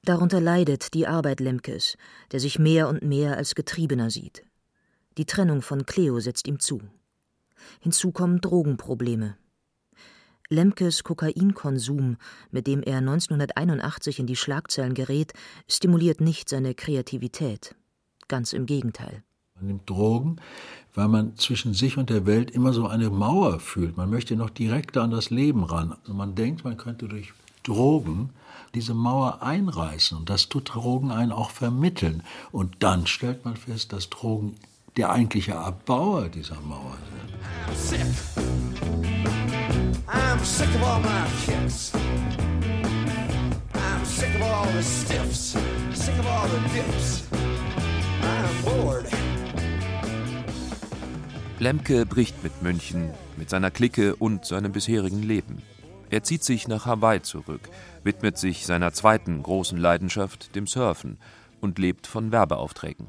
Darunter 0.03 0.41
leidet 0.41 0.93
die 0.93 1.07
Arbeit 1.07 1.39
Lemkes, 1.39 1.95
der 2.33 2.41
sich 2.41 2.59
mehr 2.59 2.89
und 2.89 3.01
mehr 3.01 3.37
als 3.37 3.55
Getriebener 3.55 4.09
sieht. 4.09 4.43
Die 5.17 5.25
Trennung 5.25 5.61
von 5.61 5.85
Cleo 5.85 6.19
setzt 6.19 6.49
ihm 6.49 6.59
zu. 6.59 6.81
Hinzu 7.79 8.11
kommen 8.11 8.41
Drogenprobleme. 8.41 9.37
Lemkes 10.49 11.03
Kokainkonsum, 11.03 12.15
mit 12.51 12.67
dem 12.67 12.81
er 12.81 12.99
1981 12.99 14.19
in 14.19 14.27
die 14.27 14.37
Schlagzeilen 14.37 14.93
gerät, 14.93 15.33
stimuliert 15.67 16.21
nicht 16.21 16.47
seine 16.47 16.73
Kreativität. 16.73 17.75
Ganz 18.29 18.53
im 18.53 18.65
Gegenteil. 18.65 19.23
Man 19.55 19.67
nimmt 19.67 19.89
Drogen, 19.89 20.37
weil 20.93 21.09
man 21.09 21.35
zwischen 21.35 21.73
sich 21.73 21.97
und 21.97 22.09
der 22.09 22.25
Welt 22.25 22.51
immer 22.51 22.71
so 22.71 22.87
eine 22.87 23.09
Mauer 23.09 23.59
fühlt. 23.59 23.97
Man 23.97 24.09
möchte 24.09 24.37
noch 24.37 24.49
direkter 24.49 25.01
an 25.01 25.11
das 25.11 25.31
Leben 25.31 25.63
ran. 25.63 25.95
Also 26.01 26.13
man 26.13 26.35
denkt, 26.35 26.63
man 26.63 26.77
könnte 26.77 27.07
durch 27.07 27.33
Drogen 27.63 28.29
diese 28.73 28.93
Mauer 28.93 29.41
einreißen. 29.41 30.17
Und 30.17 30.29
das 30.29 30.47
tut 30.47 30.73
Drogen 30.73 31.11
einen 31.11 31.33
auch 31.33 31.51
vermitteln. 31.51 32.23
Und 32.51 32.75
dann 32.79 33.05
stellt 33.05 33.43
man 33.43 33.57
fest, 33.57 33.91
dass 33.91 34.09
Drogen 34.09 34.55
der 34.95 35.11
eigentliche 35.11 35.51
Erbauer 35.51 36.29
dieser 36.29 36.61
Mauer 36.61 36.97
sind. 37.75 38.15
I'm 40.09 40.39
sick 40.43 40.73
of 40.75 40.83
all 40.83 40.99
my 41.01 41.27
kicks. 41.45 41.91
I'm 43.73 44.05
sick 44.05 44.35
of 44.35 44.41
all 44.41 44.65
the 44.65 44.81
stiffs. 44.81 45.57
Sick 45.93 46.17
of 46.17 46.25
all 46.27 46.47
the 46.47 46.59
dips. 46.73 47.27
I'm 48.21 48.63
bored. 48.63 49.05
Lemke 51.59 52.05
bricht 52.05 52.43
mit 52.43 52.61
München, 52.61 53.09
mit 53.35 53.49
seiner 53.49 53.71
Clique 53.71 54.15
und 54.15 54.45
seinem 54.45 54.71
bisherigen 54.71 55.23
Leben. 55.23 55.61
Er 56.09 56.23
zieht 56.23 56.43
sich 56.43 56.67
nach 56.67 56.85
Hawaii 56.85 57.21
zurück, 57.21 57.69
widmet 58.03 58.37
sich 58.37 58.65
seiner 58.65 58.93
zweiten 58.93 59.43
großen 59.43 59.77
Leidenschaft, 59.77 60.55
dem 60.55 60.67
Surfen, 60.67 61.17
und 61.59 61.79
lebt 61.79 62.07
von 62.07 62.31
Werbeaufträgen. 62.31 63.07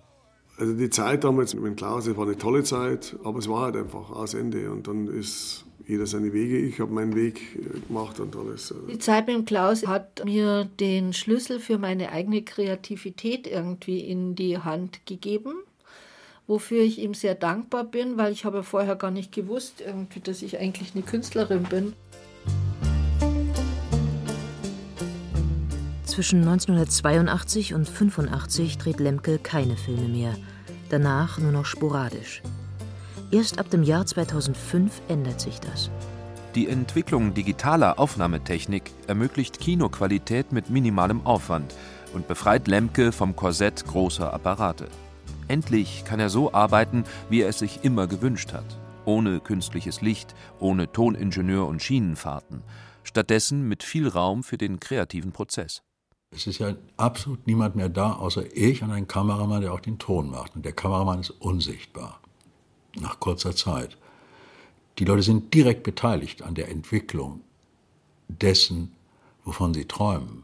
Also 0.57 0.74
die 0.74 0.90
Zeit 0.90 1.22
damals 1.22 1.55
mit 1.55 1.76
Klaus, 1.76 2.09
war 2.16 2.26
eine 2.26 2.36
tolle 2.36 2.64
Zeit, 2.64 3.16
aber 3.22 3.38
es 3.38 3.49
war 3.49 3.61
halt 3.61 3.76
einfach 3.76 4.11
aus 4.11 4.34
Ende 4.34 4.72
und 4.72 4.88
dann 4.88 5.07
ist 5.07 5.64
jeder 5.89 6.07
seine 6.07 6.32
Wege. 6.32 6.59
Ich 6.59 6.80
habe 6.80 6.93
meinen 6.93 7.16
Weg 7.16 7.41
äh, 7.57 7.80
gemacht 7.86 8.20
und 8.20 8.36
alles. 8.36 8.70
Äh. 8.70 8.93
Die 8.93 8.99
Zeit 8.99 9.26
mit 9.26 9.34
dem 9.34 9.45
Klaus 9.45 9.86
hat 9.86 10.24
mir 10.24 10.68
den 10.78 11.12
Schlüssel 11.12 11.59
für 11.59 11.78
meine 11.78 12.12
eigene 12.12 12.43
Kreativität 12.43 13.47
irgendwie 13.47 14.01
in 14.01 14.34
die 14.36 14.59
Hand 14.59 15.05
gegeben 15.07 15.55
wofür 16.49 16.82
ich 16.82 16.99
ihm 16.99 17.14
sehr 17.14 17.34
dankbar 17.36 17.84
bin, 17.84 18.16
weil 18.16 18.32
ich 18.32 18.45
habe 18.45 18.64
vorher 18.64 18.97
gar 18.97 19.12
nicht 19.12 19.32
gewusst, 19.32 19.82
irgendwie, 19.86 20.20
dass 20.20 20.43
ich 20.43 20.59
eigentlich 20.59 20.95
eine 20.95 21.05
Künstlerin 21.05 21.62
bin. 21.64 21.93
Zwischen 26.05 26.41
1982 26.41 27.74
und 27.74 27.86
1985 27.86 28.78
dreht 28.78 28.99
Lemke 28.99 29.39
keine 29.39 29.76
Filme 29.76 30.09
mehr, 30.09 30.34
danach 30.89 31.39
nur 31.39 31.53
noch 31.53 31.66
sporadisch. 31.66 32.43
Erst 33.31 33.59
ab 33.59 33.68
dem 33.68 33.83
Jahr 33.83 34.07
2005 34.07 35.03
ändert 35.09 35.41
sich 35.41 35.61
das. 35.61 35.91
Die 36.55 36.66
Entwicklung 36.66 37.35
digitaler 37.35 37.99
Aufnahmetechnik 37.99 38.91
ermöglicht 39.07 39.61
Kinoqualität 39.61 40.51
mit 40.51 40.70
minimalem 40.70 41.26
Aufwand 41.26 41.74
und 42.14 42.26
befreit 42.26 42.68
Lemke 42.68 43.12
vom 43.12 43.37
Korsett 43.37 43.85
großer 43.87 44.33
Apparate. 44.33 44.89
Endlich 45.47 46.05
kann 46.07 46.20
er 46.20 46.31
so 46.31 46.55
arbeiten, 46.55 47.05
wie 47.29 47.43
er 47.43 47.51
es 47.51 47.59
sich 47.59 47.85
immer 47.85 48.07
gewünscht 48.07 48.55
hat. 48.55 48.79
Ohne 49.05 49.41
künstliches 49.41 50.01
Licht, 50.01 50.35
ohne 50.59 50.91
Toningenieur 50.91 51.66
und 51.66 51.83
Schienenfahrten. 51.83 52.62
Stattdessen 53.03 53.68
mit 53.68 53.83
viel 53.83 54.09
Raum 54.09 54.43
für 54.43 54.57
den 54.57 54.81
kreativen 54.81 55.33
Prozess. 55.33 55.83
Es 56.31 56.47
ist 56.47 56.59
ja 56.59 56.74
absolut 56.97 57.47
niemand 57.47 57.76
mehr 57.76 57.91
da, 57.91 58.12
außer 58.12 58.57
ich 58.57 58.83
und 58.83 58.91
ein 58.91 59.07
Kameramann, 59.07 59.61
der 59.61 59.74
auch 59.74 59.81
den 59.81 59.99
Ton 59.99 60.31
macht. 60.31 60.57
Und 60.57 60.64
der 60.64 60.72
Kameramann 60.72 61.20
ist 61.20 61.31
unsichtbar. 61.31 62.20
Nach 62.97 63.20
kurzer 63.20 63.55
Zeit. 63.55 63.97
Die 64.99 65.05
Leute 65.05 65.22
sind 65.22 65.55
direkt 65.55 65.82
beteiligt 65.82 66.43
an 66.43 66.55
der 66.55 66.68
Entwicklung 66.68 67.43
dessen, 68.28 68.93
wovon 69.45 69.74
sie 69.74 69.84
träumen. 69.84 70.43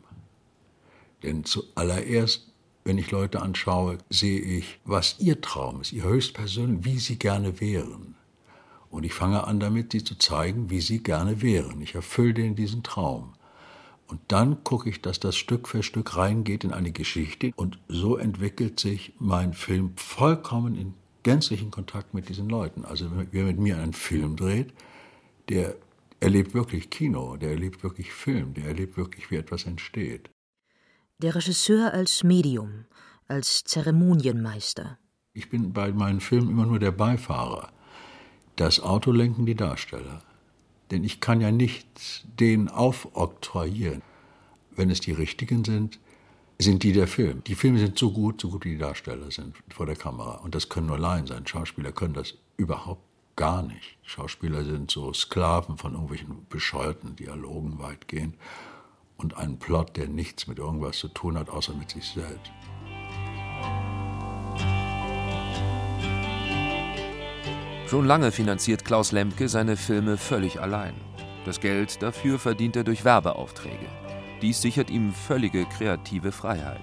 Denn 1.23 1.45
zuallererst 1.45 2.55
wenn 2.85 2.99
ich 2.99 3.11
Leute 3.11 3.41
anschaue, 3.41 3.99
sehe 4.11 4.41
ich, 4.41 4.79
was 4.85 5.17
ihr 5.19 5.41
Traum 5.41 5.81
ist, 5.81 5.93
ihr 5.93 6.05
höchstpersönlich, 6.05 6.85
wie 6.85 6.99
sie 6.99 7.19
gerne 7.19 7.61
wären. 7.61 8.15
Und 8.91 9.05
ich 9.05 9.15
fange 9.15 9.45
an 9.45 9.59
damit, 9.59 9.93
sie 9.93 10.05
zu 10.05 10.17
zeigen, 10.17 10.69
wie 10.71 10.81
sie 10.81 11.03
gerne 11.03 11.41
wären. 11.43 11.81
Ich 11.81 11.95
erfülle 11.95 12.35
denen 12.35 12.55
diesen 12.55 12.83
Traum. 12.83 13.33
Und 14.07 14.21
dann 14.29 14.63
gucke 14.65 14.91
ich, 14.91 15.01
dass 15.01 15.19
das 15.19 15.35
Stück 15.35 15.67
für 15.67 15.83
Stück 15.83 16.17
reingeht 16.17 16.63
in 16.63 16.73
eine 16.73 16.93
Geschichte. 16.93 17.53
Und 17.57 17.79
so 17.89 18.17
entwickelt 18.19 18.79
sich 18.79 19.15
mein 19.19 19.55
Film 19.55 19.93
vollkommen 19.97 20.77
in 20.77 20.95
gänzlichen 21.25 21.73
Kontakt 21.73 22.15
mit 22.15 22.29
diesen 22.29 22.49
Leuten. 22.49 22.85
Also 22.85 23.11
wer 23.33 23.45
mit 23.45 23.59
mir 23.59 23.79
einen 23.79 23.93
Film 23.93 24.37
dreht, 24.37 24.73
der 25.49 25.75
erlebt 26.21 26.55
wirklich 26.55 26.91
Kino, 26.91 27.37
der 27.37 27.51
erlebt 27.51 27.83
wirklich 27.83 28.13
Film, 28.13 28.55
der 28.55 28.67
erlebt 28.67 28.97
wirklich, 28.97 29.31
wie 29.31 29.37
etwas 29.37 29.65
entsteht. 29.65 30.31
Der 31.19 31.35
Regisseur 31.35 31.93
als 31.93 32.23
Medium, 32.23 32.87
als 33.27 33.65
Zeremonienmeister. 33.65 34.99
Ich 35.33 35.51
bin 35.51 35.73
bei 35.73 35.93
meinen 35.93 36.21
Filmen 36.21 36.51
immer 36.51 36.67
nur 36.67 36.79
der 36.79 36.93
Beifahrer. 36.93 37.73
Das 38.57 38.81
Auto 38.81 39.11
lenken 39.11 39.47
die 39.47 39.57
Darsteller. 39.57 40.23
Denn 40.91 41.03
ich 41.03 41.21
kann 41.21 41.41
ja 41.41 41.51
nicht 41.51 42.41
den 42.41 42.69
aufoktroyieren. 42.69 44.03
Wenn 44.77 44.91
es 44.91 45.01
die 45.01 45.13
richtigen 45.13 45.65
sind, 45.65 45.99
sind 46.59 46.83
die 46.83 46.93
der 46.93 47.09
Film. 47.09 47.43
Die 47.45 47.55
Filme 47.55 47.79
sind 47.79 47.99
so 47.99 48.13
gut, 48.13 48.41
so 48.41 48.49
gut 48.49 48.65
wie 48.65 48.71
die 48.71 48.79
Darsteller 48.79 49.31
sind 49.31 49.57
vor 49.69 49.87
der 49.87 49.97
Kamera. 49.97 50.37
Und 50.37 50.55
das 50.55 50.69
können 50.69 50.87
nur 50.87 50.99
Laien 50.99 51.27
sein. 51.27 51.47
Schauspieler 51.47 51.93
können 51.93 52.15
das 52.15 52.35
überhaupt 52.57 53.03
gar 53.37 53.63
nicht. 53.63 53.99
Schauspieler 54.03 54.65
sind 54.65 54.91
so 54.91 55.13
Sklaven 55.13 55.77
von 55.77 55.93
irgendwelchen 55.93 56.47
bescheuerten 56.49 57.17
Dialogen 57.17 57.79
weitgehend 57.79 58.37
und 59.17 59.37
einen 59.37 59.59
Plot, 59.59 59.97
der 59.97 60.09
nichts 60.09 60.47
mit 60.47 60.59
irgendwas 60.59 60.99
zu 60.99 61.09
tun 61.09 61.39
hat, 61.39 61.51
außer 61.51 61.75
mit 61.75 61.91
sich 61.91 62.07
selbst. 62.07 62.53
Schon 67.89 68.07
lange 68.07 68.33
finanziert 68.33 68.85
Klaus 68.85 69.13
Lemke 69.13 69.49
seine 69.49 69.77
Filme 69.77 70.17
völlig 70.17 70.61
allein. 70.61 70.95
Das 71.45 71.61
Geld 71.61 72.03
dafür 72.03 72.39
verdient 72.39 72.77
er 72.77 72.85
durch 72.85 73.05
Werbeaufträge. 73.05 74.04
Dies 74.45 74.61
sichert 74.61 74.91
ihm 74.91 75.15
völlige 75.15 75.65
kreative 75.65 76.31
Freiheit. 76.31 76.83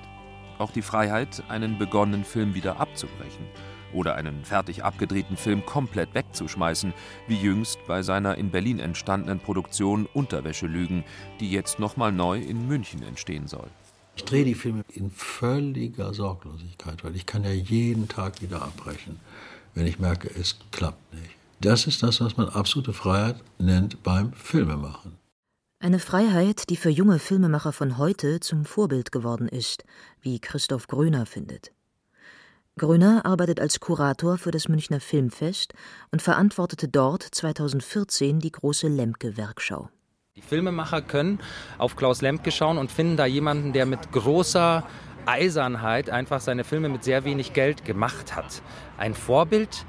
Auch 0.58 0.72
die 0.72 0.82
Freiheit, 0.82 1.44
einen 1.48 1.78
begonnenen 1.78 2.26
Film 2.26 2.56
wieder 2.56 2.80
abzubrechen 2.80 3.46
oder 3.94 4.16
einen 4.16 4.44
fertig 4.44 4.84
abgedrehten 4.84 5.38
Film 5.38 5.64
komplett 5.64 6.16
wegzuschmeißen, 6.16 6.92
wie 7.28 7.36
jüngst 7.36 7.78
bei 7.86 8.02
seiner 8.02 8.36
in 8.40 8.50
Berlin 8.50 8.80
entstandenen 8.80 9.40
Produktion 9.40 10.08
Unterwäschelügen, 10.12 11.04
die 11.40 11.52
jetzt 11.52 11.78
nochmal 11.78 12.12
neu 12.12 12.40
in 12.40 12.68
München 12.68 13.04
entstehen 13.04 13.46
soll. 13.46 13.70
Ich 14.16 14.26
drehe 14.26 14.44
die 14.44 14.56
Filme 14.56 14.84
in 14.96 15.12
völliger 15.12 16.16
Sorglosigkeit, 16.16 17.04
weil 17.04 17.16
ich 17.16 17.28
kann 17.28 17.44
ja 17.44 17.52
jeden 17.52 18.08
Tag 18.08 18.42
wieder 18.42 18.64
abbrechen, 18.64 19.20
wenn 19.76 19.86
ich 19.86 20.00
merke, 20.00 20.32
es 20.34 20.58
klappt 20.72 21.14
nicht. 21.14 21.36
Das 21.60 21.86
ist 21.86 22.02
das, 22.02 22.22
was 22.22 22.38
man 22.38 22.50
absolute 22.50 22.94
Freiheit 22.94 23.36
nennt 23.60 24.02
beim 24.02 24.34
Filmemachen. 24.34 25.21
Eine 25.84 25.98
Freiheit, 25.98 26.70
die 26.70 26.76
für 26.76 26.92
junge 26.92 27.18
Filmemacher 27.18 27.72
von 27.72 27.98
heute 27.98 28.40
zum 28.40 28.66
Vorbild 28.66 29.12
geworden 29.12 29.48
ist, 29.48 29.84
wie 30.22 30.40
Christoph 30.40 30.86
Gröner 30.86 31.26
findet. 31.26 31.72
Grüner 32.78 33.26
arbeitet 33.26 33.60
als 33.60 33.80
Kurator 33.80 34.38
für 34.38 34.52
das 34.52 34.70
Münchner 34.70 35.00
Filmfest 35.00 35.74
und 36.12 36.22
verantwortete 36.22 36.88
dort 36.88 37.24
2014 37.24 38.40
die 38.40 38.52
große 38.52 38.90
Lemke-Werkschau. 38.90 39.90
Die 40.36 40.44
Filmemacher 40.44 41.02
können 41.02 41.40
auf 41.80 41.96
Klaus 41.96 42.22
Lemke 42.22 42.52
schauen 42.52 42.78
und 42.78 42.92
finden 42.92 43.18
da 43.18 43.26
jemanden, 43.26 43.74
der 43.74 43.88
mit 43.88 44.12
großer 44.12 44.88
Eisernheit 45.26 46.12
einfach 46.12 46.42
seine 46.42 46.64
Filme 46.64 46.90
mit 46.90 47.04
sehr 47.04 47.24
wenig 47.24 47.54
Geld 47.54 47.86
gemacht 47.86 48.36
hat. 48.36 48.62
Ein 49.00 49.16
Vorbild, 49.16 49.88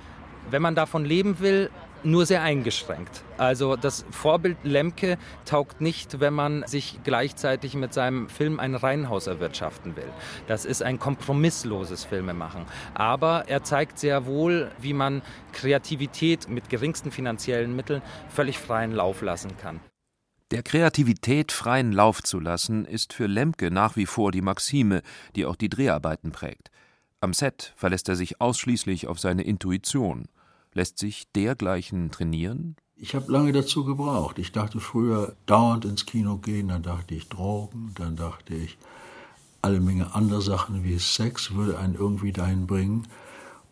wenn 0.51 0.63
man 0.63 0.75
davon 0.75 1.05
leben 1.05 1.39
will, 1.41 1.69
nur 2.05 2.27
sehr 2.27 2.43
eingeschränkt. 2.43 3.23
Also 3.39 3.77
das 3.77 4.05
Vorbild 4.11 4.59
Lemke 4.63 5.19
taugt 5.45 5.81
nicht, 5.81 6.21
wenn 6.21 6.35
man 6.35 6.65
sich 6.67 7.01
gleichzeitig 7.05 7.75
mit 7.75 7.93
seinem 7.93 8.29
Film 8.29 8.61
ein 8.61 8.75
Reihenhaus 8.75 9.27
erwirtschaften 9.27 9.97
will. 9.97 10.09
Das 10.47 10.65
ist 10.65 10.83
ein 10.83 10.99
kompromissloses 10.99 12.05
Filmemachen. 12.05 12.67
Aber 12.95 13.45
er 13.49 13.63
zeigt 13.65 13.99
sehr 13.99 14.27
wohl, 14.27 14.71
wie 14.81 14.93
man 14.95 15.23
Kreativität 15.53 16.49
mit 16.49 16.69
geringsten 16.69 17.11
finanziellen 17.11 17.75
Mitteln 17.75 18.03
völlig 18.29 18.59
freien 18.59 18.93
Lauf 18.93 19.23
lassen 19.23 19.57
kann. 19.57 19.81
Der 20.53 20.63
Kreativität 20.63 21.51
freien 21.51 21.93
Lauf 21.93 22.23
zu 22.23 22.39
lassen, 22.39 22.85
ist 22.85 23.15
für 23.15 23.27
Lemke 23.27 23.71
nach 23.71 23.97
wie 23.97 24.05
vor 24.05 24.33
die 24.33 24.43
Maxime, 24.43 25.01
die 25.35 25.47
auch 25.47 25.57
die 25.57 25.71
Dreharbeiten 25.71 26.31
prägt. 26.31 26.71
Am 27.23 27.33
Set 27.33 27.73
verlässt 27.75 28.09
er 28.11 28.17
sich 28.17 28.41
ausschließlich 28.41 29.07
auf 29.07 29.19
seine 29.19 29.45
Intuition. 29.45 30.27
Lässt 30.75 30.99
sich 30.99 31.31
dergleichen 31.33 32.11
trainieren? 32.11 32.77
Ich 32.97 33.15
habe 33.15 33.31
lange 33.31 33.53
dazu 33.53 33.85
gebraucht. 33.85 34.39
Ich 34.39 34.53
dachte 34.53 34.81
früher 34.81 35.35
dauernd 35.47 35.85
ins 35.85 36.07
Kino 36.07 36.37
gehen, 36.39 36.69
dann 36.69 36.83
dachte 36.83 37.15
ich 37.15 37.29
Drogen, 37.29 37.93
dann 37.97 38.17
dachte 38.17 38.55
ich 38.55 38.79
alle 39.61 39.81
Menge 39.81 40.15
andere 40.15 40.41
Sachen 40.41 40.83
wie 40.83 40.99
Sex 40.99 41.55
würde 41.55 41.79
einen 41.79 41.95
irgendwie 41.95 42.33
dahin 42.33 42.67
bringen. 42.67 43.07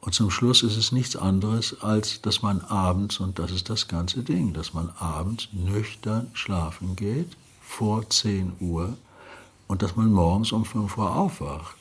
Und 0.01 0.15
zum 0.15 0.31
Schluss 0.31 0.63
ist 0.63 0.77
es 0.77 0.93
nichts 0.93 1.17
anderes, 1.17 1.81
als 1.83 2.23
dass 2.23 2.43
man 2.43 2.61
abends, 2.61 3.21
und 3.21 3.39
das 3.39 3.51
ist 3.51 3.69
das 3.69 3.87
ganze 3.87 4.23
Ding, 4.23 4.53
dass 4.53 4.73
man 4.73 4.91
abends 4.99 5.49
nüchtern 5.53 6.31
schlafen 6.33 6.97
geht, 6.97 7.37
vor 7.61 8.09
10 8.09 8.55
Uhr, 8.61 8.97
und 9.69 9.83
dass 9.83 9.97
man 9.97 10.11
morgens 10.11 10.53
um 10.53 10.65
5 10.65 10.97
Uhr 10.97 11.15
aufwacht. 11.15 11.77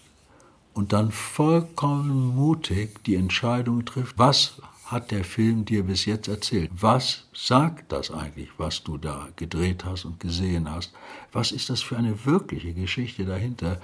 Und 0.73 0.93
dann 0.93 1.11
vollkommen 1.11 2.35
mutig 2.35 3.03
die 3.05 3.15
Entscheidung 3.15 3.85
trifft, 3.85 4.17
was 4.17 4.61
hat 4.91 5.11
der 5.11 5.23
Film 5.23 5.65
dir 5.65 5.83
bis 5.83 6.05
jetzt 6.05 6.27
erzählt? 6.27 6.71
Was 6.73 7.25
sagt 7.33 7.91
das 7.91 8.09
eigentlich, 8.09 8.49
was 8.57 8.83
du 8.83 8.97
da 8.97 9.29
gedreht 9.35 9.85
hast 9.85 10.05
und 10.05 10.19
gesehen 10.19 10.69
hast? 10.69 10.93
Was 11.31 11.51
ist 11.51 11.69
das 11.69 11.81
für 11.81 11.95
eine 11.95 12.25
wirkliche 12.25 12.73
Geschichte 12.73 13.25
dahinter? 13.25 13.79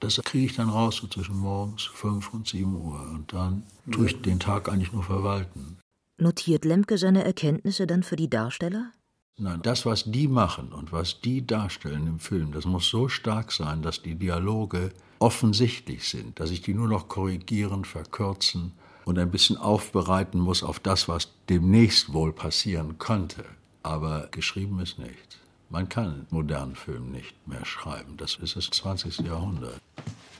Das 0.00 0.20
kriege 0.22 0.46
ich 0.46 0.56
dann 0.56 0.68
raus 0.68 0.96
so 0.96 1.06
zwischen 1.06 1.38
morgens 1.38 1.84
5 1.84 2.34
und 2.34 2.46
7 2.46 2.74
Uhr. 2.74 3.00
Und 3.14 3.32
dann 3.32 3.62
tue 3.90 4.06
ich 4.06 4.20
den 4.20 4.38
Tag 4.38 4.68
eigentlich 4.68 4.92
nur 4.92 5.02
verwalten. 5.02 5.78
Notiert 6.18 6.66
Lemke 6.66 6.98
seine 6.98 7.24
Erkenntnisse 7.24 7.86
dann 7.86 8.02
für 8.02 8.16
die 8.16 8.28
Darsteller? 8.28 8.92
Nein, 9.38 9.60
das, 9.62 9.86
was 9.86 10.04
die 10.04 10.28
machen 10.28 10.72
und 10.72 10.92
was 10.92 11.20
die 11.20 11.46
darstellen 11.46 12.06
im 12.06 12.18
Film, 12.18 12.52
das 12.52 12.64
muss 12.64 12.88
so 12.88 13.08
stark 13.08 13.52
sein, 13.52 13.82
dass 13.82 14.02
die 14.02 14.14
Dialoge 14.14 14.92
offensichtlich 15.18 16.08
sind, 16.08 16.40
dass 16.40 16.50
ich 16.50 16.62
die 16.62 16.74
nur 16.74 16.88
noch 16.88 17.08
korrigieren, 17.08 17.84
verkürzen 17.84 18.72
und 19.06 19.18
ein 19.20 19.30
bisschen 19.30 19.56
aufbereiten 19.56 20.40
muss 20.40 20.64
auf 20.64 20.80
das, 20.80 21.08
was 21.08 21.28
demnächst 21.48 22.12
wohl 22.12 22.32
passieren 22.32 22.98
könnte. 22.98 23.44
Aber 23.84 24.26
geschrieben 24.32 24.80
ist 24.80 24.98
nicht. 24.98 25.38
Man 25.70 25.88
kann 25.88 26.26
modernen 26.30 26.74
Film 26.74 27.12
nicht 27.12 27.34
mehr 27.46 27.64
schreiben. 27.64 28.16
Das 28.16 28.34
ist 28.34 28.56
das 28.56 28.68
20. 28.70 29.20
Jahrhundert. 29.20 29.80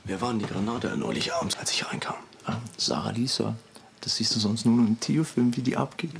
Wer 0.03 0.19
waren 0.19 0.37
die 0.37 0.45
Granate 0.45 0.95
neulich 0.97 1.33
abends, 1.33 1.57
als 1.57 1.71
ich 1.71 1.87
reinkam? 1.87 2.15
Ah, 2.45 2.57
Sarah 2.75 3.11
Lisa. 3.11 3.55
Das 4.01 4.17
siehst 4.17 4.35
du 4.35 4.39
sonst 4.39 4.65
nur 4.65 4.77
im 4.85 4.99
Tio-Film, 4.99 5.55
wie 5.55 5.61
die 5.61 5.77
abgeht. 5.77 6.11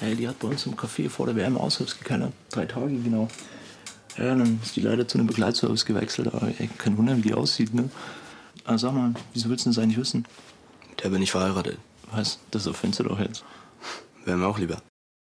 Hey, 0.00 0.16
die 0.16 0.26
hat 0.26 0.40
bei 0.40 0.48
uns 0.48 0.66
im 0.66 0.74
Café 0.74 1.08
vor 1.08 1.26
der 1.26 1.36
WM 1.36 1.56
Aushilfs 1.56 1.96
gekellert. 1.96 2.32
Drei 2.50 2.66
Tage 2.66 2.96
genau. 2.98 3.28
Ja, 4.16 4.34
dann 4.34 4.58
ist 4.64 4.74
die 4.74 4.80
leider 4.80 5.06
zu 5.06 5.16
einem 5.18 5.28
Begleitservice 5.28 5.84
gewechselt. 5.84 6.34
Aber 6.34 6.48
ey, 6.58 6.68
kein 6.76 6.98
Wunder, 6.98 7.16
wie 7.16 7.22
die 7.22 7.34
aussieht, 7.34 7.72
ne? 7.72 7.88
Ah, 8.64 8.78
sag 8.78 8.92
mal, 8.94 9.14
wieso 9.32 9.48
willst 9.48 9.64
du 9.64 9.70
das 9.70 9.78
eigentlich 9.78 9.98
wissen? 9.98 10.26
Der 11.02 11.10
bin 11.10 11.22
ich 11.22 11.30
verheiratet. 11.30 11.78
Was? 12.12 12.38
Das 12.50 12.66
erfindest 12.66 13.00
du 13.00 13.04
doch 13.04 13.20
jetzt. 13.20 13.44
Wäre 14.24 14.36
mir 14.36 14.46
auch 14.46 14.58
lieber. 14.58 14.82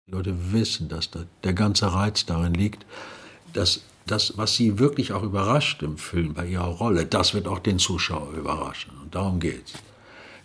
Die 0.08 0.12
Leute 0.12 0.52
wissen, 0.52 0.90
dass 0.90 1.10
da 1.10 1.22
der 1.44 1.54
ganze 1.54 1.94
Reiz 1.94 2.26
darin 2.26 2.54
liegt, 2.54 2.86
dass 3.54 3.82
das, 4.06 4.38
was 4.38 4.56
sie 4.56 4.80
wirklich 4.80 5.14
auch 5.14 5.24
überrascht 5.24 5.82
im 5.82 5.98
Film 5.98 6.34
bei 6.34 6.46
ihrer 6.46 6.66
Rolle, 6.66 7.06
das 7.06 7.34
wird 7.34 7.48
auch 7.48 7.60
den 7.60 7.80
Zuschauer 7.80 8.34
überraschen. 8.34 8.92
Und 9.02 9.16
darum 9.16 9.40
geht's. 9.40 9.74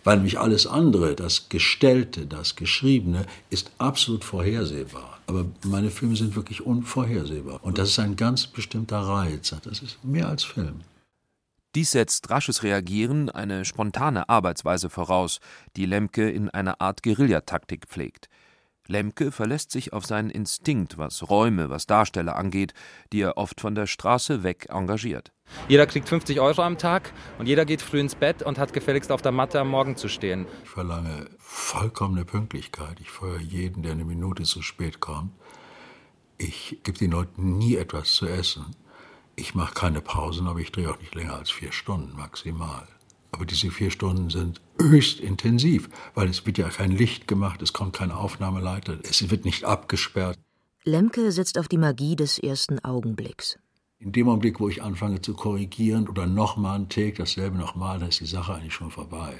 Weil 0.05 0.17
nämlich 0.17 0.39
alles 0.39 0.65
andere, 0.65 1.13
das 1.13 1.49
Gestellte, 1.49 2.25
das 2.25 2.55
Geschriebene, 2.55 3.25
ist 3.49 3.71
absolut 3.77 4.23
vorhersehbar. 4.23 5.19
Aber 5.27 5.45
meine 5.65 5.91
Filme 5.91 6.15
sind 6.15 6.35
wirklich 6.35 6.65
unvorhersehbar. 6.65 7.59
Und 7.61 7.77
das 7.77 7.89
ist 7.89 7.99
ein 7.99 8.15
ganz 8.15 8.47
bestimmter 8.47 8.99
Reiz. 8.99 9.53
Das 9.63 9.81
ist 9.81 10.03
mehr 10.03 10.29
als 10.29 10.43
Film. 10.43 10.81
Dies 11.75 11.91
setzt 11.91 12.31
rasches 12.31 12.63
Reagieren, 12.63 13.29
eine 13.29 13.63
spontane 13.63 14.27
Arbeitsweise 14.27 14.89
voraus, 14.89 15.39
die 15.75 15.85
Lemke 15.85 16.27
in 16.27 16.49
einer 16.49 16.81
Art 16.81 17.03
Guerillataktik 17.03 17.85
pflegt. 17.85 18.27
Lemke 18.87 19.31
verlässt 19.31 19.69
sich 19.69 19.93
auf 19.93 20.03
seinen 20.03 20.31
Instinkt, 20.31 20.97
was 20.97 21.29
Räume, 21.29 21.69
was 21.69 21.85
Darsteller 21.85 22.35
angeht, 22.35 22.73
die 23.13 23.21
er 23.21 23.37
oft 23.37 23.61
von 23.61 23.75
der 23.75 23.85
Straße 23.85 24.41
weg 24.41 24.65
engagiert. 24.69 25.31
Jeder 25.67 25.85
kriegt 25.85 26.09
50 26.09 26.39
Euro 26.39 26.63
am 26.63 26.79
Tag 26.79 27.13
und 27.37 27.45
jeder 27.45 27.65
geht 27.65 27.83
früh 27.83 27.99
ins 27.99 28.15
Bett 28.15 28.41
und 28.41 28.57
hat 28.57 28.73
gefälligst 28.73 29.11
auf 29.11 29.21
der 29.21 29.31
Matte 29.31 29.59
am 29.59 29.69
Morgen 29.69 29.95
zu 29.95 30.07
stehen. 30.07 30.47
Ich 30.63 30.69
verlange 30.71 31.27
vollkommene 31.37 32.25
Pünktlichkeit. 32.25 32.99
Ich 32.99 33.11
feuere 33.11 33.39
jeden, 33.41 33.83
der 33.83 33.91
eine 33.91 34.05
Minute 34.05 34.41
zu 34.41 34.63
spät 34.63 34.99
kommt. 34.99 35.33
Ich 36.39 36.79
gebe 36.83 36.97
den 36.97 37.11
Leuten 37.11 37.59
nie 37.59 37.75
etwas 37.75 38.13
zu 38.13 38.25
essen. 38.25 38.65
Ich 39.39 39.55
mache 39.55 39.73
keine 39.73 40.01
Pausen, 40.01 40.47
aber 40.47 40.59
ich 40.59 40.73
drehe 40.73 40.91
auch 40.91 40.99
nicht 40.99 41.15
länger 41.15 41.35
als 41.35 41.49
vier 41.49 41.71
Stunden 41.71 42.13
maximal. 42.17 42.85
Aber 43.31 43.45
diese 43.45 43.71
vier 43.71 43.89
Stunden 43.89 44.29
sind 44.29 44.59
höchst 44.77 45.21
intensiv, 45.21 45.89
weil 46.13 46.27
es 46.27 46.45
wird 46.45 46.57
ja 46.57 46.67
kein 46.67 46.91
Licht 46.91 47.25
gemacht, 47.25 47.61
es 47.61 47.71
kommt 47.71 47.93
kein 47.93 48.11
Aufnahmeleiter, 48.11 48.97
es 49.01 49.29
wird 49.29 49.45
nicht 49.45 49.63
abgesperrt. 49.63 50.37
Lemke 50.83 51.31
setzt 51.31 51.57
auf 51.57 51.69
die 51.69 51.77
Magie 51.77 52.17
des 52.17 52.37
ersten 52.37 52.79
Augenblicks. 52.83 53.57
In 53.99 54.11
dem 54.11 54.27
Augenblick, 54.27 54.59
wo 54.59 54.67
ich 54.67 54.83
anfange 54.83 55.21
zu 55.21 55.33
korrigieren 55.33 56.09
oder 56.09 56.25
nochmal 56.25 56.75
einen 56.75 56.89
Take, 56.89 57.13
dasselbe 57.13 57.57
nochmal, 57.57 57.99
dann 57.99 58.09
ist 58.09 58.19
die 58.19 58.25
Sache 58.25 58.55
eigentlich 58.55 58.73
schon 58.73 58.91
vorbei. 58.91 59.39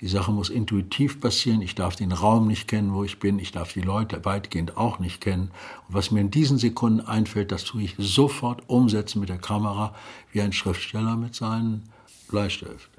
Die 0.00 0.08
Sache 0.08 0.32
muss 0.32 0.50
intuitiv 0.50 1.20
passieren. 1.20 1.62
Ich 1.62 1.74
darf 1.74 1.96
den 1.96 2.12
Raum 2.12 2.46
nicht 2.46 2.68
kennen, 2.68 2.92
wo 2.92 3.04
ich 3.04 3.18
bin. 3.18 3.38
Ich 3.38 3.52
darf 3.52 3.72
die 3.72 3.80
Leute 3.80 4.24
weitgehend 4.24 4.76
auch 4.76 4.98
nicht 4.98 5.20
kennen. 5.20 5.50
Und 5.88 5.94
was 5.94 6.10
mir 6.10 6.20
in 6.20 6.30
diesen 6.30 6.58
Sekunden 6.58 7.00
einfällt, 7.00 7.52
das 7.52 7.64
tue 7.64 7.82
ich 7.82 7.94
sofort 7.98 8.68
umsetzen 8.68 9.20
mit 9.20 9.28
der 9.28 9.38
Kamera, 9.38 9.94
wie 10.32 10.42
ein 10.42 10.52
Schriftsteller 10.52 11.16
mit 11.16 11.34
seinem 11.34 11.82
Bleistift. 12.28 12.90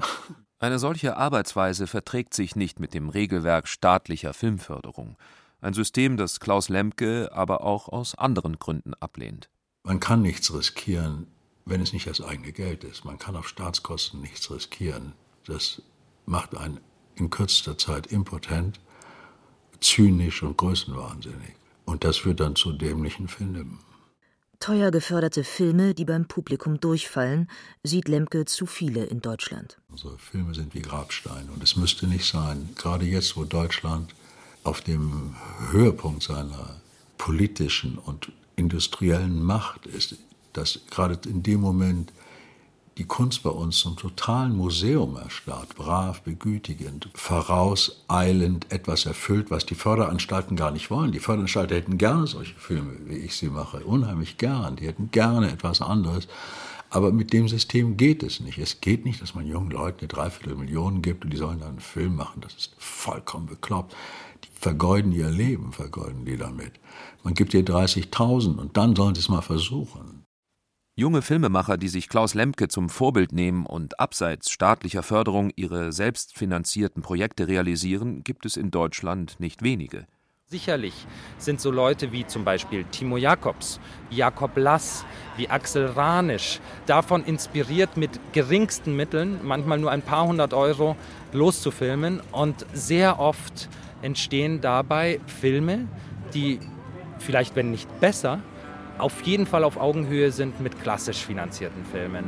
Eine 0.59 0.80
solche 0.80 1.17
Arbeitsweise 1.17 1.86
verträgt 1.86 2.34
sich 2.34 2.55
nicht 2.55 2.80
mit 2.80 2.95
dem 2.95 3.09
Regelwerk 3.09 3.67
staatlicher 3.67 4.34
Filmförderung. 4.34 5.15
Ein 5.61 5.73
System, 5.73 6.17
das 6.17 6.39
Klaus 6.39 6.69
Lemke 6.69 7.30
aber 7.32 7.61
auch 7.61 7.89
aus 7.89 8.15
anderen 8.15 8.57
Gründen 8.57 8.95
ablehnt. 8.95 9.49
Man 9.84 9.99
kann 9.99 10.23
nichts 10.23 10.51
riskieren, 10.51 11.28
wenn 11.65 11.82
es 11.82 11.93
nicht 11.93 12.07
das 12.07 12.21
eigene 12.21 12.51
Geld 12.53 12.84
ist. 12.84 13.05
Man 13.05 13.19
kann 13.19 13.36
auf 13.36 13.47
Staatskosten 13.47 14.19
nichts 14.19 14.49
riskieren. 14.49 15.13
Das 15.45 15.82
macht 16.28 16.55
einen 16.55 16.80
in 17.15 17.30
kürzester 17.32 17.78
Zeit 17.78 18.07
impotent, 18.07 18.80
zynisch 19.80 20.43
und 20.43 20.57
größenwahnsinnig. 20.57 21.55
Und 21.86 22.03
das 22.03 22.17
führt 22.17 22.39
dann 22.39 22.55
zu 22.55 22.73
dämlichen 22.73 23.28
Filmen. 23.28 23.80
Teuer 24.59 24.91
geförderte 24.91 25.43
Filme, 25.43 25.93
die 25.93 26.05
beim 26.05 26.28
Publikum 26.28 26.80
durchfallen, 26.80 27.49
sieht 27.84 28.07
Lemke 28.07 28.45
zu 28.45 28.65
viele 28.65 29.05
in 29.05 29.21
Deutschland. 29.21 29.78
Unsere 29.89 30.17
Filme 30.17 30.53
sind 30.55 30.73
wie 30.73 30.82
Grabsteine 30.82 31.51
und 31.51 31.63
es 31.63 31.75
müsste 31.75 32.07
nicht 32.07 32.25
sein. 32.25 32.69
Gerade 32.75 33.05
jetzt, 33.05 33.38
wo 33.38 33.43
Deutschland 33.43 34.13
auf 34.63 34.82
dem 34.82 35.36
Höhepunkt 35.71 36.23
seiner 36.23 36.82
politischen 37.17 37.97
und 37.99 38.32
industriellen 38.55 39.41
Macht 39.41 39.86
ist, 39.86 40.17
dass 40.53 40.80
gerade 40.89 41.30
in 41.30 41.43
dem 41.43 41.61
Moment 41.61 42.11
die 42.97 43.05
Kunst 43.05 43.43
bei 43.43 43.51
uns 43.51 43.77
zum 43.77 43.95
totalen 43.95 44.55
Museum 44.55 45.17
erstarrt, 45.17 45.75
brav, 45.75 46.21
begütigend, 46.23 47.09
vorauseilend 47.13 48.71
etwas 48.71 49.05
erfüllt, 49.05 49.51
was 49.51 49.67
die 49.67 49.75
Förderanstalten 49.75 50.57
gar 50.57 50.71
nicht 50.71 50.89
wollen. 50.89 51.11
Die 51.11 51.19
Förderanstalten 51.19 51.75
hätten 51.75 51.97
gerne 51.99 52.25
solche 52.25 52.55
Filme, 52.55 52.93
wie 53.05 53.17
ich 53.17 53.35
sie 53.35 53.49
mache, 53.49 53.85
unheimlich 53.85 54.37
gern. 54.37 54.77
Die 54.77 54.87
hätten 54.87 55.11
gerne 55.11 55.51
etwas 55.51 55.81
anderes. 55.81 56.27
Aber 56.89 57.11
mit 57.11 57.33
dem 57.33 57.47
System 57.47 57.97
geht 57.97 58.23
es 58.23 58.39
nicht. 58.39 58.57
Es 58.57 58.81
geht 58.81 59.05
nicht, 59.05 59.21
dass 59.21 59.35
man 59.35 59.45
jungen 59.45 59.69
Leuten 59.69 59.99
eine 59.99 60.07
Dreiviertelmillion 60.07 61.01
gibt 61.01 61.23
und 61.23 61.31
die 61.31 61.37
sollen 61.37 61.59
dann 61.59 61.69
einen 61.69 61.79
Film 61.79 62.15
machen. 62.15 62.41
Das 62.41 62.53
ist 62.55 62.73
vollkommen 62.77 63.45
bekloppt. 63.45 63.95
Die 64.43 64.49
vergeuden 64.59 65.11
ihr 65.11 65.29
Leben, 65.29 65.71
vergeuden 65.71 66.25
die 66.25 66.37
damit. 66.37 66.71
Man 67.23 67.35
gibt 67.35 67.53
ihr 67.53 67.63
30.000 67.63 68.57
und 68.57 68.75
dann 68.77 68.95
sollen 68.95 69.13
sie 69.13 69.21
es 69.21 69.29
mal 69.29 69.41
versuchen. 69.41 70.16
Junge 70.99 71.21
Filmemacher, 71.21 71.77
die 71.77 71.89
sich 71.89 72.09
Klaus 72.09 72.33
Lemke 72.33 72.69
zum 72.69 72.89
Vorbild 72.89 73.31
nehmen 73.31 73.67
und 73.67 73.99
abseits 73.99 74.49
staatlicher 74.49 75.03
Förderung 75.03 75.51
ihre 75.55 75.91
selbstfinanzierten 75.91 77.03
Projekte 77.03 77.47
realisieren, 77.47 78.23
gibt 78.23 78.47
es 78.47 78.57
in 78.57 78.71
Deutschland 78.71 79.39
nicht 79.39 79.61
wenige. 79.61 80.07
Sicherlich 80.47 81.05
sind 81.37 81.61
so 81.61 81.69
Leute 81.69 82.11
wie 82.11 82.25
zum 82.25 82.43
Beispiel 82.43 82.83
Timo 82.85 83.17
Jakobs, 83.17 83.79
Jakob 84.09 84.53
Lass, 84.55 85.05
wie 85.35 85.47
Axel 85.47 85.85
Ranisch 85.85 86.59
davon 86.87 87.23
inspiriert, 87.25 87.95
mit 87.95 88.19
geringsten 88.33 88.95
Mitteln, 88.95 89.39
manchmal 89.43 89.77
nur 89.77 89.91
ein 89.91 90.01
paar 90.01 90.25
hundert 90.25 90.55
Euro, 90.55 90.95
loszufilmen. 91.31 92.21
Und 92.31 92.65
sehr 92.73 93.19
oft 93.19 93.69
entstehen 94.01 94.61
dabei 94.61 95.19
Filme, 95.27 95.87
die 96.33 96.59
vielleicht, 97.19 97.55
wenn 97.55 97.69
nicht 97.69 97.99
besser, 97.99 98.41
auf 98.97 99.21
jeden 99.23 99.45
Fall 99.45 99.63
auf 99.63 99.77
Augenhöhe 99.77 100.31
sind 100.31 100.59
mit 100.59 100.81
klassisch 100.81 101.25
finanzierten 101.25 101.85
Filmen. 101.85 102.25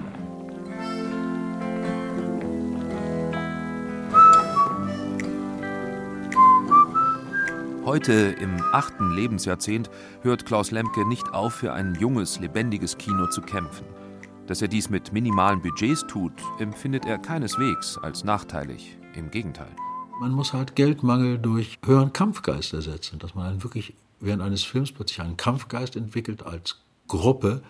Heute, 7.86 8.36
im 8.40 8.62
achten 8.72 9.16
Lebensjahrzehnt, 9.16 9.90
hört 10.22 10.46
Klaus 10.46 10.70
Lemke 10.70 11.08
nicht 11.08 11.34
auf, 11.34 11.56
für 11.56 11.74
ein 11.74 11.96
junges, 11.96 12.40
lebendiges 12.40 13.00
Kino 13.00 13.26
zu 13.28 13.42
kämpfen. 13.42 13.88
Dass 14.46 14.62
er 14.62 14.68
dies 14.68 14.92
mit 14.92 15.12
minimalen 15.12 15.62
Budgets 15.62 16.06
tut, 16.06 16.34
empfindet 16.60 17.06
er 17.06 17.18
keineswegs 17.18 17.98
als 17.98 18.24
nachteilig. 18.24 18.96
Im 19.16 19.32
Gegenteil. 19.32 19.72
Man 20.20 20.34
muss 20.34 20.54
halt 20.54 20.76
Geldmangel 20.76 21.40
durch 21.40 21.80
höheren 21.84 22.14
Kampfgeist 22.14 22.74
ersetzen, 22.74 23.18
dass 23.18 23.34
man 23.34 23.46
dann 23.46 23.64
wirklich 23.64 23.96
während 24.20 24.42
eines 24.42 24.64
Films 24.64 24.92
plötzlich 24.92 25.22
einen 25.22 25.38
Kampfgeist 25.38 25.96
entwickelt 25.96 26.44
als 26.44 26.78
Gruppe, 27.08 27.62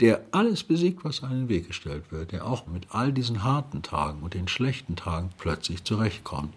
der 0.00 0.24
alles 0.32 0.64
besiegt, 0.64 1.04
was 1.04 1.22
einen 1.22 1.48
Weg 1.48 1.68
gestellt 1.68 2.10
wird, 2.10 2.32
der 2.32 2.46
auch 2.46 2.66
mit 2.66 2.86
all 2.90 3.12
diesen 3.12 3.44
harten 3.44 3.82
Tagen 3.82 4.22
und 4.22 4.34
den 4.34 4.48
schlechten 4.48 4.96
Tagen 4.96 5.30
plötzlich 5.38 5.84
zurechtkommt. 5.84 6.52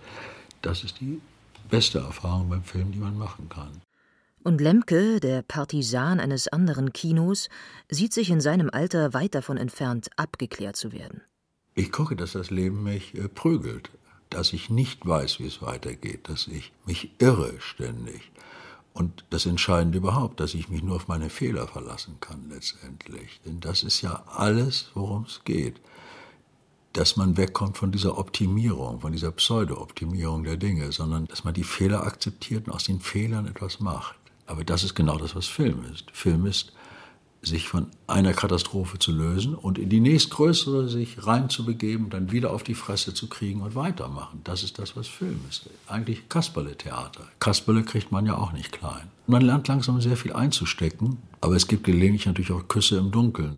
Das 0.61 0.83
ist 0.83 0.99
die 0.99 1.21
beste 1.69 1.99
Erfahrung 1.99 2.49
beim 2.49 2.63
Film, 2.63 2.91
die 2.91 2.99
man 2.99 3.17
machen 3.17 3.49
kann. 3.49 3.81
Und 4.43 4.61
Lemke, 4.61 5.19
der 5.19 5.41
Partisan 5.41 6.19
eines 6.19 6.47
anderen 6.47 6.93
Kinos, 6.93 7.49
sieht 7.89 8.13
sich 8.13 8.29
in 8.29 8.41
seinem 8.41 8.69
Alter 8.69 9.13
weit 9.13 9.33
davon 9.33 9.57
entfernt, 9.57 10.09
abgeklärt 10.17 10.75
zu 10.75 10.91
werden. 10.91 11.21
Ich 11.73 11.91
gucke, 11.91 12.15
dass 12.15 12.33
das 12.33 12.51
Leben 12.51 12.83
mich 12.83 13.15
äh, 13.15 13.27
prügelt, 13.27 13.89
dass 14.29 14.53
ich 14.53 14.69
nicht 14.69 15.05
weiß, 15.05 15.39
wie 15.39 15.47
es 15.47 15.61
weitergeht, 15.61 16.29
dass 16.29 16.47
ich 16.47 16.71
mich 16.85 17.11
irre 17.19 17.53
ständig. 17.59 18.31
Und 18.95 19.25
das 19.29 19.45
Entscheidende 19.45 19.97
überhaupt, 19.97 20.39
dass 20.39 20.53
ich 20.53 20.69
mich 20.69 20.81
nur 20.81 20.95
auf 20.95 21.09
meine 21.09 21.29
Fehler 21.29 21.67
verlassen 21.67 22.15
kann 22.21 22.49
letztendlich. 22.49 23.41
Denn 23.45 23.59
das 23.59 23.83
ist 23.83 24.01
ja 24.01 24.23
alles, 24.27 24.89
worum 24.93 25.23
es 25.23 25.41
geht. 25.43 25.81
Dass 26.93 27.17
man 27.17 27.35
wegkommt 27.35 27.77
von 27.77 27.91
dieser 27.91 28.17
Optimierung, 28.17 29.01
von 29.01 29.11
dieser 29.11 29.33
Pseudo-Optimierung 29.33 30.45
der 30.45 30.55
Dinge, 30.55 30.93
sondern 30.93 31.25
dass 31.25 31.43
man 31.43 31.53
die 31.53 31.65
Fehler 31.65 32.07
akzeptiert 32.07 32.67
und 32.67 32.73
aus 32.73 32.85
den 32.85 33.01
Fehlern 33.01 33.47
etwas 33.47 33.81
macht. 33.81 34.15
Aber 34.45 34.63
das 34.63 34.85
ist 34.85 34.95
genau 34.95 35.17
das, 35.17 35.35
was 35.35 35.47
Film 35.47 35.83
ist. 35.93 36.09
Film 36.11 36.45
ist 36.45 36.71
sich 37.45 37.67
von 37.67 37.87
einer 38.07 38.33
Katastrophe 38.33 38.99
zu 38.99 39.11
lösen 39.11 39.55
und 39.55 39.77
in 39.77 39.89
die 39.89 39.99
nächstgrößere 39.99 40.87
sich 40.87 41.25
reinzubegeben, 41.25 42.09
dann 42.09 42.31
wieder 42.31 42.51
auf 42.51 42.63
die 42.63 42.75
Fresse 42.75 43.13
zu 43.13 43.27
kriegen 43.27 43.61
und 43.61 43.75
weitermachen. 43.75 44.41
Das 44.43 44.63
ist 44.63 44.79
das, 44.79 44.95
was 44.95 45.07
Film 45.07 45.39
ist. 45.49 45.69
Eigentlich 45.87 46.29
Kasperle-Theater. 46.29 47.27
Kasperle 47.39 47.83
kriegt 47.83 48.11
man 48.11 48.25
ja 48.25 48.37
auch 48.37 48.51
nicht 48.51 48.71
klein. 48.71 49.09
Man 49.27 49.41
lernt 49.41 49.67
langsam 49.67 50.01
sehr 50.01 50.17
viel 50.17 50.33
einzustecken, 50.33 51.17
aber 51.41 51.55
es 51.55 51.67
gibt 51.67 51.83
gelegentlich 51.83 52.25
natürlich 52.25 52.51
auch 52.51 52.67
Küsse 52.67 52.97
im 52.97 53.11
Dunkeln. 53.11 53.55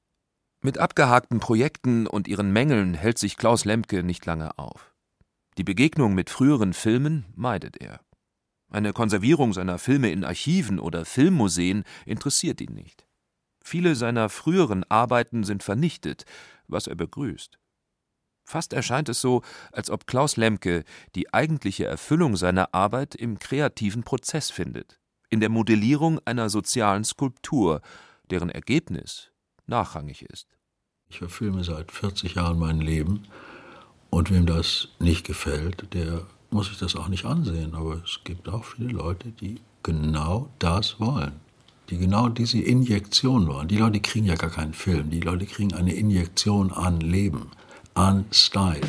Mit 0.63 0.77
abgehakten 0.77 1.39
Projekten 1.39 2.07
und 2.07 2.27
ihren 2.27 2.51
Mängeln 2.51 2.93
hält 2.93 3.17
sich 3.17 3.38
Klaus 3.38 3.65
Lemke 3.65 4.03
nicht 4.03 4.25
lange 4.25 4.57
auf. 4.57 4.93
Die 5.57 5.63
Begegnung 5.63 6.13
mit 6.13 6.29
früheren 6.29 6.73
Filmen 6.73 7.25
meidet 7.35 7.77
er. 7.81 7.99
Eine 8.69 8.91
Konservierung 8.91 9.53
seiner 9.53 9.79
Filme 9.79 10.11
in 10.11 10.23
Archiven 10.23 10.79
oder 10.79 11.05
Filmmuseen 11.05 11.83
interessiert 12.05 12.59
ihn 12.59 12.73
nicht. 12.73 13.07
Viele 13.70 13.95
seiner 13.95 14.30
früheren 14.30 14.86
Arbeiten 14.86 15.43
sind 15.43 15.61
vernichtet, 15.61 16.24
was 16.70 16.88
er 16.88 16.95
begrüßt. 16.95 17.59
Fast 18.45 18.72
erscheint 18.72 19.09
es 19.09 19.20
so, 19.20 19.41
als 19.74 19.89
ob 19.89 20.07
Klaus 20.07 20.38
Lemke 20.38 20.86
die 21.15 21.34
eigentliche 21.34 21.84
Erfüllung 21.84 22.38
seiner 22.38 22.74
Arbeit 22.74 23.13
im 23.13 23.39
kreativen 23.39 24.03
Prozess 24.03 24.51
findet, 24.51 25.01
in 25.30 25.41
der 25.41 25.49
Modellierung 25.49 26.22
einer 26.24 26.49
sozialen 26.49 27.03
Skulptur, 27.03 27.82
deren 28.32 28.49
Ergebnis 28.49 29.34
nachrangig 29.65 30.22
ist. 30.22 30.47
Ich 31.09 31.18
verfilme 31.18 31.65
seit 31.65 31.91
40 31.91 32.36
Jahren 32.36 32.59
mein 32.59 32.80
Leben 32.80 33.28
und 34.09 34.32
wem 34.32 34.45
das 34.45 34.88
nicht 34.99 35.26
gefällt, 35.26 35.93
der 35.93 36.26
muss 36.51 36.68
sich 36.68 36.78
das 36.78 36.95
auch 36.95 37.09
nicht 37.09 37.26
ansehen. 37.26 37.76
Aber 37.76 38.01
es 38.01 38.22
gibt 38.24 38.47
auch 38.47 38.63
viele 38.63 38.88
Leute, 38.88 39.34
die 39.34 39.59
genau 39.84 40.53
das 40.57 41.01
wollen 41.01 41.41
die 41.89 41.97
genau 41.97 42.29
diese 42.29 42.59
Injektion 42.59 43.47
wollen. 43.47 43.67
Die 43.67 43.77
Leute 43.77 43.99
kriegen 43.99 44.25
ja 44.25 44.35
gar 44.35 44.49
keinen 44.49 44.73
Film, 44.73 45.09
die 45.09 45.21
Leute 45.21 45.45
kriegen 45.45 45.73
eine 45.73 45.93
Injektion 45.93 46.71
an 46.71 46.99
Leben, 46.99 47.51
an 47.93 48.25
Style. 48.31 48.81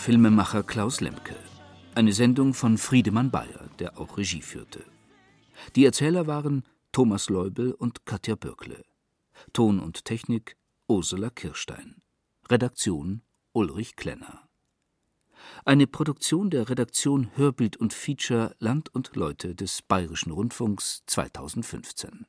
Filmemacher 0.00 0.62
Klaus 0.62 1.02
Lemke. 1.02 1.36
Eine 1.94 2.14
Sendung 2.14 2.54
von 2.54 2.78
Friedemann 2.78 3.30
Bayer, 3.30 3.68
der 3.78 3.98
auch 3.98 4.16
Regie 4.16 4.40
führte. 4.40 4.82
Die 5.76 5.84
Erzähler 5.84 6.26
waren 6.26 6.64
Thomas 6.90 7.28
Leubel 7.28 7.72
und 7.72 8.06
Katja 8.06 8.34
Bürkle. 8.34 8.82
Ton 9.52 9.78
und 9.78 10.06
Technik 10.06 10.56
Ursula 10.88 11.28
Kirstein. 11.28 12.00
Redaktion 12.48 13.20
Ulrich 13.52 13.94
Klenner. 13.94 14.48
Eine 15.66 15.86
Produktion 15.86 16.48
der 16.48 16.70
Redaktion 16.70 17.36
Hörbild 17.36 17.76
und 17.76 17.92
Feature 17.92 18.56
Land 18.58 18.88
und 18.94 19.14
Leute 19.16 19.54
des 19.54 19.82
Bayerischen 19.82 20.32
Rundfunks 20.32 21.02
2015. 21.08 22.24